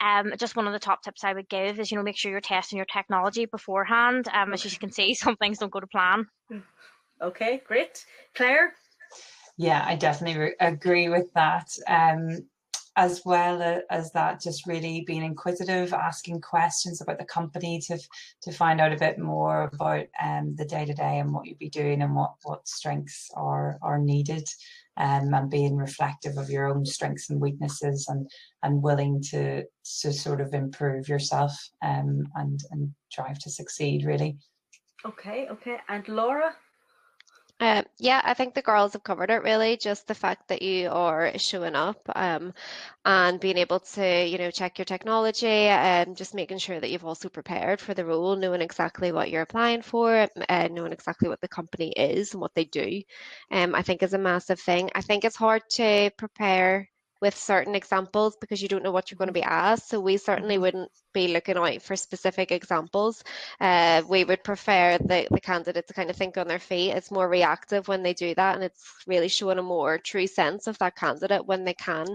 Um, 0.00 0.32
just 0.38 0.56
one 0.56 0.66
of 0.66 0.72
the 0.72 0.78
top 0.78 1.02
tips 1.02 1.24
I 1.24 1.32
would 1.32 1.48
give 1.48 1.78
is 1.78 1.90
you 1.90 1.96
know 1.96 2.02
make 2.02 2.16
sure 2.16 2.30
you're 2.30 2.40
testing 2.40 2.76
your 2.76 2.86
technology 2.86 3.46
beforehand. 3.46 4.28
Um, 4.32 4.52
as 4.52 4.64
you 4.64 4.78
can 4.78 4.92
see, 4.92 5.14
some 5.14 5.36
things 5.36 5.58
don't 5.58 5.72
go 5.72 5.80
to 5.80 5.86
plan. 5.86 6.26
Okay, 7.20 7.60
great. 7.66 8.04
Claire? 8.34 8.74
Yeah, 9.56 9.84
I 9.84 9.96
definitely 9.96 10.38
re- 10.38 10.54
agree 10.60 11.08
with 11.08 11.32
that. 11.34 11.68
Um, 11.88 12.46
as 12.98 13.24
well 13.24 13.80
as 13.90 14.10
that, 14.10 14.40
just 14.40 14.66
really 14.66 15.04
being 15.06 15.22
inquisitive, 15.22 15.94
asking 15.94 16.40
questions 16.40 17.00
about 17.00 17.16
the 17.18 17.24
company 17.24 17.80
to 17.80 17.96
to 18.42 18.52
find 18.52 18.80
out 18.80 18.92
a 18.92 18.98
bit 18.98 19.20
more 19.20 19.70
about 19.72 20.06
um, 20.20 20.56
the 20.56 20.64
day 20.64 20.84
to 20.84 20.92
day 20.92 21.20
and 21.20 21.32
what 21.32 21.46
you'd 21.46 21.58
be 21.58 21.70
doing 21.70 22.02
and 22.02 22.14
what 22.14 22.32
what 22.42 22.66
strengths 22.66 23.30
are 23.36 23.78
are 23.82 24.00
needed, 24.00 24.44
um, 24.96 25.32
and 25.32 25.48
being 25.48 25.76
reflective 25.76 26.36
of 26.36 26.50
your 26.50 26.66
own 26.66 26.84
strengths 26.84 27.30
and 27.30 27.40
weaknesses 27.40 28.08
and 28.08 28.28
and 28.64 28.82
willing 28.82 29.22
to 29.30 29.62
to 30.00 30.12
sort 30.12 30.40
of 30.40 30.52
improve 30.52 31.08
yourself 31.08 31.52
um, 31.82 32.24
and 32.34 32.60
and 32.72 32.92
drive 33.12 33.38
to 33.38 33.48
succeed 33.48 34.04
really. 34.04 34.36
Okay, 35.06 35.46
okay. 35.48 35.76
And 35.88 36.06
Laura? 36.08 36.56
Um, 37.60 37.84
yeah, 37.98 38.20
I 38.24 38.34
think 38.34 38.54
the 38.54 38.62
girls 38.62 38.92
have 38.92 39.02
covered 39.02 39.30
it 39.30 39.42
really. 39.42 39.76
Just 39.76 40.06
the 40.06 40.14
fact 40.14 40.46
that 40.48 40.62
you 40.62 40.88
are 40.90 41.36
showing 41.38 41.74
up 41.74 42.00
um, 42.14 42.54
and 43.04 43.40
being 43.40 43.58
able 43.58 43.80
to, 43.80 44.26
you 44.26 44.38
know, 44.38 44.50
check 44.52 44.78
your 44.78 44.84
technology 44.84 45.46
and 45.48 46.16
just 46.16 46.34
making 46.34 46.58
sure 46.58 46.78
that 46.78 46.88
you've 46.90 47.04
also 47.04 47.28
prepared 47.28 47.80
for 47.80 47.94
the 47.94 48.04
role, 48.04 48.36
knowing 48.36 48.60
exactly 48.60 49.10
what 49.10 49.30
you're 49.30 49.42
applying 49.42 49.82
for, 49.82 50.28
and 50.48 50.74
knowing 50.74 50.92
exactly 50.92 51.28
what 51.28 51.40
the 51.40 51.48
company 51.48 51.90
is 51.96 52.32
and 52.32 52.40
what 52.40 52.54
they 52.54 52.64
do. 52.64 53.02
Um, 53.50 53.74
I 53.74 53.82
think 53.82 54.02
is 54.02 54.14
a 54.14 54.18
massive 54.18 54.60
thing. 54.60 54.90
I 54.94 55.00
think 55.00 55.24
it's 55.24 55.36
hard 55.36 55.62
to 55.72 56.10
prepare 56.16 56.88
with 57.20 57.36
certain 57.36 57.74
examples 57.74 58.36
because 58.40 58.62
you 58.62 58.68
don't 58.68 58.84
know 58.84 58.92
what 58.92 59.10
you're 59.10 59.18
going 59.18 59.28
to 59.28 59.32
be 59.32 59.42
asked. 59.42 59.88
So 59.88 59.98
we 60.00 60.16
certainly 60.16 60.56
Mhm. 60.56 60.60
wouldn't 60.60 60.92
be 61.18 61.28
looking 61.32 61.56
out 61.56 61.82
for 61.82 61.96
specific 61.96 62.52
examples. 62.52 63.24
Uh, 63.60 64.02
we 64.08 64.24
would 64.24 64.44
prefer 64.44 64.98
the, 64.98 65.26
the 65.30 65.40
candidate 65.40 65.86
to 65.88 65.94
kind 65.94 66.10
of 66.10 66.16
think 66.16 66.36
on 66.38 66.46
their 66.48 66.58
feet. 66.58 66.92
It's 66.92 67.10
more 67.10 67.28
reactive 67.28 67.88
when 67.88 68.02
they 68.02 68.14
do 68.14 68.34
that, 68.34 68.54
and 68.54 68.64
it's 68.64 68.84
really 69.06 69.28
showing 69.28 69.58
a 69.58 69.62
more 69.62 69.98
true 69.98 70.26
sense 70.26 70.66
of 70.66 70.78
that 70.78 70.96
candidate 70.96 71.44
when 71.46 71.64
they 71.64 71.74
can, 71.74 72.06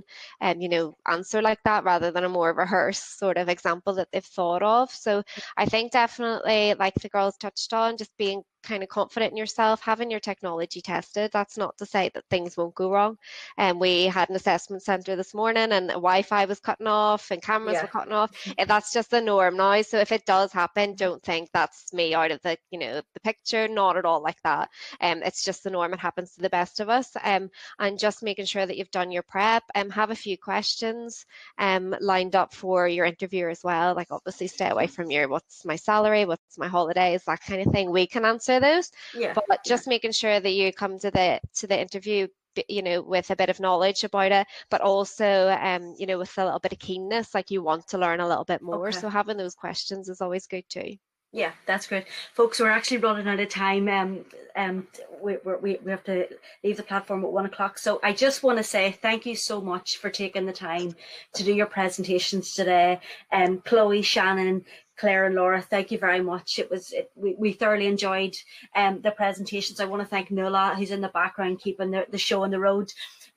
um, 0.41 0.61
you 0.61 0.69
know, 0.69 0.95
answer 1.07 1.41
like 1.41 1.61
that 1.63 1.83
rather 1.83 2.11
than 2.11 2.23
a 2.23 2.29
more 2.29 2.53
rehearsed 2.53 3.19
sort 3.19 3.37
of 3.37 3.49
example 3.49 3.93
that 3.95 4.07
they've 4.11 4.23
thought 4.25 4.63
of. 4.63 4.89
So 4.91 5.23
I 5.57 5.65
think 5.65 5.91
definitely, 5.91 6.73
like 6.75 6.95
the 6.95 7.09
girls 7.09 7.37
touched 7.37 7.73
on, 7.73 7.97
just 7.97 8.15
being 8.17 8.43
kind 8.63 8.81
of 8.83 8.89
confident 8.89 9.31
in 9.31 9.37
yourself, 9.37 9.81
having 9.81 10.09
your 10.09 10.21
technology 10.21 10.81
tested. 10.81 11.29
That's 11.33 11.57
not 11.57 11.77
to 11.77 11.85
say 11.85 12.09
that 12.13 12.23
things 12.29 12.55
won't 12.55 12.75
go 12.75 12.89
wrong. 12.91 13.17
And 13.57 13.79
we 13.79 14.05
had 14.05 14.29
an 14.29 14.35
assessment 14.35 14.83
centre 14.83 15.15
this 15.15 15.33
morning, 15.33 15.71
and 15.71 15.89
Wi-Fi 15.89 16.45
was 16.45 16.59
cutting 16.59 16.87
off, 16.87 17.31
and 17.31 17.41
cameras 17.41 17.73
Yeah. 17.73 17.81
were 17.81 17.87
cutting 17.89 18.13
off. 18.13 18.31
And 18.57 18.69
that's 18.69 18.91
just 18.93 19.11
the 19.11 19.21
norm 19.21 19.57
now. 19.57 19.81
So 19.81 19.99
if 19.99 20.11
it 20.11 20.25
does 20.25 20.51
happen, 20.53 20.95
don't 20.95 21.21
think 21.23 21.49
that's 21.53 21.91
me 21.93 22.13
out 22.13 22.31
of 22.31 22.41
the 22.41 22.57
you 22.71 22.79
know 22.79 23.01
the 23.13 23.19
picture. 23.21 23.67
Not 23.67 23.97
at 23.97 24.05
all 24.05 24.21
like 24.21 24.41
that. 24.43 24.69
Um, 25.01 25.21
it's 25.23 25.43
just 25.43 25.63
the 25.63 25.71
norm. 25.71 25.93
It 25.93 25.99
happens 25.99 26.33
to 26.35 26.41
the 26.41 26.49
best 26.49 26.79
of 26.79 26.89
us. 26.89 27.11
Um, 27.23 27.49
and 27.79 27.99
just 27.99 28.23
making 28.23 28.45
sure 28.45 28.65
that 28.65 28.77
you've 28.77 28.91
done 28.91 29.11
your 29.11 29.23
prep. 29.23 29.63
Um, 29.75 29.89
have 29.91 30.11
a 30.11 30.15
few 30.15 30.37
questions 30.37 31.25
um 31.57 31.95
lined 31.99 32.35
up 32.35 32.53
for 32.53 32.87
your 32.87 33.05
interviewer 33.05 33.49
as 33.49 33.63
well. 33.63 33.95
Like 33.95 34.11
obviously 34.11 34.47
stay 34.47 34.69
away 34.69 34.87
from 34.87 35.11
your 35.11 35.27
what's 35.27 35.65
my 35.65 35.75
salary, 35.75 36.25
what's 36.25 36.57
my 36.57 36.67
holidays, 36.67 37.23
that 37.25 37.41
kind 37.41 37.65
of 37.65 37.73
thing. 37.73 37.91
We 37.91 38.07
can 38.07 38.25
answer 38.25 38.59
those 38.59 38.91
Yeah. 39.13 39.33
but 39.33 39.63
just 39.65 39.87
making 39.87 40.11
sure 40.11 40.39
that 40.39 40.51
you 40.51 40.71
come 40.73 40.99
to 40.99 41.11
the 41.11 41.39
to 41.55 41.67
the 41.67 41.79
interview 41.79 42.27
you 42.69 42.81
know 42.81 43.01
with 43.01 43.29
a 43.31 43.35
bit 43.35 43.49
of 43.49 43.59
knowledge 43.59 44.03
about 44.03 44.31
it 44.31 44.47
but 44.69 44.81
also 44.81 45.49
um 45.49 45.95
you 45.97 46.05
know 46.05 46.17
with 46.17 46.37
a 46.37 46.43
little 46.45 46.59
bit 46.59 46.73
of 46.73 46.79
keenness 46.79 47.33
like 47.33 47.51
you 47.51 47.61
want 47.63 47.87
to 47.87 47.97
learn 47.97 48.19
a 48.19 48.27
little 48.27 48.45
bit 48.45 48.61
more 48.61 48.91
Okay. 48.91 48.91
so 48.91 49.09
having 49.09 49.37
those 49.37 49.55
questions 49.55 50.09
is 50.09 50.21
always 50.21 50.47
good 50.47 50.63
too 50.69 50.95
Yeah, 51.33 51.51
that's 51.65 51.87
great. 51.87 52.05
Folks, 52.35 52.59
we're 52.59 52.69
actually 52.69 52.97
running 52.97 53.27
out 53.27 53.39
of 53.39 53.49
time. 53.49 53.89
Um, 53.89 54.25
um, 54.55 54.87
we, 55.19 55.37
we, 55.61 55.79
we 55.83 55.89
have 55.89 56.03
to 56.03 56.27
leave 56.63 56.77
the 56.77 56.83
platform 56.83 57.25
at 57.25 57.31
one 57.31 57.47
o'clock. 57.47 57.79
So 57.79 57.99
I 58.03 58.13
just 58.13 58.43
want 58.43 58.59
to 58.59 58.63
say 58.63 58.91
thank 58.91 59.25
you 59.25 59.35
so 59.35 59.59
much 59.59 59.97
for 59.97 60.11
taking 60.11 60.45
the 60.45 60.53
time 60.53 60.95
to 61.33 61.43
do 61.43 61.51
your 61.51 61.65
presentations 61.65 62.53
today. 62.53 62.99
Um, 63.31 63.61
Chloe, 63.61 64.03
Shannon, 64.03 64.63
Claire, 64.95 65.25
and 65.25 65.33
Laura, 65.33 65.59
thank 65.59 65.89
you 65.89 65.97
very 65.97 66.21
much. 66.21 66.59
It 66.59 66.69
was 66.69 66.91
it, 66.91 67.09
we, 67.15 67.33
we 67.33 67.51
thoroughly 67.51 67.87
enjoyed 67.87 68.35
um, 68.75 69.01
the 69.01 69.09
presentations. 69.09 69.79
I 69.79 69.85
want 69.85 70.03
to 70.03 70.07
thank 70.07 70.29
Nuala, 70.29 70.75
who's 70.77 70.91
in 70.91 71.01
the 71.01 71.07
background 71.07 71.61
keeping 71.61 71.89
the, 71.89 72.05
the 72.11 72.19
show 72.19 72.43
on 72.43 72.51
the 72.51 72.59
road. 72.59 72.91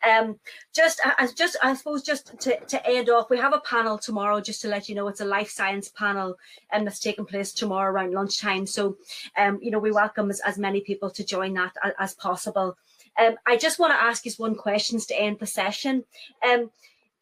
Um, 0.04 0.38
just 0.74 1.00
as 1.18 1.32
just 1.32 1.56
I 1.62 1.74
suppose 1.74 2.02
just 2.02 2.38
to, 2.40 2.58
to 2.58 2.86
end 2.86 3.08
off, 3.10 3.30
we 3.30 3.38
have 3.38 3.54
a 3.54 3.60
panel 3.60 3.98
tomorrow. 3.98 4.40
Just 4.40 4.62
to 4.62 4.68
let 4.68 4.88
you 4.88 4.94
know, 4.94 5.08
it's 5.08 5.20
a 5.20 5.24
life 5.24 5.50
science 5.50 5.88
panel 5.88 6.36
um, 6.72 6.84
that's 6.84 7.00
taking 7.00 7.24
place 7.24 7.52
tomorrow 7.52 7.90
around 7.90 8.12
lunchtime. 8.12 8.66
So, 8.66 8.96
um, 9.36 9.58
you 9.62 9.70
know, 9.70 9.78
we 9.78 9.90
welcome 9.90 10.30
as, 10.30 10.40
as 10.40 10.58
many 10.58 10.80
people 10.80 11.10
to 11.10 11.24
join 11.24 11.54
that 11.54 11.72
as, 11.82 11.92
as 11.98 12.14
possible. 12.14 12.76
Um, 13.18 13.36
I 13.46 13.56
just 13.56 13.78
want 13.78 13.92
to 13.92 14.02
ask 14.02 14.26
you 14.26 14.32
one 14.36 14.54
questions 14.54 15.06
to 15.06 15.20
end 15.20 15.38
the 15.38 15.46
session. 15.46 16.04
Um, 16.46 16.70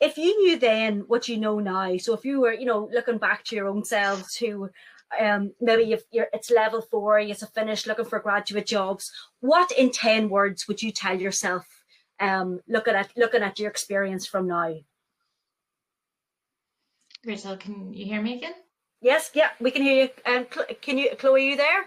if 0.01 0.18
you 0.18 0.37
knew 0.43 0.59
then 0.59 1.05
what 1.07 1.29
you 1.29 1.39
know 1.39 1.61
now, 1.61 1.97
so 1.99 2.14
if 2.14 2.25
you 2.25 2.41
were, 2.41 2.53
you 2.53 2.66
know, 2.66 2.91
looking 2.93 3.18
back 3.18 3.45
to 3.45 3.57
your 3.57 3.68
own 3.68 3.85
selves 3.85 4.37
who 4.37 4.68
um, 5.18 5.53
maybe 5.61 5.97
you're, 6.11 6.27
it's 6.33 6.51
level 6.51 6.83
four, 6.83 7.20
you're 7.20 7.37
finished 7.37 7.87
looking 7.87 8.05
for 8.05 8.18
graduate 8.18 8.66
jobs, 8.66 9.12
what 9.41 9.70
in 9.72 9.91
10 9.91 10.29
words 10.29 10.66
would 10.66 10.83
you 10.83 10.91
tell 10.91 11.18
yourself 11.18 11.66
um, 12.21 12.61
looking 12.69 12.95
at 12.95 13.11
looking 13.17 13.43
at 13.43 13.59
your 13.59 13.71
experience 13.71 14.27
from 14.27 14.47
now? 14.49 14.75
Rachel, 17.25 17.57
can 17.57 17.93
you 17.93 18.05
hear 18.05 18.21
me 18.21 18.37
again? 18.37 18.55
Yes, 19.01 19.31
yeah, 19.35 19.51
we 19.61 19.71
can 19.71 19.83
hear 19.83 20.05
you. 20.05 20.33
Um, 20.33 20.47
can 20.81 20.99
you, 20.99 21.11
Chloe, 21.19 21.35
are 21.35 21.51
you 21.51 21.57
there? 21.57 21.85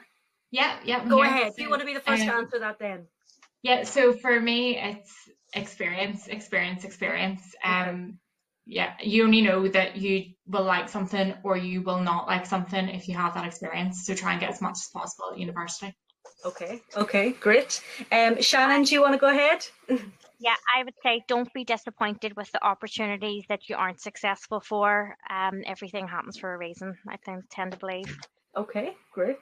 Yeah, 0.52 0.78
yeah. 0.86 1.00
I'm 1.00 1.10
Go 1.10 1.22
here. 1.22 1.26
ahead. 1.26 1.54
Do 1.56 1.64
you 1.64 1.70
want 1.70 1.82
to 1.82 1.86
be 1.86 1.94
the 1.94 2.00
first 2.00 2.24
to 2.24 2.30
um, 2.34 2.44
answer 2.44 2.60
that 2.60 2.80
then? 2.80 3.08
Yeah, 3.64 3.84
so 3.84 4.14
for 4.14 4.40
me, 4.40 4.78
it's 4.78 5.14
experience, 5.54 6.28
experience, 6.28 6.84
experience. 6.84 7.42
Um, 7.64 8.20
yeah, 8.66 8.94
you 9.02 9.24
only 9.24 9.42
know 9.42 9.68
that 9.68 9.98
you 9.98 10.34
will 10.46 10.64
like 10.64 10.90
something 10.90 11.34
or 11.44 11.58
you 11.58 11.82
will 11.82 12.02
not 12.02 12.28
like 12.28 12.46
something 12.46 12.90
if 12.90 13.08
you 13.08 13.16
have 13.16 13.34
that 13.34 13.46
experience. 13.46 14.06
So 14.06 14.14
try 14.14 14.34
and 14.34 14.42
get 14.42 14.50
as 14.50 14.62
much 14.62 14.74
as 14.74 14.90
possible 14.94 15.32
at 15.32 15.40
university. 15.40 15.96
Okay. 16.46 16.82
Okay. 16.96 17.32
Great. 17.32 17.82
Um, 18.12 18.42
Shannon, 18.42 18.84
do 18.84 18.94
you 18.94 19.02
want 19.02 19.14
to 19.14 19.20
go 19.20 19.30
ahead? 19.30 19.66
Yeah, 20.40 20.56
I 20.76 20.84
would 20.84 20.94
say 21.02 21.24
don't 21.28 21.52
be 21.52 21.64
disappointed 21.64 22.36
with 22.36 22.52
the 22.52 22.64
opportunities 22.64 23.46
that 23.50 23.70
you 23.70 23.76
aren't 23.76 24.00
successful 24.00 24.60
for. 24.60 25.18
Um, 25.32 25.64
everything 25.66 26.08
happens 26.08 26.38
for 26.38 26.54
a 26.54 26.58
reason. 26.58 26.96
I 27.08 27.16
tend 27.26 27.44
tend 27.50 27.72
to 27.72 27.78
believe. 27.80 28.16
Okay, 28.56 28.96
great. 29.12 29.38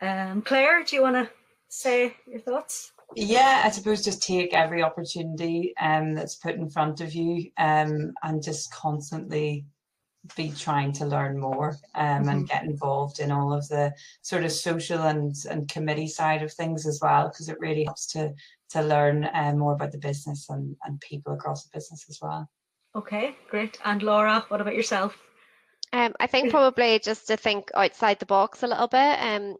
Um, 0.00 0.42
Claire, 0.42 0.84
do 0.84 0.96
you 0.96 1.02
want 1.02 1.16
to 1.16 1.28
say 1.68 2.16
your 2.26 2.40
thoughts? 2.40 2.92
Yeah, 3.16 3.62
I 3.64 3.70
suppose 3.70 4.04
just 4.04 4.22
take 4.22 4.54
every 4.54 4.82
opportunity 4.82 5.74
um, 5.80 6.14
that's 6.14 6.36
put 6.36 6.54
in 6.54 6.70
front 6.70 7.00
of 7.00 7.14
you 7.14 7.50
um, 7.58 8.12
and 8.22 8.42
just 8.42 8.72
constantly 8.72 9.66
be 10.36 10.52
trying 10.52 10.92
to 10.92 11.04
learn 11.04 11.38
more 11.38 11.76
um, 11.94 12.28
and 12.28 12.48
get 12.48 12.64
involved 12.64 13.18
in 13.18 13.32
all 13.32 13.52
of 13.52 13.66
the 13.68 13.92
sort 14.22 14.44
of 14.44 14.52
social 14.52 15.02
and, 15.02 15.34
and 15.50 15.68
committee 15.68 16.06
side 16.06 16.42
of 16.42 16.52
things 16.52 16.86
as 16.86 17.00
well, 17.02 17.28
because 17.28 17.48
it 17.48 17.58
really 17.60 17.84
helps 17.84 18.06
to 18.08 18.32
to 18.70 18.82
learn 18.82 19.28
uh, 19.34 19.52
more 19.54 19.74
about 19.74 19.92
the 19.92 19.98
business 19.98 20.48
and, 20.48 20.74
and 20.84 20.98
people 21.00 21.34
across 21.34 21.64
the 21.64 21.70
business 21.74 22.06
as 22.08 22.18
well. 22.22 22.48
Okay, 22.94 23.36
great. 23.50 23.78
And 23.84 24.02
Laura, 24.02 24.44
what 24.48 24.60
about 24.60 24.74
yourself? 24.74 25.16
Um, 25.92 26.14
I 26.20 26.26
think 26.26 26.50
probably 26.50 26.98
just 26.98 27.26
to 27.26 27.36
think 27.36 27.70
outside 27.74 28.18
the 28.18 28.26
box 28.26 28.62
a 28.62 28.66
little 28.66 28.88
bit. 28.88 29.18
Um, 29.20 29.56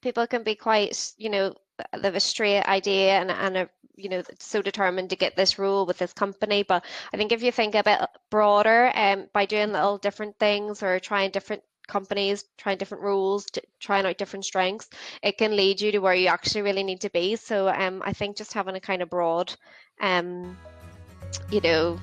people 0.00 0.26
can 0.26 0.42
be 0.42 0.56
quite, 0.56 1.12
you 1.18 1.30
know, 1.30 1.54
they 1.92 2.08
have 2.08 2.14
a 2.14 2.20
straight 2.20 2.62
idea 2.64 3.20
and, 3.20 3.30
and 3.30 3.56
a 3.56 3.68
you 3.96 4.08
know 4.08 4.22
so 4.38 4.62
determined 4.62 5.10
to 5.10 5.16
get 5.16 5.36
this 5.36 5.58
role 5.58 5.84
with 5.84 5.98
this 5.98 6.12
company. 6.12 6.62
But 6.62 6.84
i 7.12 7.16
think 7.16 7.32
if 7.32 7.42
you 7.42 7.52
think 7.52 7.74
a 7.74 7.82
bit 7.82 8.00
broader 8.30 8.92
um, 8.94 9.26
by 9.32 9.46
doing 9.46 9.72
little 9.72 9.98
different 9.98 10.38
things 10.38 10.82
or 10.82 10.98
trying 11.00 11.30
different 11.30 11.62
companies 11.88 12.44
trying 12.58 12.76
different 12.76 13.02
roles 13.02 13.46
trying 13.80 14.04
out 14.04 14.18
different 14.18 14.44
strengths 14.44 14.90
it 15.22 15.38
can 15.38 15.56
lead 15.56 15.80
you 15.80 15.90
to 15.90 16.00
where 16.00 16.14
you 16.14 16.28
actually 16.28 16.60
really 16.60 16.84
need 16.84 17.00
to 17.00 17.10
be. 17.10 17.34
So 17.36 17.68
um, 17.68 18.02
i 18.04 18.12
think 18.12 18.36
just 18.36 18.52
having 18.52 18.76
a 18.76 18.80
kind 18.80 19.02
of 19.02 19.10
broad 19.10 19.54
um, 20.00 20.56
you 21.50 21.60
know 21.60 21.98